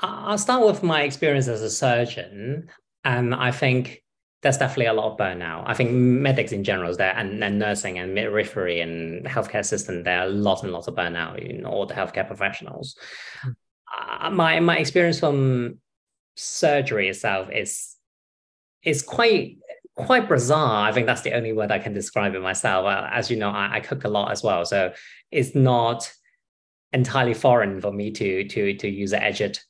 i'll 0.00 0.38
start 0.38 0.66
with 0.66 0.82
my 0.82 1.02
experience 1.02 1.48
as 1.48 1.62
a 1.62 1.70
surgeon 1.70 2.68
and 3.04 3.34
i 3.34 3.50
think 3.50 4.02
there's 4.42 4.58
definitely 4.58 4.86
a 4.86 4.92
lot 4.92 5.12
of 5.12 5.18
burnout. 5.18 5.62
I 5.66 5.74
think 5.74 5.92
medics 5.92 6.50
in 6.50 6.64
general 6.64 6.94
there 6.96 7.14
and, 7.16 7.42
and 7.42 7.58
nursing 7.60 7.98
and 7.98 8.12
midwifery 8.12 8.80
and 8.80 9.24
healthcare 9.24 9.64
system, 9.64 10.02
there 10.02 10.20
are 10.20 10.26
lots 10.26 10.64
and 10.64 10.72
lots 10.72 10.88
of 10.88 10.96
burnout 10.96 11.38
in 11.38 11.64
all 11.64 11.86
the 11.86 11.94
healthcare 11.94 12.26
professionals. 12.26 12.96
Mm. 13.46 13.54
Uh, 13.94 14.30
my 14.30 14.58
my 14.58 14.78
experience 14.78 15.20
from 15.20 15.78
surgery 16.36 17.08
itself 17.08 17.48
is 17.52 17.96
is 18.82 19.02
quite 19.02 19.58
quite 19.94 20.28
bizarre. 20.28 20.88
I 20.88 20.92
think 20.92 21.06
that's 21.06 21.22
the 21.22 21.34
only 21.34 21.52
word 21.52 21.70
I 21.70 21.78
can 21.78 21.92
describe 21.92 22.34
it 22.34 22.40
myself. 22.40 22.86
Uh, 22.86 23.08
as 23.12 23.30
you 23.30 23.36
know, 23.36 23.50
I, 23.50 23.76
I 23.76 23.80
cook 23.80 24.04
a 24.04 24.08
lot 24.08 24.32
as 24.32 24.42
well, 24.42 24.64
so 24.64 24.92
it's 25.30 25.54
not 25.54 26.10
entirely 26.92 27.34
foreign 27.34 27.80
for 27.80 27.92
me 27.92 28.10
to 28.10 28.44
to 28.48 28.74
to 28.74 28.88
use 28.88 29.12
an 29.12 29.22
edged 29.22 29.60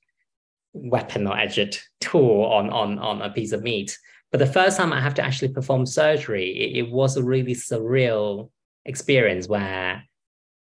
weapon 0.73 1.27
or 1.27 1.37
edged 1.37 1.81
tool 2.01 2.45
on 2.45 2.71
on 2.71 2.99
on 2.99 3.23
a 3.23 3.31
piece 3.31 3.53
of 3.53 3.63
meat. 3.63 3.99
But 4.31 4.39
the 4.39 4.47
first 4.47 4.79
time 4.79 4.93
I 4.93 5.01
have 5.01 5.15
to 5.15 5.23
actually 5.23 5.53
perform 5.53 5.85
surgery, 5.85 6.51
it, 6.51 6.87
it 6.87 6.91
was 6.91 7.17
a 7.17 7.23
really 7.23 7.55
surreal 7.55 8.51
experience 8.87 9.47
where 9.47 10.03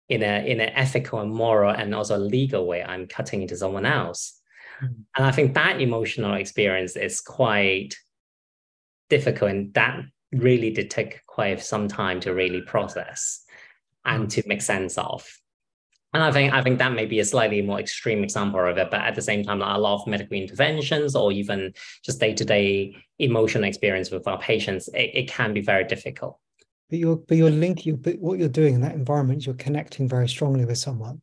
in 0.09 0.23
a 0.23 0.45
in 0.45 0.61
an 0.61 0.69
ethical 0.69 1.19
and 1.19 1.33
moral 1.33 1.71
and 1.71 1.93
also 1.93 2.17
legal 2.17 2.65
way, 2.65 2.83
I'm 2.83 3.07
cutting 3.07 3.41
into 3.41 3.57
someone 3.57 3.85
else. 3.85 4.39
Mm-hmm. 4.81 5.01
And 5.17 5.25
I 5.25 5.31
think 5.31 5.53
that 5.53 5.81
emotional 5.81 6.35
experience 6.35 6.95
is 6.95 7.19
quite 7.19 7.95
difficult 9.09 9.51
and 9.51 9.73
that 9.73 10.01
really 10.31 10.69
did 10.69 10.89
take 10.89 11.25
quite 11.25 11.61
some 11.61 11.87
time 11.87 12.19
to 12.21 12.33
really 12.33 12.61
process 12.61 13.43
and 14.05 14.23
hmm. 14.23 14.27
to 14.27 14.43
make 14.45 14.61
sense 14.61 14.97
of. 14.97 15.25
And 16.17 16.23
I 16.23 16.31
think 16.31 16.51
I 16.51 16.63
think 16.63 16.79
that 16.79 16.93
may 16.93 17.05
be 17.05 17.19
a 17.19 17.25
slightly 17.25 17.61
more 17.61 17.79
extreme 17.79 18.23
example 18.23 18.59
of 18.67 18.75
it, 18.79 18.89
but 18.89 19.01
at 19.01 19.13
the 19.13 19.21
same 19.21 19.43
time, 19.43 19.61
a 19.61 19.77
lot 19.77 20.01
of 20.01 20.07
medical 20.07 20.35
interventions 20.35 21.15
or 21.15 21.31
even 21.31 21.75
just 22.03 22.19
day 22.19 22.33
to 22.33 22.43
day 22.43 22.95
emotional 23.19 23.65
experience 23.65 24.09
with 24.09 24.27
our 24.27 24.39
patients, 24.39 24.87
it, 24.95 25.11
it, 25.13 25.27
can 25.27 25.53
be 25.53 25.61
very 25.61 25.83
difficult. 25.83 26.39
But 26.89 26.97
you're 26.97 27.17
but 27.17 27.37
you're 27.37 27.51
linking, 27.51 27.97
but 27.97 28.17
what 28.17 28.39
you're 28.39 28.49
doing 28.49 28.73
in 28.73 28.81
that 28.81 28.95
environment, 28.95 29.45
you're 29.45 29.53
connecting 29.53 30.09
very 30.09 30.27
strongly 30.27 30.65
with 30.65 30.79
someone. 30.79 31.21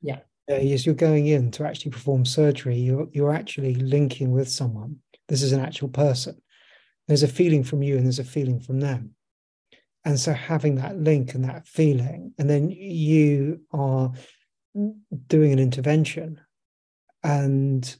Yeah. 0.00 0.20
Yes, 0.46 0.86
you're 0.86 0.94
going 0.94 1.26
in 1.26 1.50
to 1.50 1.64
actually 1.64 1.90
perform 1.90 2.24
surgery. 2.24 2.76
You're 2.76 3.08
you're 3.10 3.32
actually 3.32 3.74
linking 3.74 4.30
with 4.30 4.48
someone. 4.48 4.98
This 5.26 5.42
is 5.42 5.50
an 5.50 5.60
actual 5.60 5.88
person. 5.88 6.40
There's 7.08 7.24
a 7.24 7.28
feeling 7.28 7.64
from 7.64 7.82
you, 7.82 7.96
and 7.96 8.06
there's 8.06 8.20
a 8.20 8.24
feeling 8.24 8.60
from 8.60 8.78
them 8.78 9.16
and 10.04 10.18
so 10.18 10.32
having 10.32 10.76
that 10.76 10.98
link 10.98 11.34
and 11.34 11.44
that 11.44 11.66
feeling 11.66 12.32
and 12.38 12.48
then 12.48 12.70
you 12.70 13.60
are 13.72 14.12
doing 15.26 15.52
an 15.52 15.58
intervention. 15.58 16.40
And 17.22 17.96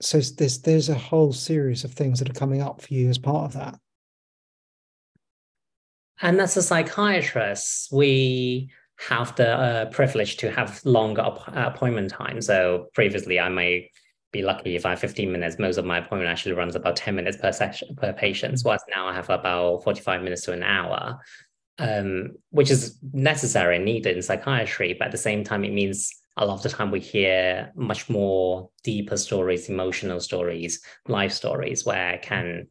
so 0.00 0.20
there's 0.20 0.60
there's 0.62 0.88
a 0.88 0.94
whole 0.94 1.32
series 1.32 1.84
of 1.84 1.92
things 1.92 2.18
that 2.18 2.28
are 2.28 2.34
coming 2.34 2.60
up 2.60 2.82
for 2.82 2.92
you 2.92 3.08
as 3.08 3.18
part 3.18 3.44
of 3.44 3.52
that. 3.54 3.78
And 6.20 6.40
as 6.40 6.56
a 6.56 6.62
psychiatrist 6.62 7.92
we 7.92 8.70
have 9.08 9.34
the 9.36 9.48
uh, 9.48 9.84
privilege 9.86 10.36
to 10.36 10.50
have 10.50 10.80
longer 10.84 11.22
appointment 11.22 12.10
time 12.10 12.40
so 12.40 12.86
previously 12.94 13.40
i 13.40 13.48
may 13.48 13.90
be 14.32 14.42
lucky 14.42 14.74
if 14.74 14.86
I 14.86 14.90
have 14.90 14.98
15 14.98 15.30
minutes. 15.30 15.58
Most 15.58 15.76
of 15.76 15.84
my 15.84 15.98
appointment 15.98 16.30
actually 16.30 16.54
runs 16.54 16.74
about 16.74 16.96
10 16.96 17.14
minutes 17.14 17.36
per 17.36 17.52
session 17.52 17.94
per 17.96 18.12
patient. 18.12 18.58
So 18.58 18.70
mm-hmm. 18.70 18.90
now 18.90 19.06
I 19.06 19.14
have 19.14 19.30
about 19.30 19.84
45 19.84 20.22
minutes 20.22 20.42
to 20.42 20.52
an 20.52 20.62
hour, 20.62 21.20
um, 21.78 22.30
which 22.50 22.70
is 22.70 22.98
necessary 23.12 23.76
and 23.76 23.84
needed 23.84 24.16
in 24.16 24.22
psychiatry. 24.22 24.94
But 24.98 25.06
at 25.06 25.12
the 25.12 25.18
same 25.18 25.44
time, 25.44 25.64
it 25.64 25.72
means 25.72 26.10
a 26.38 26.46
lot 26.46 26.54
of 26.54 26.62
the 26.62 26.70
time 26.70 26.90
we 26.90 27.00
hear 27.00 27.70
much 27.76 28.08
more 28.08 28.70
deeper 28.82 29.18
stories, 29.18 29.68
emotional 29.68 30.18
stories, 30.18 30.80
life 31.06 31.32
stories, 31.32 31.84
where 31.84 32.18
can 32.18 32.68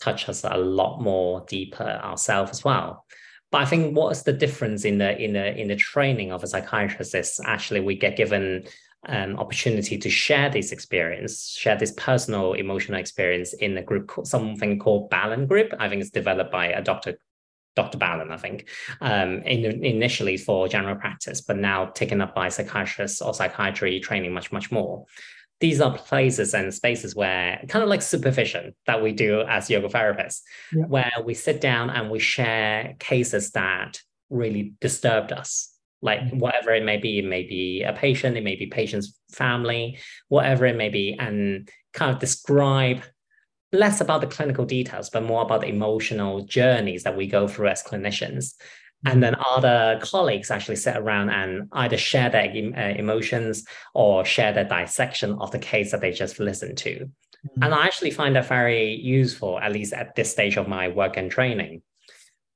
touch 0.00 0.28
us 0.28 0.44
a 0.44 0.58
lot 0.58 1.00
more 1.00 1.44
deeper 1.48 1.84
ourselves 1.84 2.50
as 2.50 2.64
well. 2.64 3.04
But 3.52 3.62
I 3.62 3.64
think 3.66 3.96
what 3.96 4.10
is 4.10 4.24
the 4.24 4.32
difference 4.32 4.84
in 4.84 4.98
the 4.98 5.16
in 5.16 5.34
the 5.34 5.56
in 5.56 5.68
the 5.68 5.76
training 5.76 6.32
of 6.32 6.42
a 6.42 6.48
psychiatrist 6.48 7.14
is 7.14 7.40
actually 7.44 7.80
we 7.80 7.94
get 7.94 8.16
given 8.16 8.64
um, 9.08 9.36
opportunity 9.38 9.98
to 9.98 10.10
share 10.10 10.50
this 10.50 10.72
experience, 10.72 11.50
share 11.50 11.76
this 11.76 11.92
personal 11.92 12.54
emotional 12.54 12.98
experience 12.98 13.52
in 13.54 13.76
a 13.76 13.82
group, 13.82 14.08
called, 14.08 14.28
something 14.28 14.78
called 14.78 15.10
Balint 15.10 15.48
Group. 15.48 15.72
I 15.78 15.88
think 15.88 16.00
it's 16.00 16.10
developed 16.10 16.52
by 16.52 16.66
a 16.66 16.82
doctor 16.82 17.18
Dr. 17.76 17.98
Balint, 17.98 18.30
I 18.30 18.38
think, 18.38 18.68
um, 19.02 19.42
in, 19.42 19.84
initially 19.84 20.38
for 20.38 20.66
general 20.66 20.96
practice, 20.96 21.42
but 21.42 21.58
now 21.58 21.84
taken 21.84 22.22
up 22.22 22.34
by 22.34 22.48
psychiatrists 22.48 23.20
or 23.20 23.34
psychiatry 23.34 24.00
training 24.00 24.32
much, 24.32 24.50
much 24.50 24.72
more. 24.72 25.04
These 25.60 25.82
are 25.82 25.96
places 25.96 26.54
and 26.54 26.72
spaces 26.72 27.14
where 27.14 27.62
kind 27.68 27.82
of 27.82 27.90
like 27.90 28.00
supervision 28.00 28.74
that 28.86 29.02
we 29.02 29.12
do 29.12 29.42
as 29.42 29.68
yoga 29.68 29.88
therapists, 29.88 30.40
yeah. 30.72 30.84
where 30.84 31.12
we 31.22 31.34
sit 31.34 31.60
down 31.60 31.90
and 31.90 32.10
we 32.10 32.18
share 32.18 32.96
cases 32.98 33.50
that 33.52 34.00
really 34.30 34.72
disturbed 34.80 35.32
us 35.32 35.75
like 36.02 36.20
mm-hmm. 36.20 36.38
whatever 36.38 36.72
it 36.72 36.84
may 36.84 36.96
be 36.96 37.18
it 37.18 37.24
may 37.24 37.42
be 37.42 37.82
a 37.82 37.92
patient 37.92 38.36
it 38.36 38.44
may 38.44 38.56
be 38.56 38.66
patient's 38.66 39.18
family 39.30 39.98
whatever 40.28 40.66
it 40.66 40.76
may 40.76 40.88
be 40.88 41.16
and 41.18 41.68
kind 41.92 42.12
of 42.12 42.18
describe 42.18 43.02
less 43.72 44.00
about 44.00 44.20
the 44.20 44.26
clinical 44.26 44.64
details, 44.64 45.10
but 45.10 45.22
more 45.22 45.42
about 45.42 45.60
the 45.60 45.68
emotional 45.68 46.44
journeys 46.44 47.02
that 47.04 47.16
we 47.16 47.26
go 47.26 47.48
through 47.48 47.68
as 47.68 47.82
clinicians. 47.82 48.54
And 49.04 49.22
then 49.22 49.36
other 49.54 50.00
colleagues 50.02 50.50
actually 50.50 50.76
sit 50.76 50.96
around 50.96 51.30
and 51.30 51.68
either 51.72 51.96
share 51.96 52.28
their 52.28 52.48
uh, 52.48 52.94
emotions 52.98 53.64
or 53.94 54.24
share 54.24 54.52
their 54.52 54.64
dissection 54.64 55.36
of 55.38 55.52
the 55.52 55.60
case 55.60 55.92
that 55.92 56.00
they 56.00 56.10
just 56.10 56.40
listened 56.40 56.78
to. 56.78 56.90
Mm-hmm. 56.90 57.62
And 57.62 57.74
I 57.74 57.84
actually 57.84 58.10
find 58.10 58.34
that 58.34 58.48
very 58.48 58.94
useful, 58.94 59.60
at 59.60 59.70
least 59.70 59.92
at 59.92 60.16
this 60.16 60.32
stage 60.32 60.56
of 60.56 60.66
my 60.66 60.88
work 60.88 61.16
and 61.16 61.30
training, 61.30 61.82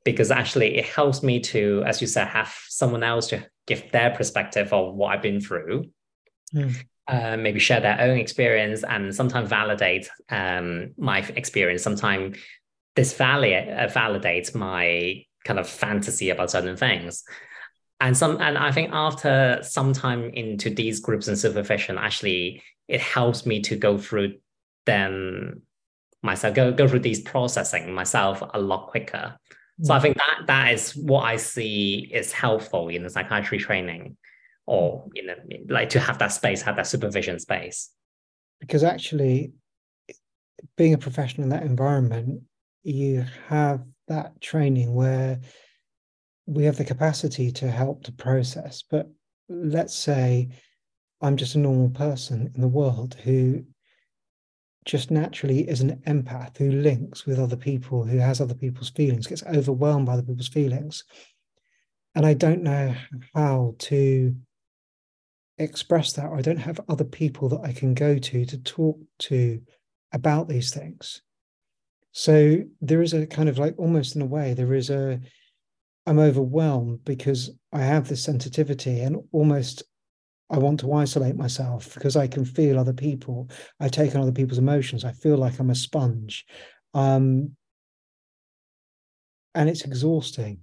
because 0.05 0.31
actually 0.31 0.77
it 0.77 0.87
helps 0.87 1.23
me 1.23 1.41
to, 1.41 1.83
as 1.87 2.01
you 2.01 2.07
said, 2.07 2.29
have 2.29 2.55
someone 2.69 3.03
else 3.03 3.29
to 3.29 3.47
give 3.67 3.91
their 3.93 4.11
perspective 4.11 4.73
of 4.73 4.95
what 4.95 5.13
I've 5.13 5.23
been 5.23 5.41
through. 5.41 5.91
Mm. 6.55 6.75
Uh, 7.07 7.37
maybe 7.37 7.59
share 7.59 7.81
their 7.81 8.01
own 8.01 8.19
experience 8.19 8.85
and 8.85 9.15
sometimes 9.15 9.49
validate 9.49 10.09
um, 10.29 10.93
my 10.97 11.19
experience. 11.19 11.83
Sometimes 11.83 12.39
this 12.95 13.19
uh, 13.21 13.89
validates 13.93 14.55
my 14.55 15.25
kind 15.45 15.59
of 15.59 15.69
fantasy 15.69 16.31
about 16.31 16.51
certain 16.51 16.77
things. 16.77 17.25
And 18.01 18.17
some, 18.17 18.41
and 18.41 18.57
I 18.57 18.73
think 18.73 18.91
after 18.93 19.59
some 19.63 19.93
time 19.93 20.31
into 20.31 20.71
these 20.71 21.01
groups 21.01 21.29
and 21.29 21.39
supervision, 21.39 21.99
actually, 21.99 22.63
it 22.89 23.01
helps 23.01 23.45
me 23.45 23.61
to 23.63 23.77
go 23.77 23.99
through 23.99 24.37
them 24.87 25.63
myself, 26.23 26.55
go 26.55 26.73
go 26.73 26.89
through 26.89 27.01
these 27.01 27.21
processing 27.21 27.93
myself 27.93 28.43
a 28.55 28.61
lot 28.61 28.89
quicker. 28.89 29.37
So 29.83 29.95
I 29.95 29.99
mm. 29.99 30.03
think 30.03 30.17
that 30.17 30.47
that 30.47 30.73
is 30.73 30.93
what 30.93 31.23
I 31.23 31.37
see 31.37 32.11
is 32.13 32.33
helpful 32.33 32.89
in 32.89 33.03
the 33.03 33.11
psychiatry 33.11 33.59
training 33.59 34.17
or 34.67 35.09
you 35.15 35.27
know 35.27 35.35
like 35.69 35.91
to 35.91 36.01
have 36.01 36.19
that 36.19 36.29
space 36.33 36.63
have 36.63 36.77
that 36.77 36.87
supervision 36.87 37.39
space. 37.39 37.91
Because 38.61 38.85
actually 38.85 39.53
being 40.77 40.95
a 40.95 40.99
professional 40.99 41.45
in 41.45 41.51
that 41.51 41.63
environment 41.63 42.43
you 42.83 43.25
have 43.49 43.83
that 44.09 44.41
training 44.41 44.95
where 44.95 45.41
we 46.47 46.65
have 46.65 46.77
the 46.77 46.85
capacity 46.85 47.51
to 47.53 47.71
help 47.71 48.03
to 48.05 48.13
process. 48.13 48.83
But 48.89 49.09
let's 49.51 49.95
say 49.95 50.49
i'm 51.21 51.37
just 51.37 51.57
a 51.57 51.59
normal 51.59 51.91
person 51.91 52.51
in 52.55 52.61
the 52.61 52.69
world 52.69 53.15
who 53.25 53.65
just 54.85 55.11
naturally 55.11 55.69
is 55.69 55.81
an 55.81 55.97
empath 56.07 56.57
who 56.57 56.71
links 56.71 57.27
with 57.27 57.39
other 57.39 57.57
people 57.57 58.05
who 58.05 58.19
has 58.19 58.41
other 58.41 58.55
people's 58.55 58.91
feelings 58.91 59.27
gets 59.27 59.43
overwhelmed 59.45 60.07
by 60.07 60.15
other 60.15 60.23
people's 60.23 60.49
feelings 60.49 61.05
and 62.15 62.25
i 62.25 62.33
don't 62.33 62.63
know 62.63 62.95
how 63.35 63.75
to 63.79 64.35
express 65.61 66.13
that, 66.15 66.27
or 66.27 66.39
I 66.39 66.43
don't 66.43 66.57
have 66.57 66.81
other 66.89 67.05
people 67.05 67.49
that 67.51 67.61
I 67.61 67.73
can 67.73 67.95
go 67.95 68.19
to 68.19 68.45
to 68.45 68.59
talk 68.59 68.99
to 69.21 69.61
about 70.13 70.49
these 70.49 70.73
things. 70.73 71.23
So 72.13 72.63
there 72.81 73.03
is 73.03 73.13
a 73.13 73.27
kind 73.27 73.49
of 73.49 73.59
like 73.59 73.75
almost 73.79 74.17
in 74.17 74.23
a 74.23 74.27
way, 74.27 74.55
there 74.55 74.75
is 74.75 74.91
a, 74.91 75.21
I'm 76.07 76.19
overwhelmed 76.19 77.05
because 77.05 77.51
I 77.73 77.83
have 77.83 78.09
this 78.09 78.25
sensitivity 78.25 79.01
and 79.01 79.19
almost 79.33 79.85
I 80.51 80.59
want 80.59 80.81
to 80.81 80.93
isolate 80.93 81.37
myself 81.37 81.95
because 81.95 82.17
I 82.17 82.27
can 82.27 82.45
feel 82.45 82.79
other 82.79 82.93
people. 82.93 83.49
I 83.79 83.89
take 83.89 84.15
on 84.15 84.21
other 84.21 84.33
people's 84.33 84.59
emotions. 84.59 85.05
I 85.05 85.13
feel 85.13 85.37
like 85.37 85.59
I'm 85.61 85.71
a 85.71 85.75
sponge. 85.75 86.45
Um, 86.93 87.57
and 89.55 89.69
it's 89.69 89.85
exhausting. 89.85 90.61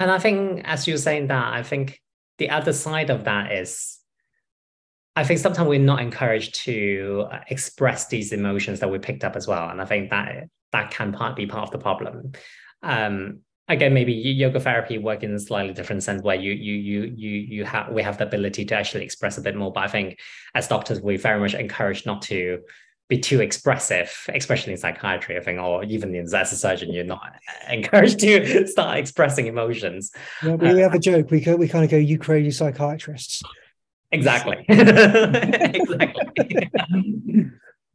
And 0.00 0.10
I 0.10 0.18
think, 0.18 0.62
as 0.64 0.86
you're 0.86 0.98
saying 0.98 1.28
that, 1.28 1.54
I 1.54 1.62
think 1.62 2.00
the 2.38 2.50
other 2.50 2.72
side 2.72 3.10
of 3.10 3.24
that 3.24 3.52
is, 3.52 3.98
I 5.16 5.24
think 5.24 5.38
sometimes 5.40 5.68
we're 5.68 5.78
not 5.78 6.00
encouraged 6.00 6.56
to 6.64 7.28
uh, 7.30 7.40
express 7.48 8.08
these 8.08 8.32
emotions 8.32 8.80
that 8.80 8.90
we 8.90 8.98
picked 8.98 9.24
up 9.24 9.36
as 9.36 9.46
well. 9.46 9.70
And 9.70 9.80
I 9.80 9.84
think 9.86 10.10
that 10.10 10.48
that 10.72 10.90
can 10.90 11.12
part 11.12 11.36
be 11.36 11.46
part 11.46 11.68
of 11.68 11.70
the 11.70 11.78
problem. 11.78 12.32
Um, 12.82 13.40
again, 13.68 13.94
maybe 13.94 14.12
yoga 14.12 14.60
therapy 14.60 14.98
work 14.98 15.22
in 15.22 15.32
a 15.32 15.40
slightly 15.40 15.72
different 15.72 16.02
sense 16.02 16.22
where 16.22 16.36
you 16.36 16.52
you 16.52 16.74
you 16.74 17.14
you 17.16 17.30
you 17.30 17.64
have 17.64 17.90
we 17.92 18.02
have 18.02 18.18
the 18.18 18.26
ability 18.26 18.64
to 18.66 18.74
actually 18.74 19.04
express 19.04 19.38
a 19.38 19.40
bit 19.40 19.56
more. 19.56 19.72
But 19.72 19.84
I 19.84 19.88
think 19.88 20.18
as 20.54 20.68
doctors, 20.68 21.00
we 21.00 21.16
very 21.16 21.40
much 21.40 21.54
encourage 21.54 22.06
not 22.06 22.22
to 22.22 22.60
be 23.08 23.18
too 23.18 23.40
expressive, 23.40 24.12
especially 24.32 24.72
in 24.72 24.78
psychiatry, 24.78 25.36
I 25.36 25.40
think, 25.40 25.60
or 25.60 25.84
even 25.84 26.14
in, 26.14 26.24
as 26.34 26.52
a 26.52 26.56
surgeon, 26.56 26.92
you're 26.92 27.04
not 27.04 27.34
encouraged 27.68 28.18
to 28.20 28.66
start 28.66 28.98
expressing 28.98 29.46
emotions. 29.46 30.10
Yeah, 30.42 30.54
we 30.54 30.70
uh, 30.70 30.76
have 30.76 30.94
a 30.94 30.98
joke. 30.98 31.30
We 31.30 31.40
go, 31.40 31.56
we 31.56 31.68
kind 31.68 31.84
of 31.84 31.90
go, 31.90 31.96
"You 31.96 32.18
crazy 32.18 32.50
psychiatrists." 32.50 33.42
Exactly. 34.12 34.64
exactly. 34.68 36.12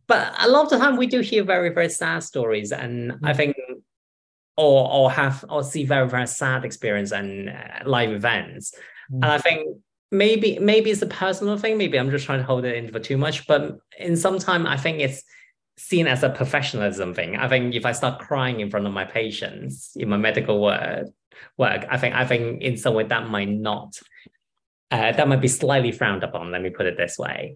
but 0.08 0.34
a 0.40 0.50
lot 0.50 0.66
of 0.66 0.70
the 0.70 0.78
time, 0.78 0.98
we 0.98 1.08
do 1.08 1.22
hear 1.22 1.44
very 1.44 1.70
very 1.74 1.90
sad 1.90 2.24
stories, 2.24 2.72
and 2.72 3.14
I 3.24 3.34
mm. 3.34 3.38
think, 3.38 3.56
or 4.60 4.92
or 4.92 5.12
have 5.12 5.46
or 5.50 5.64
see 5.64 5.86
very 5.86 6.08
very 6.08 6.28
sad 6.28 6.66
experience 6.66 7.12
and 7.12 7.50
uh, 7.50 7.54
live 7.86 8.12
events, 8.12 8.74
mm. 9.12 9.16
and 9.24 9.26
I 9.26 9.38
think 9.38 9.78
maybe 10.12 10.60
maybe 10.60 10.92
it's 10.92 11.02
a 11.02 11.08
personal 11.08 11.58
thing. 11.58 11.78
Maybe 11.78 11.98
i'm 11.98 12.12
just 12.12 12.26
trying 12.26 12.40
to 12.40 12.46
hold 12.46 12.66
it 12.66 12.76
in 12.76 12.92
for 12.92 13.00
too 13.00 13.18
much. 13.18 13.48
But 13.48 13.78
in 13.98 14.18
some 14.18 14.40
time 14.40 14.68
i 14.68 14.76
think 14.76 15.00
it's 15.00 15.24
seen 15.78 16.08
as 16.08 16.24
a 16.24 16.30
professionalism 16.30 17.14
thing. 17.14 17.38
I 17.38 17.48
think 17.48 17.74
if 17.74 17.86
i 17.86 17.94
start 17.94 18.20
crying 18.20 18.60
in 18.60 18.70
front 18.70 18.86
of 18.86 18.94
my 18.94 19.06
patients 19.06 19.92
in 19.96 20.10
my 20.10 20.18
medical 20.18 20.62
work 20.62 21.08
work 21.58 21.86
i 21.90 21.98
think 21.98 22.14
i 22.16 22.26
think 22.26 22.62
in 22.62 22.76
some 22.76 22.94
way 22.94 23.06
that 23.06 23.30
might 23.30 23.48
not 23.50 23.98
uh, 24.92 25.12
that 25.14 25.28
might 25.28 25.40
be 25.40 25.48
slightly 25.48 25.92
frowned 25.92 26.24
upon 26.24 26.52
let 26.52 26.62
me 26.62 26.70
put 26.70 26.86
it 26.86 26.98
this 26.98 27.18
way. 27.18 27.56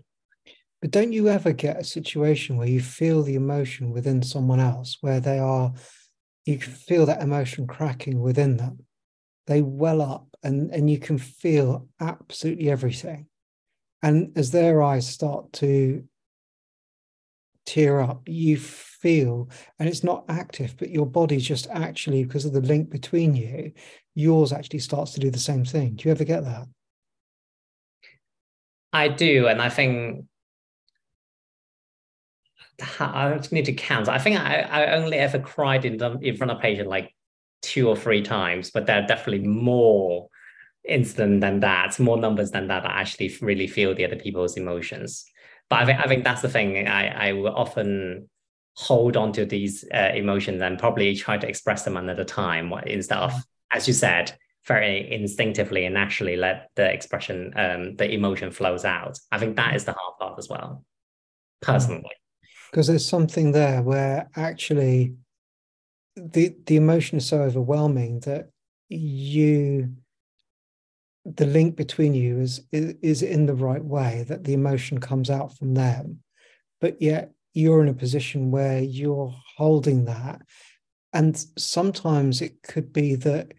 But 0.81 0.91
don't 0.91 1.13
you 1.13 1.29
ever 1.29 1.53
get 1.53 1.79
a 1.79 1.83
situation 1.83 2.57
where 2.57 2.67
you 2.67 2.81
feel 2.81 3.23
the 3.23 3.35
emotion 3.35 3.91
within 3.91 4.21
someone 4.21 4.59
else 4.59 4.97
where 5.01 5.21
they 5.21 5.39
are 5.39 5.73
you 6.45 6.57
can 6.57 6.73
feel 6.73 7.05
that 7.05 7.21
emotion 7.21 7.67
cracking 7.67 8.19
within 8.19 8.57
them. 8.57 8.85
They 9.47 9.61
well 9.61 10.01
up 10.01 10.27
and 10.43 10.71
and 10.71 10.89
you 10.89 10.99
can 10.99 11.17
feel 11.17 11.87
absolutely 11.99 12.69
everything. 12.69 13.27
And 14.01 14.37
as 14.37 14.51
their 14.51 14.81
eyes 14.81 15.07
start 15.07 15.53
to 15.53 16.03
tear 17.65 18.01
up 18.01 18.21
you 18.27 18.57
feel 18.57 19.49
and 19.79 19.87
it's 19.87 20.03
not 20.03 20.25
active 20.27 20.75
but 20.77 20.89
your 20.89 21.05
body 21.05 21.37
just 21.37 21.65
actually 21.71 22.21
because 22.25 22.43
of 22.43 22.51
the 22.51 22.59
link 22.59 22.89
between 22.89 23.33
you 23.33 23.71
yours 24.15 24.51
actually 24.51 24.79
starts 24.79 25.13
to 25.13 25.19
do 25.19 25.29
the 25.29 25.39
same 25.39 25.63
thing. 25.63 25.95
Do 25.95 26.07
you 26.07 26.11
ever 26.11 26.25
get 26.25 26.43
that? 26.43 26.67
I 28.91 29.07
do 29.07 29.47
and 29.47 29.61
i 29.61 29.69
think 29.69 30.25
I 32.99 33.39
need 33.51 33.65
to 33.65 33.73
count. 33.73 34.09
I 34.09 34.17
think 34.17 34.39
I, 34.39 34.61
I 34.61 34.93
only 34.93 35.17
ever 35.17 35.39
cried 35.39 35.85
in 35.85 35.97
the, 35.97 36.17
in 36.21 36.37
front 36.37 36.51
of 36.51 36.57
a 36.57 36.61
patient 36.61 36.89
like 36.89 37.13
two 37.61 37.87
or 37.87 37.95
three 37.95 38.21
times, 38.21 38.71
but 38.71 38.85
there 38.85 39.01
are 39.01 39.07
definitely 39.07 39.47
more 39.47 40.29
incident 40.87 41.41
than 41.41 41.61
that, 41.61 41.99
more 41.99 42.17
numbers 42.17 42.51
than 42.51 42.67
that, 42.67 42.85
I 42.85 43.01
actually 43.01 43.33
really 43.41 43.67
feel 43.67 43.95
the 43.95 44.05
other 44.05 44.17
people's 44.17 44.57
emotions. 44.57 45.25
But 45.69 45.79
I 45.79 45.85
think 45.85 45.99
I 45.99 46.07
think 46.07 46.23
that's 46.23 46.41
the 46.41 46.49
thing. 46.49 46.87
I 46.87 47.29
I 47.29 47.33
will 47.33 47.55
often 47.55 48.29
hold 48.75 49.15
on 49.15 49.31
to 49.33 49.45
these 49.45 49.85
uh, 49.93 50.11
emotions 50.13 50.61
and 50.61 50.79
probably 50.79 51.15
try 51.15 51.37
to 51.37 51.47
express 51.47 51.83
them 51.83 51.95
another 51.95 52.23
time 52.23 52.73
instead 52.85 53.19
of, 53.19 53.33
as 53.71 53.87
you 53.87 53.93
said, 53.93 54.35
very 54.65 55.11
instinctively 55.11 55.85
and 55.85 55.93
naturally 55.93 56.35
let 56.35 56.69
the 56.75 56.91
expression, 56.91 57.53
um, 57.55 57.95
the 57.97 58.11
emotion 58.11 58.51
flows 58.51 58.83
out. 58.83 59.19
I 59.31 59.37
think 59.37 59.55
that 59.57 59.75
is 59.75 59.85
the 59.85 59.93
hard 59.93 60.17
part 60.19 60.39
as 60.39 60.49
well, 60.49 60.83
personally. 61.61 62.11
Because 62.73 62.87
there's 62.87 63.05
something 63.07 63.51
there 63.51 63.83
where 63.83 64.27
actually 64.35 65.13
the 66.15 66.55
the 66.65 66.75
emotion 66.75 67.19
is 67.19 67.27
so 67.27 67.43
overwhelming 67.43 68.21
that 68.21 68.49
you 68.89 69.93
the 71.23 71.45
link 71.45 71.75
between 71.75 72.15
you 72.15 72.39
is, 72.39 72.61
is 72.71 72.95
is 73.03 73.21
in 73.21 73.45
the 73.45 73.53
right 73.53 73.83
way 73.85 74.25
that 74.27 74.43
the 74.43 74.53
emotion 74.53 74.97
comes 74.97 75.29
out 75.29 75.55
from 75.55 75.75
them. 75.75 76.23
But 76.81 76.99
yet 76.99 77.33
you're 77.53 77.83
in 77.83 77.89
a 77.89 77.93
position 77.93 78.49
where 78.49 78.79
you're 78.81 79.35
holding 79.55 80.05
that. 80.05 80.41
And 81.13 81.37
sometimes 81.55 82.41
it 82.41 82.63
could 82.63 82.91
be 82.91 83.13
that 83.17 83.53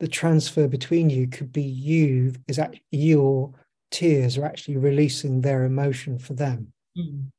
the 0.00 0.08
transfer 0.08 0.66
between 0.66 1.08
you 1.08 1.28
could 1.28 1.52
be 1.52 1.62
you 1.62 2.34
is 2.48 2.56
that 2.56 2.74
your 2.90 3.52
tears 3.92 4.36
are 4.36 4.44
actually 4.44 4.78
releasing 4.78 5.40
their 5.40 5.62
emotion 5.62 6.18
for 6.18 6.34
them. 6.34 6.72
Mm. 6.98 7.30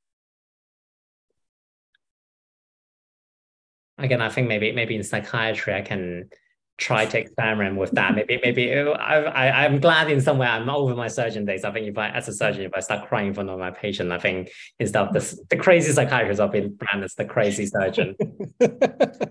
Again, 3.97 4.21
I 4.21 4.29
think 4.29 4.47
maybe 4.47 4.71
maybe 4.71 4.95
in 4.95 5.03
psychiatry 5.03 5.73
I 5.73 5.81
can 5.81 6.29
try 6.77 7.05
to 7.05 7.19
experiment 7.19 7.77
with 7.77 7.91
that. 7.91 8.15
Maybe, 8.15 8.39
maybe 8.43 8.73
I, 8.73 9.23
I, 9.23 9.65
I'm 9.65 9.79
glad 9.79 10.11
in 10.11 10.21
some 10.21 10.37
way 10.37 10.47
I'm 10.47 10.69
over 10.69 10.95
my 10.95 11.07
surgeon 11.07 11.45
days. 11.45 11.63
I 11.63 11.71
think 11.71 11.87
if 11.87 11.97
I, 11.97 12.09
as 12.09 12.27
a 12.27 12.33
surgeon, 12.33 12.63
if 12.63 12.71
I 12.75 12.79
start 12.79 13.07
crying 13.07 13.27
in 13.27 13.33
front 13.33 13.49
of 13.49 13.59
my 13.59 13.71
patient, 13.71 14.11
I 14.11 14.19
think 14.19 14.51
instead 14.79 15.07
of 15.07 15.13
the, 15.13 15.45
the 15.49 15.57
crazy 15.57 15.91
psychiatrist, 15.91 16.39
I'll 16.39 16.47
be 16.47 16.67
branded 16.67 17.05
as 17.05 17.15
the 17.15 17.25
crazy 17.25 17.65
surgeon. 17.65 18.15
yeah. 18.59 18.67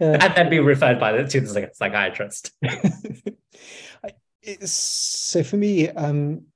And 0.00 0.34
then 0.34 0.48
be 0.48 0.60
referred 0.60 0.98
by 0.98 1.12
the, 1.12 1.28
to 1.28 1.40
the 1.42 1.70
psychiatrist. 1.74 2.52
so 4.64 5.42
for 5.42 5.58
me, 5.58 5.90
um, 5.90 6.46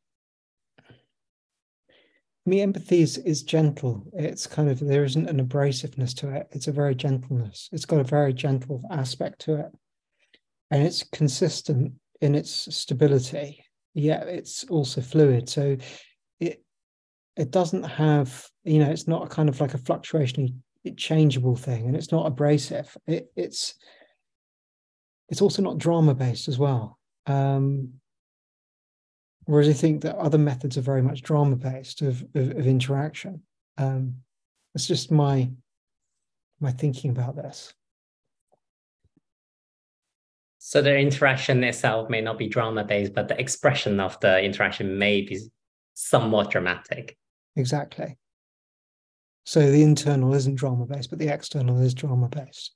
me 2.47 2.61
empathy 2.61 3.01
is, 3.01 3.19
is 3.19 3.43
gentle. 3.43 4.07
It's 4.13 4.47
kind 4.47 4.69
of 4.69 4.79
there 4.81 5.05
isn't 5.05 5.29
an 5.29 5.47
abrasiveness 5.47 6.15
to 6.17 6.31
it. 6.31 6.47
It's 6.53 6.69
a 6.69 6.73
very 6.73 6.95
gentleness. 6.95 7.69
It's 7.73 7.87
got 7.87 8.01
a 8.01 8.05
very 8.05 8.33
gentle 8.33 8.83
aspect 8.91 9.41
to 9.43 9.61
it. 9.61 9.73
And 10.71 10.83
it's 10.83 11.05
consistent 11.05 11.95
in 12.21 12.35
its 12.35 12.75
stability 12.75 13.65
yet 13.95 14.27
it's 14.27 14.65
also 14.65 15.01
fluid. 15.01 15.49
So 15.49 15.77
it 16.41 16.63
it 17.37 17.51
doesn't 17.51 17.85
have 17.85 18.47
you 18.65 18.81
know 18.81 18.91
it's 18.91 19.09
not 19.09 19.25
a 19.25 19.29
kind 19.29 19.49
of 19.49 19.61
like 19.61 19.75
a 19.75 19.79
fluctuation 19.79 20.63
changeable 20.97 21.57
thing 21.57 21.87
and 21.87 21.97
it's 21.97 22.13
not 22.13 22.27
abrasive. 22.27 22.95
It, 23.07 23.31
it's 23.37 23.75
it's 25.31 25.41
also 25.41 25.63
not 25.63 25.79
drama 25.79 26.15
based 26.15 26.49
as 26.49 26.59
well. 26.59 26.99
Um 27.27 27.95
Whereas 29.47 29.69
I 29.69 29.73
think 29.75 30.03
that 30.03 30.17
other 30.17 30.39
methods 30.39 30.79
are 30.79 30.83
very 30.83 31.03
much 31.03 31.23
drama 31.23 31.57
based 31.57 32.03
of, 32.03 32.23
of, 32.35 32.51
of 32.51 32.67
interaction. 32.67 33.43
Um, 33.77 34.17
it's 34.75 34.87
just 34.87 35.11
my 35.11 35.51
my 36.61 36.73
thinking 36.73 37.11
about 37.11 37.37
this. 37.37 37.75
So 40.59 40.81
the 40.81 40.97
interaction 40.97 41.63
itself 41.63 42.09
may 42.09 42.23
not 42.23 42.39
be 42.39 42.49
drama 42.49 42.85
based, 42.85 43.13
but 43.15 43.29
the 43.29 43.39
expression 43.39 44.01
of 44.01 44.19
the 44.21 44.43
interaction 44.43 44.97
may 44.99 45.21
be 45.21 45.39
somewhat 45.93 46.51
dramatic. 46.51 47.19
Exactly. 47.55 48.17
So 49.45 49.71
the 49.71 49.83
internal 49.83 50.35
isn't 50.35 50.55
drama 50.55 50.87
based, 50.87 51.11
but 51.11 51.19
the 51.19 51.29
external 51.29 51.83
is 51.83 51.93
drama 51.93 52.29
based. 52.29 52.75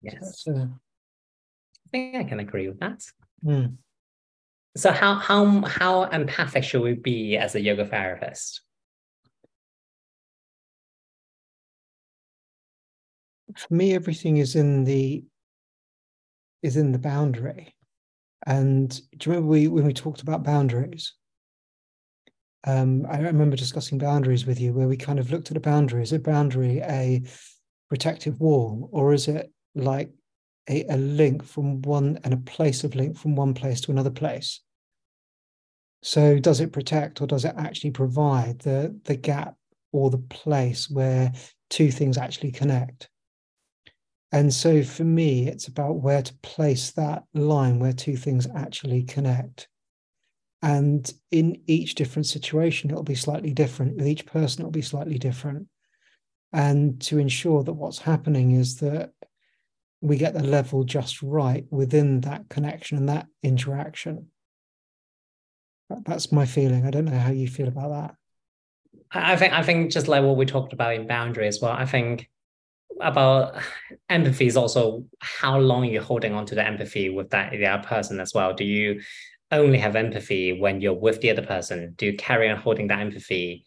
Yes. 0.00 0.42
So 0.44 0.52
uh, 0.52 0.66
I 0.66 1.88
think 1.90 2.14
I 2.14 2.24
can 2.24 2.38
agree 2.38 2.68
with 2.68 2.78
that. 2.78 3.02
Mm. 3.44 3.78
So 4.76 4.90
how 4.90 5.14
how 5.14 5.62
how 5.66 6.04
empathic 6.04 6.64
should 6.64 6.82
we 6.82 6.94
be 6.94 7.36
as 7.36 7.54
a 7.54 7.60
yoga 7.60 7.86
therapist? 7.86 8.60
For 13.56 13.72
me, 13.74 13.94
everything 13.94 14.38
is 14.38 14.56
in 14.56 14.84
the 14.84 15.24
is 16.62 16.76
in 16.76 16.92
the 16.92 16.98
boundary. 16.98 17.74
And 18.46 18.90
do 19.16 19.30
you 19.30 19.32
remember 19.36 19.48
we 19.48 19.68
when 19.68 19.84
we 19.84 19.92
talked 19.92 20.22
about 20.22 20.42
boundaries? 20.42 21.14
Um, 22.66 23.06
I 23.08 23.18
remember 23.20 23.56
discussing 23.56 23.98
boundaries 23.98 24.46
with 24.46 24.58
you 24.58 24.72
where 24.72 24.88
we 24.88 24.96
kind 24.96 25.18
of 25.18 25.30
looked 25.30 25.50
at 25.50 25.56
a 25.56 25.60
boundary. 25.60 26.02
Is 26.02 26.12
a 26.12 26.18
boundary 26.18 26.80
a 26.80 27.22
protective 27.88 28.40
wall, 28.40 28.88
or 28.90 29.12
is 29.14 29.28
it 29.28 29.52
like 29.74 30.10
a, 30.68 30.84
a 30.86 30.96
link 30.96 31.42
from 31.44 31.82
one 31.82 32.18
and 32.24 32.34
a 32.34 32.38
place 32.38 32.84
of 32.84 32.94
link 32.94 33.16
from 33.16 33.36
one 33.36 33.54
place 33.54 33.80
to 33.82 33.90
another 33.90 34.10
place? 34.10 34.60
So 36.02 36.38
does 36.38 36.60
it 36.60 36.72
protect 36.72 37.20
or 37.20 37.26
does 37.26 37.44
it 37.44 37.54
actually 37.56 37.92
provide 37.92 38.58
the, 38.60 38.98
the 39.04 39.16
gap 39.16 39.54
or 39.92 40.10
the 40.10 40.18
place 40.18 40.90
where 40.90 41.32
two 41.70 41.90
things 41.90 42.18
actually 42.18 42.52
connect? 42.52 43.08
And 44.30 44.52
so 44.52 44.82
for 44.82 45.04
me, 45.04 45.46
it's 45.46 45.68
about 45.68 46.02
where 46.02 46.20
to 46.20 46.34
place 46.42 46.90
that 46.92 47.22
line 47.34 47.78
where 47.78 47.92
two 47.92 48.16
things 48.16 48.48
actually 48.54 49.04
connect. 49.04 49.68
And 50.60 51.10
in 51.30 51.62
each 51.66 51.94
different 51.94 52.26
situation, 52.26 52.90
it'll 52.90 53.02
be 53.02 53.14
slightly 53.14 53.52
different. 53.52 53.96
With 53.96 54.08
each 54.08 54.26
person, 54.26 54.62
it'll 54.62 54.72
be 54.72 54.82
slightly 54.82 55.18
different. 55.18 55.68
And 56.52 57.00
to 57.02 57.18
ensure 57.18 57.62
that 57.62 57.74
what's 57.74 57.98
happening 57.98 58.52
is 58.52 58.76
that 58.76 59.12
we 60.04 60.18
get 60.18 60.34
the 60.34 60.42
level 60.42 60.84
just 60.84 61.22
right 61.22 61.64
within 61.70 62.20
that 62.20 62.50
connection 62.50 62.98
and 62.98 63.08
that 63.08 63.26
interaction. 63.42 64.26
That's 66.04 66.30
my 66.30 66.44
feeling. 66.44 66.86
I 66.86 66.90
don't 66.90 67.06
know 67.06 67.18
how 67.18 67.30
you 67.30 67.48
feel 67.48 67.68
about 67.68 67.88
that. 67.90 68.14
I 69.10 69.36
think 69.36 69.54
I 69.54 69.62
think 69.62 69.92
just 69.92 70.06
like 70.06 70.22
what 70.22 70.36
we 70.36 70.44
talked 70.44 70.74
about 70.74 70.94
in 70.94 71.06
boundary 71.06 71.48
as 71.48 71.58
well. 71.62 71.72
I 71.72 71.86
think 71.86 72.28
about 73.00 73.56
empathy 74.10 74.46
is 74.46 74.58
also 74.58 75.06
how 75.20 75.58
long 75.58 75.86
you're 75.86 76.02
holding 76.02 76.34
on 76.34 76.44
to 76.46 76.54
the 76.54 76.66
empathy 76.66 77.08
with 77.08 77.30
that 77.30 77.52
the 77.52 77.66
other 77.66 77.82
person 77.82 78.20
as 78.20 78.34
well. 78.34 78.52
Do 78.52 78.64
you 78.64 79.00
only 79.50 79.78
have 79.78 79.96
empathy 79.96 80.60
when 80.60 80.82
you're 80.82 80.92
with 80.92 81.22
the 81.22 81.30
other 81.30 81.46
person? 81.46 81.94
Do 81.96 82.04
you 82.06 82.16
carry 82.18 82.50
on 82.50 82.58
holding 82.58 82.88
that 82.88 83.00
empathy 83.00 83.64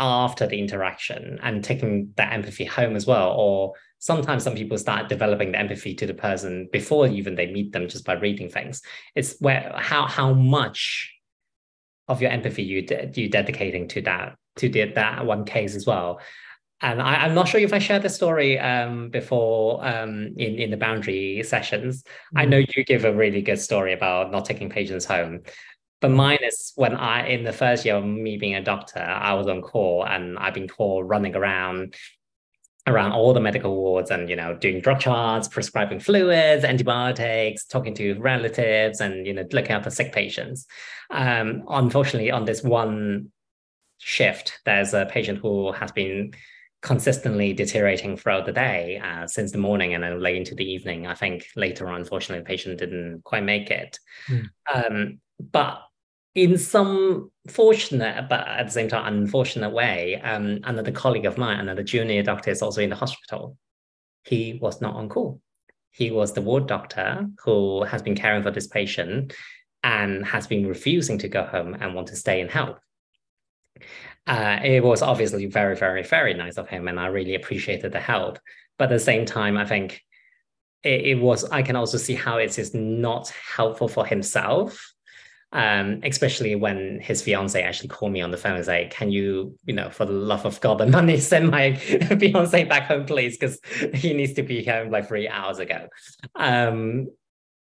after 0.00 0.46
the 0.46 0.58
interaction 0.58 1.38
and 1.42 1.62
taking 1.62 2.12
that 2.16 2.32
empathy 2.32 2.64
home 2.64 2.96
as 2.96 3.06
well? 3.06 3.32
Or 3.32 3.74
sometimes 3.98 4.42
some 4.42 4.54
people 4.54 4.78
start 4.78 5.08
developing 5.08 5.52
the 5.52 5.58
empathy 5.58 5.94
to 5.94 6.06
the 6.06 6.14
person 6.14 6.68
before 6.72 7.06
even 7.06 7.34
they 7.36 7.52
meet 7.52 7.72
them 7.72 7.86
just 7.86 8.04
by 8.04 8.14
reading 8.14 8.48
things. 8.48 8.82
It's 9.14 9.36
where 9.40 9.72
how 9.76 10.06
how 10.06 10.32
much 10.32 11.14
of 12.08 12.20
your 12.20 12.30
empathy 12.30 12.64
you 12.64 12.82
de- 12.82 13.12
you 13.14 13.28
dedicating 13.28 13.86
to 13.88 14.02
that 14.02 14.34
to 14.56 14.68
the, 14.68 14.84
that 14.92 15.24
one 15.24 15.44
case 15.44 15.76
as 15.76 15.86
well. 15.86 16.20
And 16.82 17.02
I, 17.02 17.26
am 17.26 17.34
not 17.34 17.46
sure 17.46 17.60
if 17.60 17.74
I 17.74 17.78
shared 17.78 18.02
the 18.02 18.08
story 18.08 18.58
um, 18.58 19.10
before 19.10 19.86
um, 19.86 20.34
in 20.38 20.54
in 20.56 20.70
the 20.70 20.78
boundary 20.78 21.42
sessions. 21.44 22.02
Mm-hmm. 22.02 22.38
I 22.38 22.44
know 22.46 22.56
you 22.58 22.84
give 22.84 23.04
a 23.04 23.14
really 23.14 23.42
good 23.42 23.60
story 23.60 23.92
about 23.92 24.32
not 24.32 24.46
taking 24.46 24.70
patients 24.70 25.04
home, 25.04 25.42
but 26.00 26.10
mine 26.10 26.38
is 26.42 26.72
when 26.76 26.94
I 26.94 27.28
in 27.28 27.44
the 27.44 27.52
first 27.52 27.84
year 27.84 27.96
of 27.96 28.04
me 28.04 28.36
being 28.36 28.54
a 28.54 28.62
doctor, 28.62 29.00
I 29.00 29.34
was 29.34 29.46
on 29.46 29.62
call 29.62 30.06
and 30.06 30.38
I've 30.38 30.54
been 30.54 30.68
called 30.68 31.08
running 31.08 31.36
around 31.36 31.94
around 32.86 33.12
all 33.12 33.34
the 33.34 33.40
medical 33.40 33.76
wards 33.76 34.10
and 34.10 34.30
you 34.30 34.36
know 34.36 34.56
doing 34.56 34.80
drug 34.80 34.98
charts 34.98 35.46
prescribing 35.48 36.00
fluids 36.00 36.64
antibiotics 36.64 37.66
talking 37.66 37.94
to 37.94 38.14
relatives 38.14 39.00
and 39.00 39.26
you 39.26 39.34
know 39.34 39.44
looking 39.52 39.72
after 39.72 39.90
sick 39.90 40.12
patients. 40.12 40.66
Um, 41.10 41.64
unfortunately 41.68 42.30
on 42.30 42.46
this 42.46 42.62
one 42.62 43.30
shift 43.98 44.60
there's 44.64 44.94
a 44.94 45.06
patient 45.06 45.40
who 45.40 45.72
has 45.72 45.92
been 45.92 46.32
consistently 46.82 47.52
deteriorating 47.52 48.16
throughout 48.16 48.46
the 48.46 48.52
day 48.52 48.98
uh, 49.04 49.26
since 49.26 49.52
the 49.52 49.58
morning 49.58 49.92
and 49.92 50.02
then 50.02 50.18
late 50.18 50.36
into 50.36 50.54
the 50.54 50.64
evening. 50.64 51.06
I 51.06 51.14
think 51.14 51.46
later 51.54 51.88
on 51.88 51.96
unfortunately 51.96 52.42
the 52.42 52.48
patient 52.48 52.78
didn't 52.78 53.22
quite 53.24 53.44
make 53.44 53.70
it. 53.70 53.98
Mm. 54.28 54.50
um, 54.74 55.20
but 55.52 55.82
in 56.34 56.56
some 56.58 57.30
fortunate 57.48 58.28
but 58.28 58.46
at 58.46 58.66
the 58.66 58.72
same 58.72 58.88
time 58.88 59.12
unfortunate 59.12 59.70
way, 59.70 60.20
um, 60.22 60.60
another 60.64 60.92
colleague 60.92 61.26
of 61.26 61.38
mine, 61.38 61.60
another 61.60 61.82
junior 61.82 62.22
doctor, 62.22 62.50
is 62.50 62.62
also 62.62 62.80
in 62.80 62.90
the 62.90 62.96
hospital. 62.96 63.56
He 64.24 64.58
was 64.60 64.80
not 64.80 64.94
on 64.94 65.08
call. 65.08 65.40
He 65.90 66.10
was 66.10 66.32
the 66.32 66.42
ward 66.42 66.66
doctor 66.66 67.26
who 67.44 67.82
has 67.84 68.02
been 68.02 68.14
caring 68.14 68.42
for 68.42 68.50
this 68.50 68.68
patient 68.68 69.34
and 69.82 70.24
has 70.24 70.46
been 70.46 70.66
refusing 70.66 71.18
to 71.18 71.28
go 71.28 71.44
home 71.44 71.74
and 71.80 71.94
want 71.94 72.08
to 72.08 72.16
stay 72.16 72.40
and 72.40 72.50
help. 72.50 72.78
Uh, 74.26 74.58
it 74.62 74.84
was 74.84 75.02
obviously 75.02 75.46
very, 75.46 75.74
very, 75.74 76.02
very 76.02 76.34
nice 76.34 76.58
of 76.58 76.68
him, 76.68 76.86
and 76.86 77.00
I 77.00 77.06
really 77.06 77.34
appreciated 77.34 77.90
the 77.90 78.00
help. 78.00 78.38
But 78.78 78.84
at 78.84 78.90
the 78.90 79.00
same 79.00 79.24
time, 79.24 79.56
I 79.56 79.64
think 79.64 80.02
it, 80.84 81.00
it 81.06 81.14
was. 81.18 81.44
I 81.44 81.62
can 81.62 81.74
also 81.74 81.98
see 81.98 82.14
how 82.14 82.36
it 82.36 82.58
is 82.58 82.74
not 82.74 83.32
helpful 83.56 83.88
for 83.88 84.06
himself 84.06 84.92
um, 85.52 86.00
especially 86.04 86.54
when 86.54 87.00
his 87.00 87.22
fiance 87.22 87.60
actually 87.60 87.88
called 87.88 88.12
me 88.12 88.20
on 88.20 88.30
the 88.30 88.36
phone 88.36 88.56
and 88.56 88.64
say, 88.64 88.88
"Can 88.90 89.10
you, 89.10 89.56
you 89.64 89.74
know, 89.74 89.90
for 89.90 90.04
the 90.04 90.12
love 90.12 90.46
of 90.46 90.60
God 90.60 90.80
and 90.80 90.92
money, 91.00 91.18
send 91.18 91.50
my 91.50 91.74
fiance 91.76 92.64
back 92.64 92.84
home, 92.84 93.06
please, 93.06 93.36
because 93.36 93.60
he 93.94 94.12
needs 94.14 94.34
to 94.34 94.42
be 94.42 94.64
home 94.64 94.90
like 94.90 95.08
three 95.08 95.28
hours 95.28 95.58
ago." 95.58 95.88
Um, 96.36 97.08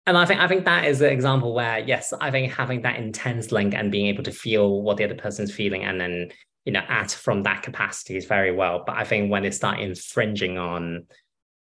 and 0.07 0.17
I 0.17 0.25
think 0.25 0.39
I 0.39 0.47
think 0.47 0.65
that 0.65 0.85
is 0.85 1.01
an 1.01 1.11
example 1.11 1.53
where, 1.53 1.79
yes, 1.79 2.13
I 2.19 2.31
think 2.31 2.51
having 2.51 2.81
that 2.81 2.97
intense 2.97 3.51
link 3.51 3.75
and 3.75 3.91
being 3.91 4.07
able 4.07 4.23
to 4.23 4.31
feel 4.31 4.81
what 4.81 4.97
the 4.97 5.03
other 5.03 5.15
person's 5.15 5.53
feeling 5.53 5.83
and 5.83 5.99
then 5.99 6.29
you 6.65 6.71
know 6.73 6.83
act 6.87 7.15
from 7.15 7.43
that 7.43 7.61
capacity 7.61 8.17
is 8.17 8.25
very 8.25 8.51
well. 8.51 8.83
But 8.85 8.95
I 8.95 9.03
think 9.03 9.29
when 9.29 9.45
it 9.45 9.53
start 9.53 9.79
infringing 9.79 10.57
on 10.57 11.05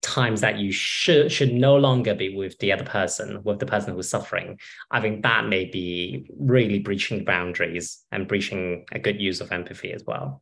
times 0.07 0.39
that 0.39 0.57
you 0.57 0.71
should 0.71 1.29
should 1.31 1.53
no 1.53 1.75
longer 1.75 2.15
be 2.15 2.33
with 2.33 2.57
the 2.59 2.71
other 2.71 2.85
person, 2.85 3.43
with 3.43 3.59
the 3.59 3.65
person 3.65 3.93
who's 3.93 4.09
suffering, 4.09 4.57
I 4.89 5.01
think 5.01 5.21
that 5.23 5.47
may 5.47 5.65
be 5.65 6.29
really 6.39 6.79
breaching 6.79 7.25
boundaries 7.25 8.03
and 8.11 8.27
breaching 8.27 8.85
a 8.93 8.99
good 8.99 9.19
use 9.19 9.41
of 9.41 9.51
empathy 9.51 9.91
as 9.91 10.03
well. 10.07 10.41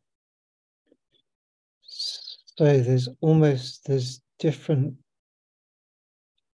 So 1.82 2.78
there's 2.78 3.08
almost 3.20 3.86
there's 3.86 4.22
different 4.38 4.94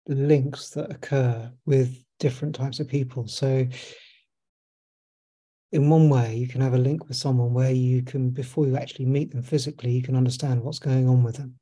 links 0.07 0.71
that 0.71 0.91
occur 0.91 1.51
with 1.65 2.05
different 2.21 2.55
types 2.55 2.79
of 2.79 2.89
people. 2.89 3.27
So 3.27 3.67
in 5.73 5.91
one 5.91 6.11
way, 6.11 6.37
you 6.37 6.49
can 6.49 6.61
have 6.61 6.75
a 6.75 6.79
link 6.79 7.09
with 7.09 7.17
someone 7.17 7.53
where 7.53 7.71
you 7.71 8.03
can, 8.03 8.31
before 8.31 8.67
you 8.67 8.77
actually 8.77 9.05
meet 9.05 9.31
them 9.31 9.43
physically, 9.43 9.93
you 9.93 10.03
can 10.03 10.17
understand 10.17 10.63
what's 10.63 10.79
going 10.79 11.09
on 11.09 11.23
with 11.23 11.37
them 11.37 11.59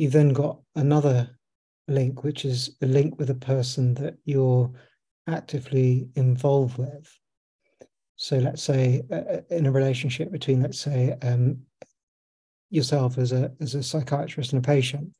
you've 0.00 0.12
then 0.12 0.32
got 0.32 0.58
another 0.76 1.28
link, 1.86 2.24
which 2.24 2.46
is 2.46 2.74
a 2.80 2.86
link 2.86 3.18
with 3.18 3.28
a 3.28 3.34
person 3.34 3.92
that 3.92 4.16
you're 4.24 4.72
actively 5.28 6.08
involved 6.14 6.78
with. 6.78 7.06
So 8.16 8.38
let's 8.38 8.62
say 8.62 9.02
uh, 9.12 9.14
uh, 9.14 9.40
in 9.50 9.66
a 9.66 9.70
relationship 9.70 10.32
between, 10.32 10.62
let's 10.62 10.80
say, 10.80 11.14
um, 11.20 11.58
yourself 12.70 13.18
as 13.18 13.32
a 13.32 13.52
as 13.60 13.74
a 13.74 13.82
psychiatrist 13.82 14.54
and 14.54 14.64
a 14.64 14.66
patient, 14.66 15.10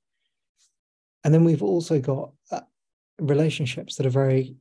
and 1.24 1.34
then 1.34 1.44
we've 1.44 1.62
also 1.62 2.00
got 2.00 2.32
uh, 2.50 2.60
relationships 3.20 3.96
that 3.96 4.06
are 4.06 4.10
very 4.24 4.56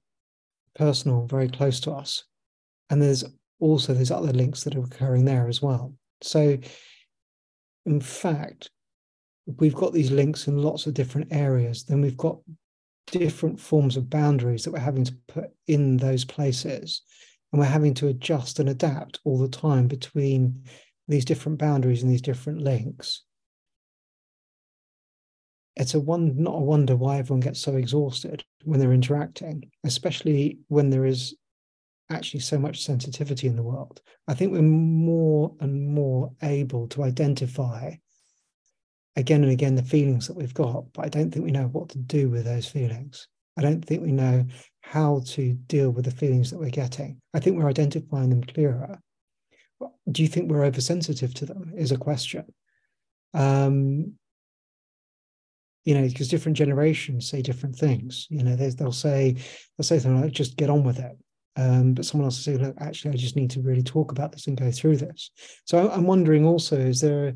personal, 0.75 1.27
very 1.27 1.47
close 1.47 1.79
to 1.81 1.91
us, 1.91 2.25
and 2.89 3.01
there's 3.01 3.23
also 3.61 3.93
there's 3.93 4.11
other 4.11 4.33
links 4.33 4.65
that 4.65 4.75
are 4.75 4.83
occurring 4.83 5.23
there 5.23 5.47
as 5.47 5.61
well. 5.61 5.93
So, 6.21 6.57
in 7.85 8.01
fact, 8.01 8.69
we've 9.57 9.75
got 9.75 9.93
these 9.93 10.11
links 10.11 10.47
in 10.47 10.57
lots 10.57 10.85
of 10.85 10.93
different 10.93 11.27
areas. 11.31 11.83
Then 11.83 12.01
we've 12.01 12.17
got 12.17 12.37
different 13.07 13.59
forms 13.59 13.97
of 13.97 14.09
boundaries 14.09 14.63
that 14.63 14.71
we're 14.71 14.79
having 14.79 15.05
to 15.05 15.17
put 15.27 15.49
in 15.67 15.97
those 15.97 16.23
places 16.23 17.01
and 17.51 17.59
we're 17.59 17.65
having 17.65 17.93
to 17.95 18.07
adjust 18.07 18.59
and 18.59 18.69
adapt 18.69 19.19
all 19.23 19.39
the 19.39 19.49
time 19.49 19.87
between 19.87 20.63
these 21.07 21.25
different 21.25 21.57
boundaries 21.57 22.03
and 22.03 22.11
these 22.11 22.21
different 22.21 22.61
links 22.61 23.23
it's 25.75 25.93
a 25.93 25.99
one 25.99 26.35
not 26.37 26.55
a 26.55 26.59
wonder 26.59 26.95
why 26.95 27.17
everyone 27.17 27.39
gets 27.39 27.59
so 27.59 27.75
exhausted 27.77 28.43
when 28.63 28.79
they're 28.79 28.93
interacting 28.93 29.63
especially 29.85 30.59
when 30.67 30.91
there 30.91 31.05
is 31.05 31.35
actually 32.11 32.39
so 32.39 32.59
much 32.59 32.83
sensitivity 32.83 33.47
in 33.47 33.55
the 33.55 33.63
world 33.63 34.01
i 34.27 34.33
think 34.35 34.51
we're 34.51 34.61
more 34.61 35.55
and 35.61 35.87
more 35.87 36.31
able 36.43 36.87
to 36.87 37.03
identify 37.03 37.91
again 39.15 39.43
and 39.43 39.51
again 39.51 39.75
the 39.75 39.83
feelings 39.83 40.27
that 40.27 40.37
we've 40.37 40.53
got 40.53 40.85
but 40.93 41.05
i 41.05 41.09
don't 41.09 41.31
think 41.31 41.43
we 41.43 41.51
know 41.51 41.67
what 41.67 41.89
to 41.89 41.97
do 41.97 42.29
with 42.29 42.45
those 42.45 42.67
feelings 42.67 43.27
i 43.57 43.61
don't 43.61 43.83
think 43.83 44.01
we 44.01 44.11
know 44.11 44.45
how 44.89 45.21
to 45.23 45.53
deal 45.53 45.91
with 45.91 46.05
the 46.05 46.11
feelings 46.11 46.49
that 46.49 46.59
we're 46.59 46.69
getting. 46.69 47.21
I 47.33 47.39
think 47.39 47.57
we're 47.57 47.69
identifying 47.69 48.31
them 48.31 48.43
clearer. 48.43 48.99
Do 50.11 50.23
you 50.23 50.27
think 50.27 50.49
we're 50.49 50.65
oversensitive 50.65 51.33
to 51.35 51.45
them? 51.45 51.73
Is 51.75 51.91
a 51.91 51.97
question. 51.97 52.45
Um, 53.35 54.13
you 55.85 55.93
know, 55.93 56.07
because 56.07 56.27
different 56.27 56.57
generations 56.57 57.29
say 57.29 57.43
different 57.43 57.75
things. 57.75 58.27
You 58.29 58.43
know, 58.43 58.55
they'll 58.55 58.91
say 58.91 59.33
they'll 59.33 59.83
say 59.83 59.99
something 59.99 60.21
like, 60.21 60.31
"Just 60.31 60.57
get 60.57 60.71
on 60.71 60.83
with 60.83 60.99
it," 60.99 61.17
um, 61.55 61.93
but 61.93 62.05
someone 62.05 62.25
else 62.25 62.45
will 62.45 62.57
say, 62.57 62.61
"Look, 62.61 62.75
actually, 62.79 63.13
I 63.13 63.17
just 63.17 63.35
need 63.35 63.51
to 63.51 63.61
really 63.61 63.83
talk 63.83 64.11
about 64.11 64.31
this 64.31 64.47
and 64.47 64.57
go 64.57 64.71
through 64.71 64.97
this." 64.97 65.29
So 65.65 65.89
I'm 65.89 66.07
wondering 66.07 66.45
also, 66.45 66.77
is 66.77 66.99
there, 66.99 67.35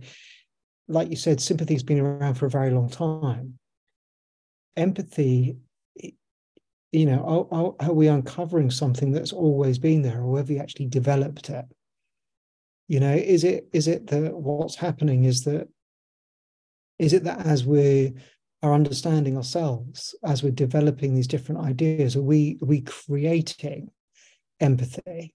like 0.87 1.09
you 1.09 1.15
said, 1.15 1.41
sympathy's 1.41 1.83
been 1.83 1.99
around 1.99 2.35
for 2.35 2.45
a 2.45 2.49
very 2.49 2.71
long 2.71 2.89
time. 2.89 3.57
Empathy 4.75 5.57
you 6.93 7.07
know, 7.07 7.47
are, 7.51 7.87
are, 7.87 7.93
we 7.93 8.07
uncovering 8.07 8.69
something 8.69 9.11
that's 9.11 9.33
always 9.33 9.79
been 9.79 10.03
there, 10.03 10.21
or 10.21 10.37
have 10.37 10.47
we 10.47 10.59
actually 10.59 10.85
developed 10.85 11.49
it? 11.49 11.65
You 12.87 12.99
know, 12.99 13.13
is 13.13 13.43
it 13.43 13.67
is 13.73 13.87
it 13.87 14.07
that 14.07 14.35
what's 14.35 14.75
happening 14.75 15.23
is 15.23 15.43
that 15.45 15.67
is 16.99 17.13
it 17.13 17.23
that 17.23 17.47
as 17.47 17.65
we 17.65 18.13
are 18.61 18.75
understanding 18.75 19.35
ourselves, 19.37 20.13
as 20.23 20.43
we're 20.43 20.51
developing 20.51 21.15
these 21.15 21.27
different 21.27 21.61
ideas, 21.61 22.15
are 22.15 22.21
we 22.21 22.59
are 22.61 22.67
we 22.67 22.81
creating 22.81 23.89
empathy, 24.59 25.33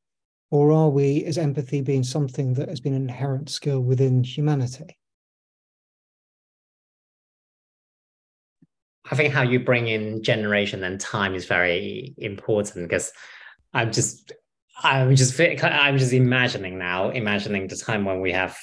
or 0.52 0.70
are 0.70 0.90
we 0.90 1.16
is 1.16 1.38
empathy 1.38 1.80
being 1.80 2.04
something 2.04 2.54
that 2.54 2.68
has 2.68 2.80
been 2.80 2.94
an 2.94 3.02
inherent 3.02 3.50
skill 3.50 3.80
within 3.80 4.22
humanity? 4.22 4.96
I 9.10 9.14
think 9.14 9.32
how 9.32 9.42
you 9.42 9.60
bring 9.60 9.88
in 9.88 10.22
generation 10.22 10.84
and 10.84 11.00
time 11.00 11.34
is 11.34 11.46
very 11.46 12.14
important 12.18 12.88
because 12.88 13.12
I'm 13.72 13.92
just 13.92 14.32
I'm 14.82 15.16
just 15.16 15.40
I'm 15.40 15.98
just 15.98 16.12
imagining 16.12 16.78
now, 16.78 17.10
imagining 17.10 17.68
the 17.68 17.76
time 17.76 18.04
when 18.04 18.20
we 18.20 18.32
have 18.32 18.56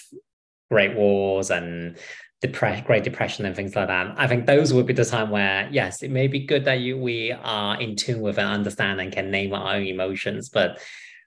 great 0.69 0.95
wars 0.95 1.51
and 1.51 1.97
depress, 2.41 2.85
Great 2.85 3.03
Depression 3.03 3.45
and 3.45 3.55
things 3.55 3.75
like 3.75 3.87
that. 3.87 4.13
I 4.17 4.27
think 4.27 4.45
those 4.45 4.73
would 4.73 4.85
be 4.85 4.93
the 4.93 5.05
time 5.05 5.29
where 5.29 5.67
yes, 5.71 6.03
it 6.03 6.11
may 6.11 6.27
be 6.27 6.45
good 6.45 6.65
that 6.65 6.79
you 6.79 6.97
we 6.97 7.31
are 7.31 7.79
in 7.79 7.95
tune 7.95 8.21
with 8.21 8.37
and 8.37 8.47
understand 8.47 9.01
and 9.01 9.11
can 9.11 9.31
name 9.31 9.53
our 9.53 9.75
own 9.75 9.83
emotions, 9.83 10.49
but 10.49 10.79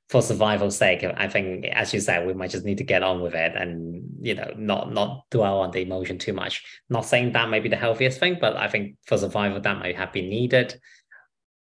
for 0.09 0.23
survival's 0.23 0.77
sake, 0.77 1.05
I 1.05 1.29
think, 1.29 1.67
as 1.67 1.93
you 1.93 2.01
said, 2.01 2.27
we 2.27 2.33
might 2.33 2.51
just 2.51 2.65
need 2.65 2.79
to 2.79 2.85
get 2.85 3.03
on 3.03 3.21
with 3.21 3.35
it 3.35 3.55
and 3.55 4.03
you 4.21 4.35
know 4.35 4.51
not 4.57 4.93
not 4.93 5.29
dwell 5.31 5.61
on 5.61 5.71
the 5.71 5.83
emotion 5.83 6.19
too 6.19 6.33
much. 6.33 6.65
Not 6.89 7.05
saying 7.05 7.33
that 7.33 7.49
might 7.51 7.63
be 7.63 7.69
the 7.69 7.77
healthiest 7.77 8.19
thing, 8.19 8.39
but 8.41 8.57
I 8.57 8.69
think 8.69 8.97
for 9.07 9.19
survival 9.19 9.61
that 9.61 9.79
might 9.79 9.97
have 9.97 10.13
been 10.13 10.31
needed. 10.31 10.81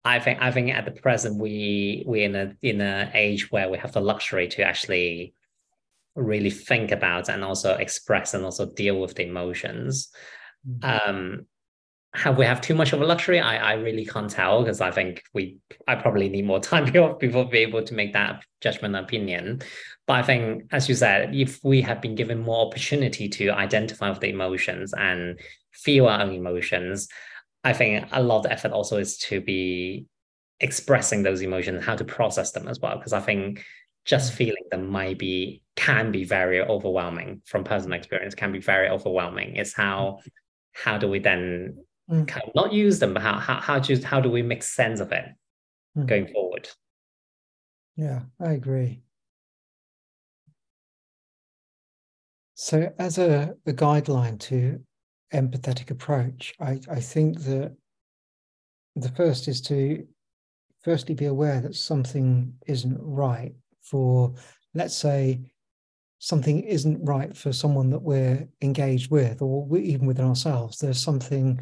I 0.03 0.19
think 0.19 0.41
I 0.41 0.51
think 0.51 0.71
at 0.71 0.83
the 0.83 0.91
present 0.91 1.39
we 1.39 2.03
we're 2.05 2.25
in 2.25 2.35
a 2.35 2.53
in 2.61 2.81
an 2.81 3.11
age 3.13 3.49
where 3.49 3.69
we 3.69 3.77
have 3.77 3.93
the 3.93 4.01
luxury 4.01 4.49
to 4.49 4.63
actually 4.63 5.33
really 6.15 6.49
think 6.49 6.91
about 6.91 7.29
and 7.29 7.43
also 7.43 7.75
express 7.75 8.33
and 8.33 8.43
also 8.43 8.65
deal 8.65 8.99
with 8.99 9.15
the 9.15 9.23
emotions. 9.23 10.09
Mm-hmm. 10.67 11.09
Um, 11.09 11.45
have 12.15 12.37
we 12.37 12.45
have 12.45 12.61
too 12.61 12.75
much 12.75 12.93
of 12.93 13.01
a 13.01 13.05
luxury? 13.05 13.39
I, 13.39 13.71
I 13.71 13.73
really 13.73 14.05
can't 14.05 14.29
tell 14.29 14.61
because 14.61 14.81
I 14.81 14.91
think 14.91 15.23
we 15.33 15.57
I 15.87 15.95
probably 15.95 16.29
need 16.29 16.45
more 16.45 16.59
time 16.71 16.85
before 17.19 17.45
be 17.45 17.59
able 17.59 17.83
to 17.83 17.93
make 17.93 18.13
that 18.13 18.43
judgment 18.61 18.95
opinion. 18.95 19.61
But 20.05 20.13
I 20.13 20.23
think, 20.23 20.63
as 20.71 20.89
you 20.89 20.95
said, 20.95 21.33
if 21.33 21.59
we 21.63 21.81
have 21.81 22.01
been 22.01 22.15
given 22.15 22.39
more 22.39 22.65
opportunity 22.67 23.29
to 23.29 23.49
identify 23.49 24.09
with 24.09 24.19
the 24.19 24.29
emotions 24.29 24.93
and 24.93 25.39
feel 25.71 26.07
our 26.07 26.21
own 26.21 26.33
emotions, 26.33 27.07
I 27.63 27.73
think 27.73 28.07
a 28.11 28.21
lot 28.21 28.45
of 28.45 28.51
effort 28.51 28.73
also 28.73 28.97
is 28.97 29.17
to 29.19 29.41
be 29.41 30.05
expressing 30.59 31.23
those 31.23 31.41
emotions, 31.41 31.83
how 31.83 31.95
to 31.95 32.05
process 32.05 32.51
them 32.51 32.67
as 32.67 32.79
well. 32.79 32.97
Because 32.97 33.13
I 33.13 33.21
think 33.21 33.65
just 34.05 34.33
mm. 34.33 34.35
feeling 34.35 34.63
them 34.69 34.89
might 34.89 35.17
be 35.17 35.63
can 35.75 36.11
be 36.11 36.25
very 36.25 36.61
overwhelming 36.61 37.41
from 37.45 37.63
personal 37.63 37.97
experience, 37.97 38.35
can 38.35 38.51
be 38.51 38.59
very 38.59 38.89
overwhelming. 38.89 39.55
It's 39.55 39.73
how 39.73 40.19
how 40.73 40.97
do 40.97 41.07
we 41.07 41.19
then 41.19 41.77
mm. 42.09 42.27
kind 42.27 42.43
of 42.47 42.55
not 42.55 42.73
use 42.73 42.99
them, 42.99 43.13
but 43.13 43.23
how 43.23 43.37
how 43.39 43.59
how 43.59 43.79
do 43.79 44.01
how 44.03 44.19
do 44.19 44.29
we 44.29 44.41
make 44.41 44.63
sense 44.63 44.99
of 44.99 45.11
it 45.11 45.25
mm. 45.97 46.05
going 46.05 46.27
forward? 46.27 46.69
Yeah, 47.95 48.21
I 48.39 48.53
agree. 48.53 49.03
So, 52.55 52.91
as 52.97 53.17
a, 53.17 53.55
a 53.65 53.73
guideline 53.73 54.39
to 54.41 54.79
empathetic 55.33 55.91
approach, 55.91 56.53
I, 56.59 56.79
I 56.89 56.99
think 56.99 57.39
that 57.41 57.75
the 58.95 59.09
first 59.09 59.47
is 59.47 59.59
to 59.61 60.07
firstly 60.83 61.15
be 61.15 61.25
aware 61.25 61.61
that 61.61 61.75
something 61.75 62.53
isn't 62.67 62.97
right 62.99 63.53
for, 63.81 64.35
let's 64.73 64.95
say, 64.95 65.41
something 66.19 66.61
isn't 66.61 67.03
right 67.03 67.35
for 67.35 67.51
someone 67.51 67.89
that 67.89 68.01
we're 68.01 68.47
engaged 68.61 69.11
with, 69.11 69.41
or 69.41 69.65
we, 69.65 69.81
even 69.81 70.05
within 70.05 70.25
ourselves. 70.25 70.77
There's 70.77 71.03
something 71.03 71.59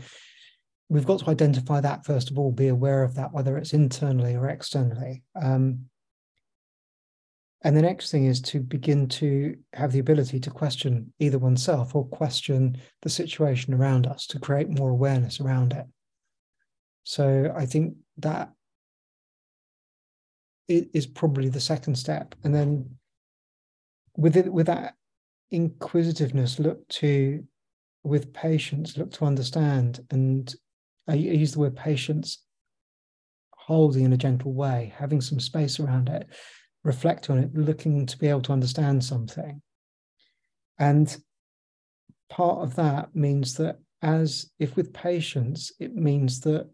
we've 0.92 1.06
got 1.06 1.20
to 1.20 1.30
identify 1.30 1.80
that 1.80 2.06
first 2.06 2.30
of 2.30 2.38
all, 2.38 2.52
be 2.52 2.68
aware 2.68 3.02
of 3.02 3.16
that, 3.16 3.32
whether 3.32 3.58
it's 3.58 3.72
internally 3.72 4.36
or 4.36 4.50
externally. 4.50 5.24
Um, 5.42 5.86
and 7.62 7.78
the 7.78 7.82
next 7.82 8.12
thing 8.12 8.26
is 8.26 8.42
to 8.42 8.60
begin 8.60 9.08
to 9.08 9.56
have 9.72 9.94
the 9.94 10.00
ability 10.00 10.42
to 10.42 10.50
question 10.50 11.14
either 11.20 11.40
oneself 11.40 11.96
or 11.96 12.06
question 12.08 12.78
the 13.04 13.10
situation 13.10 13.74
around 13.74 14.06
us 14.06 14.28
to 14.28 14.40
create 14.40 14.68
more 14.68 14.90
awareness 14.90 15.40
around 15.40 15.72
it. 15.72 15.86
So 17.04 17.54
I 17.56 17.66
think 17.66 17.96
that 18.18 18.52
is 20.68 21.08
probably 21.08 21.48
the 21.48 21.62
second 21.62 21.96
step. 21.96 22.36
And 22.44 22.54
then 22.54 22.98
with 24.18 24.36
it, 24.36 24.52
with 24.52 24.66
that 24.66 24.96
inquisitiveness, 25.52 26.60
look 26.60 26.86
to 26.90 27.46
with 28.04 28.34
patience, 28.34 28.98
look 28.98 29.12
to 29.12 29.26
understand 29.26 30.02
and 30.10 30.54
I, 31.08 31.16
use 31.16 31.54
the 31.54 31.60
word 31.60 31.76
patience, 31.76 32.44
holding 33.56 34.06
in 34.06 34.14
a 34.14 34.18
gentle 34.18 34.54
way, 34.54 34.94
having 34.98 35.22
some 35.22 35.40
space 35.40 35.80
around 35.80 36.10
it, 36.10 36.28
reflect 36.84 37.30
on 37.30 37.38
it, 37.38 37.54
looking 37.54 38.06
to 38.06 38.18
be 38.18 38.28
able 38.28 38.42
to 38.42 38.54
understand 38.54 39.04
something. 39.04 39.62
And 40.80 41.16
part 42.30 42.64
of 42.64 42.76
that 42.76 43.16
means 43.16 43.56
that 43.56 43.78
as 44.02 44.50
if 44.60 44.76
with 44.76 44.94
patience, 44.94 45.72
it 45.80 45.96
means 45.96 46.40
that 46.42 46.70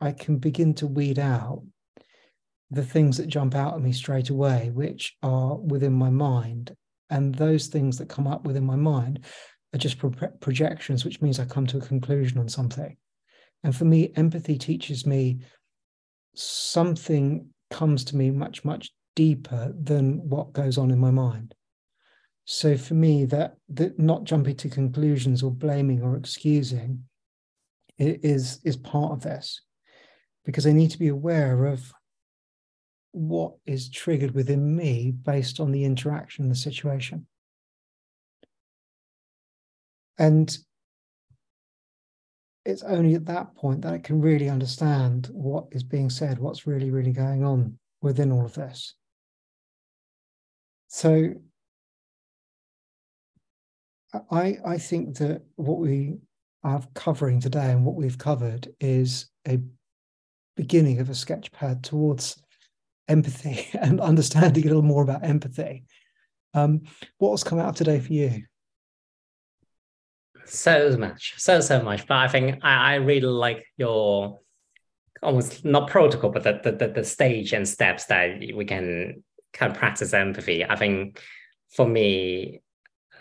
I 0.00 0.12
can 0.12 0.38
begin 0.38 0.74
to 0.74 0.86
weed 0.86 1.18
out 1.18 1.62
the 2.70 2.84
things 2.84 3.16
that 3.16 3.28
jump 3.28 3.54
out 3.54 3.74
at 3.74 3.80
me 3.80 3.92
straight 3.92 4.28
away, 4.28 4.70
which 4.74 5.16
are 5.22 5.56
within 5.56 5.94
my 5.94 6.10
mind. 6.10 6.76
And 7.10 7.34
those 7.34 7.68
things 7.68 7.96
that 7.98 8.10
come 8.10 8.26
up 8.26 8.44
within 8.44 8.66
my 8.66 8.76
mind 8.76 9.24
are 9.74 9.78
just 9.78 9.98
pro- 9.98 10.10
projections, 10.40 11.04
which 11.04 11.22
means 11.22 11.40
I 11.40 11.46
come 11.46 11.66
to 11.68 11.78
a 11.78 11.80
conclusion 11.80 12.38
on 12.38 12.48
something. 12.48 12.96
And 13.64 13.74
for 13.74 13.84
me, 13.84 14.12
empathy 14.16 14.56
teaches 14.58 15.04
me 15.04 15.40
something 16.34 17.48
comes 17.70 18.04
to 18.04 18.16
me 18.16 18.30
much, 18.30 18.64
much 18.64 18.92
deeper 19.16 19.74
than 19.78 20.28
what 20.28 20.52
goes 20.52 20.78
on 20.78 20.90
in 20.90 20.98
my 20.98 21.10
mind. 21.10 21.54
So 22.44 22.78
for 22.78 22.94
me, 22.94 23.26
that 23.26 23.56
that 23.70 23.98
not 23.98 24.24
jumping 24.24 24.56
to 24.56 24.70
conclusions 24.70 25.42
or 25.42 25.50
blaming 25.50 26.02
or 26.02 26.16
excusing 26.16 27.04
is 27.98 28.60
is 28.64 28.76
part 28.76 29.12
of 29.12 29.20
this, 29.20 29.60
because 30.46 30.66
I 30.66 30.72
need 30.72 30.92
to 30.92 30.98
be 30.98 31.08
aware 31.08 31.66
of 31.66 31.92
what 33.12 33.54
is 33.66 33.90
triggered 33.90 34.30
within 34.30 34.76
me 34.76 35.10
based 35.10 35.60
on 35.60 35.72
the 35.72 35.84
interaction, 35.84 36.48
the 36.48 36.54
situation. 36.54 37.26
And 40.16 40.56
it's 42.64 42.82
only 42.82 43.14
at 43.14 43.26
that 43.26 43.54
point 43.54 43.82
that 43.82 43.92
I 43.92 43.98
can 43.98 44.20
really 44.20 44.48
understand 44.48 45.28
what 45.32 45.66
is 45.72 45.82
being 45.82 46.10
said, 46.10 46.38
what's 46.38 46.66
really, 46.66 46.90
really 46.90 47.12
going 47.12 47.44
on 47.44 47.78
within 48.02 48.30
all 48.30 48.44
of 48.44 48.54
this. 48.54 48.94
So 50.88 51.34
I 54.30 54.58
I 54.64 54.78
think 54.78 55.16
that 55.18 55.42
what 55.56 55.78
we 55.78 56.16
are 56.64 56.82
covering 56.94 57.40
today 57.40 57.70
and 57.70 57.84
what 57.84 57.94
we've 57.94 58.18
covered 58.18 58.68
is 58.80 59.30
a 59.46 59.58
beginning 60.56 60.98
of 60.98 61.08
a 61.08 61.14
sketch 61.14 61.52
pad 61.52 61.84
towards 61.84 62.42
empathy 63.06 63.68
and 63.80 64.00
understanding 64.00 64.64
a 64.64 64.66
little 64.66 64.82
more 64.82 65.02
about 65.02 65.24
empathy. 65.24 65.84
Um, 66.54 66.82
what's 67.18 67.44
come 67.44 67.58
out 67.58 67.76
today 67.76 68.00
for 68.00 68.12
you? 68.12 68.42
So 70.48 70.96
much, 70.96 71.34
so 71.36 71.60
so 71.60 71.82
much. 71.82 72.06
But 72.06 72.16
I 72.16 72.28
think 72.28 72.60
I, 72.62 72.92
I 72.92 72.94
really 72.94 73.20
like 73.26 73.66
your 73.76 74.40
almost 75.22 75.64
not 75.64 75.90
protocol, 75.90 76.30
but 76.30 76.42
the, 76.42 76.72
the 76.72 76.88
the 76.88 77.04
stage 77.04 77.52
and 77.52 77.68
steps 77.68 78.06
that 78.06 78.38
we 78.38 78.64
can 78.64 79.22
kind 79.52 79.70
of 79.70 79.78
practice 79.78 80.14
empathy. 80.14 80.64
I 80.64 80.76
think 80.76 81.20
for 81.70 81.86
me, 81.86 82.62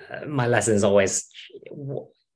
uh, 0.10 0.26
my 0.26 0.48
lesson 0.48 0.76
is 0.76 0.86
always 0.86 1.28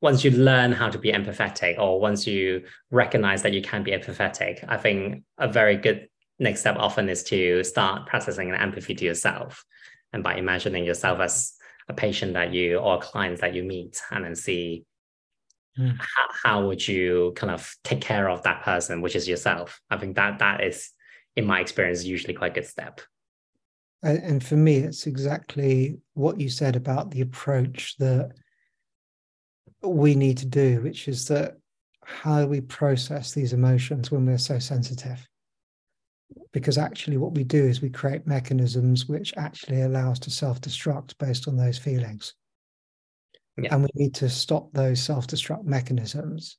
once 0.01 0.25
you 0.25 0.31
learn 0.31 0.73
how 0.73 0.89
to 0.89 0.99
be 0.99 1.13
empathetic, 1.13 1.79
or 1.79 2.01
once 2.01 2.27
you 2.27 2.63
recognize 2.89 3.43
that 3.43 3.53
you 3.53 3.61
can 3.61 3.83
be 3.83 3.91
empathetic. 3.91 4.65
I 4.67 4.75
think 4.75 5.23
a 5.37 5.47
very 5.47 5.77
good 5.77 6.09
next 6.37 6.61
step 6.61 6.75
often 6.77 7.07
is 7.07 7.23
to 7.23 7.63
start 7.63 8.07
practicing 8.07 8.49
an 8.49 8.55
empathy 8.55 8.93
to 8.95 9.05
yourself, 9.05 9.63
and 10.11 10.21
by 10.21 10.35
imagining 10.35 10.83
yourself 10.83 11.21
as 11.21 11.53
a 11.91 11.93
patient 11.93 12.33
that 12.33 12.53
you 12.53 12.77
or 12.77 12.99
clients 12.99 13.41
that 13.41 13.53
you 13.53 13.63
meet 13.63 14.01
and 14.11 14.25
then 14.25 14.35
see 14.35 14.85
mm. 15.77 15.95
how, 15.99 16.27
how 16.43 16.67
would 16.67 16.85
you 16.87 17.33
kind 17.35 17.51
of 17.51 17.75
take 17.83 18.01
care 18.01 18.29
of 18.29 18.41
that 18.43 18.63
person 18.63 19.01
which 19.01 19.15
is 19.15 19.27
yourself? 19.27 19.79
I 19.89 19.97
think 19.97 20.15
that 20.15 20.39
that 20.39 20.63
is 20.63 20.89
in 21.35 21.45
my 21.45 21.59
experience 21.59 22.03
usually 22.03 22.33
quite 22.33 22.51
a 22.51 22.55
good 22.55 22.65
step. 22.65 23.01
And 24.03 24.43
for 24.43 24.55
me 24.55 24.77
it's 24.77 25.05
exactly 25.05 25.99
what 26.13 26.39
you 26.39 26.49
said 26.49 26.75
about 26.75 27.11
the 27.11 27.21
approach 27.21 27.95
that 27.99 28.31
we 29.83 30.15
need 30.15 30.37
to 30.37 30.45
do 30.45 30.81
which 30.81 31.07
is 31.07 31.27
that 31.27 31.57
how 32.03 32.45
we 32.45 32.61
process 32.61 33.33
these 33.33 33.53
emotions 33.53 34.11
when 34.11 34.25
we're 34.25 34.37
so 34.37 34.59
sensitive 34.59 35.27
because 36.53 36.77
actually 36.77 37.17
what 37.17 37.33
we 37.33 37.43
do 37.43 37.63
is 37.63 37.81
we 37.81 37.89
create 37.89 38.27
mechanisms 38.27 39.07
which 39.07 39.33
actually 39.37 39.81
allow 39.81 40.11
us 40.11 40.19
to 40.19 40.29
self-destruct 40.29 41.17
based 41.17 41.47
on 41.47 41.55
those 41.55 41.77
feelings 41.77 42.33
yeah. 43.57 43.73
and 43.73 43.83
we 43.83 43.89
need 43.95 44.13
to 44.13 44.29
stop 44.29 44.71
those 44.73 45.01
self-destruct 45.01 45.63
mechanisms 45.63 46.57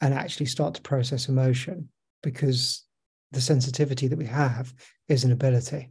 and 0.00 0.14
actually 0.14 0.46
start 0.46 0.74
to 0.74 0.82
process 0.82 1.28
emotion 1.28 1.88
because 2.22 2.84
the 3.32 3.40
sensitivity 3.40 4.08
that 4.08 4.18
we 4.18 4.26
have 4.26 4.72
is 5.08 5.24
an 5.24 5.32
ability 5.32 5.90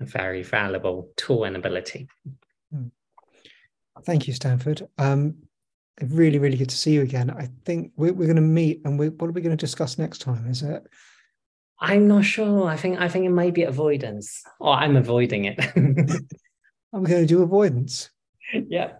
a 0.00 0.04
very 0.04 0.44
valuable 0.44 1.10
tool 1.16 1.44
and 1.44 1.56
ability 1.56 2.06
hmm. 2.72 2.86
thank 4.04 4.26
you 4.26 4.32
stanford 4.32 4.86
um, 4.98 5.34
really, 6.02 6.38
really 6.38 6.56
good 6.56 6.68
to 6.68 6.76
see 6.76 6.92
you 6.92 7.02
again. 7.02 7.30
I 7.30 7.48
think 7.64 7.92
we're, 7.96 8.12
we're 8.12 8.26
going 8.26 8.36
to 8.36 8.42
meet, 8.42 8.82
and 8.84 8.98
we, 8.98 9.08
what 9.08 9.28
are 9.28 9.32
we 9.32 9.40
going 9.40 9.56
to 9.56 9.60
discuss 9.60 9.98
next 9.98 10.18
time? 10.18 10.46
Is 10.48 10.62
it? 10.62 10.86
I'm 11.80 12.08
not 12.08 12.24
sure. 12.24 12.66
I 12.66 12.76
think 12.76 13.00
I 13.00 13.08
think 13.08 13.24
it 13.24 13.30
might 13.30 13.54
be 13.54 13.62
avoidance, 13.62 14.42
or 14.58 14.74
I'm 14.74 14.96
avoiding 14.96 15.44
it. 15.44 15.58
I'm 16.92 17.04
going 17.04 17.22
to 17.22 17.26
do 17.26 17.42
avoidance. 17.42 18.10
Yeah. 18.52 18.92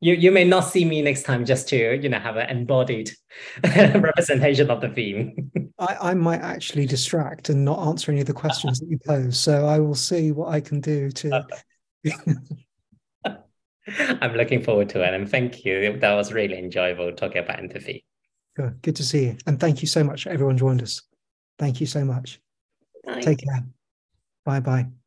You, 0.00 0.14
you 0.14 0.32
may 0.32 0.42
not 0.42 0.62
see 0.62 0.84
me 0.84 1.00
next 1.00 1.22
time 1.22 1.44
just 1.44 1.68
to 1.68 2.00
you 2.00 2.08
know 2.08 2.18
have 2.18 2.36
an 2.36 2.48
embodied 2.50 3.12
representation 3.64 4.70
of 4.70 4.80
the 4.80 4.88
theme. 4.88 5.50
I, 5.78 6.10
I 6.10 6.14
might 6.14 6.40
actually 6.40 6.86
distract 6.86 7.50
and 7.50 7.64
not 7.64 7.86
answer 7.86 8.10
any 8.10 8.20
of 8.20 8.26
the 8.26 8.32
questions 8.32 8.80
that 8.80 8.88
you 8.88 8.98
pose. 9.06 9.38
So 9.38 9.66
I 9.66 9.78
will 9.78 9.94
see 9.94 10.32
what 10.32 10.48
I 10.48 10.60
can 10.60 10.80
do 10.80 11.10
to 11.10 11.46
I'm 13.98 14.34
looking 14.34 14.62
forward 14.62 14.88
to 14.90 15.02
it. 15.02 15.14
And 15.14 15.28
thank 15.28 15.64
you. 15.64 15.98
That 15.98 16.14
was 16.14 16.32
really 16.32 16.58
enjoyable 16.58 17.12
talking 17.12 17.42
about 17.42 17.58
empathy. 17.58 18.04
Good. 18.56 18.80
Good 18.82 18.96
to 18.96 19.04
see 19.04 19.24
you. 19.24 19.36
And 19.46 19.58
thank 19.58 19.82
you 19.82 19.88
so 19.88 20.04
much. 20.04 20.26
Everyone 20.26 20.58
joined 20.58 20.82
us. 20.82 21.02
Thank 21.58 21.80
you 21.80 21.86
so 21.86 22.04
much. 22.04 22.40
Bye. 23.04 23.20
Take 23.20 23.38
care. 23.38 23.64
Bye 24.44 24.60
bye. 24.60 25.01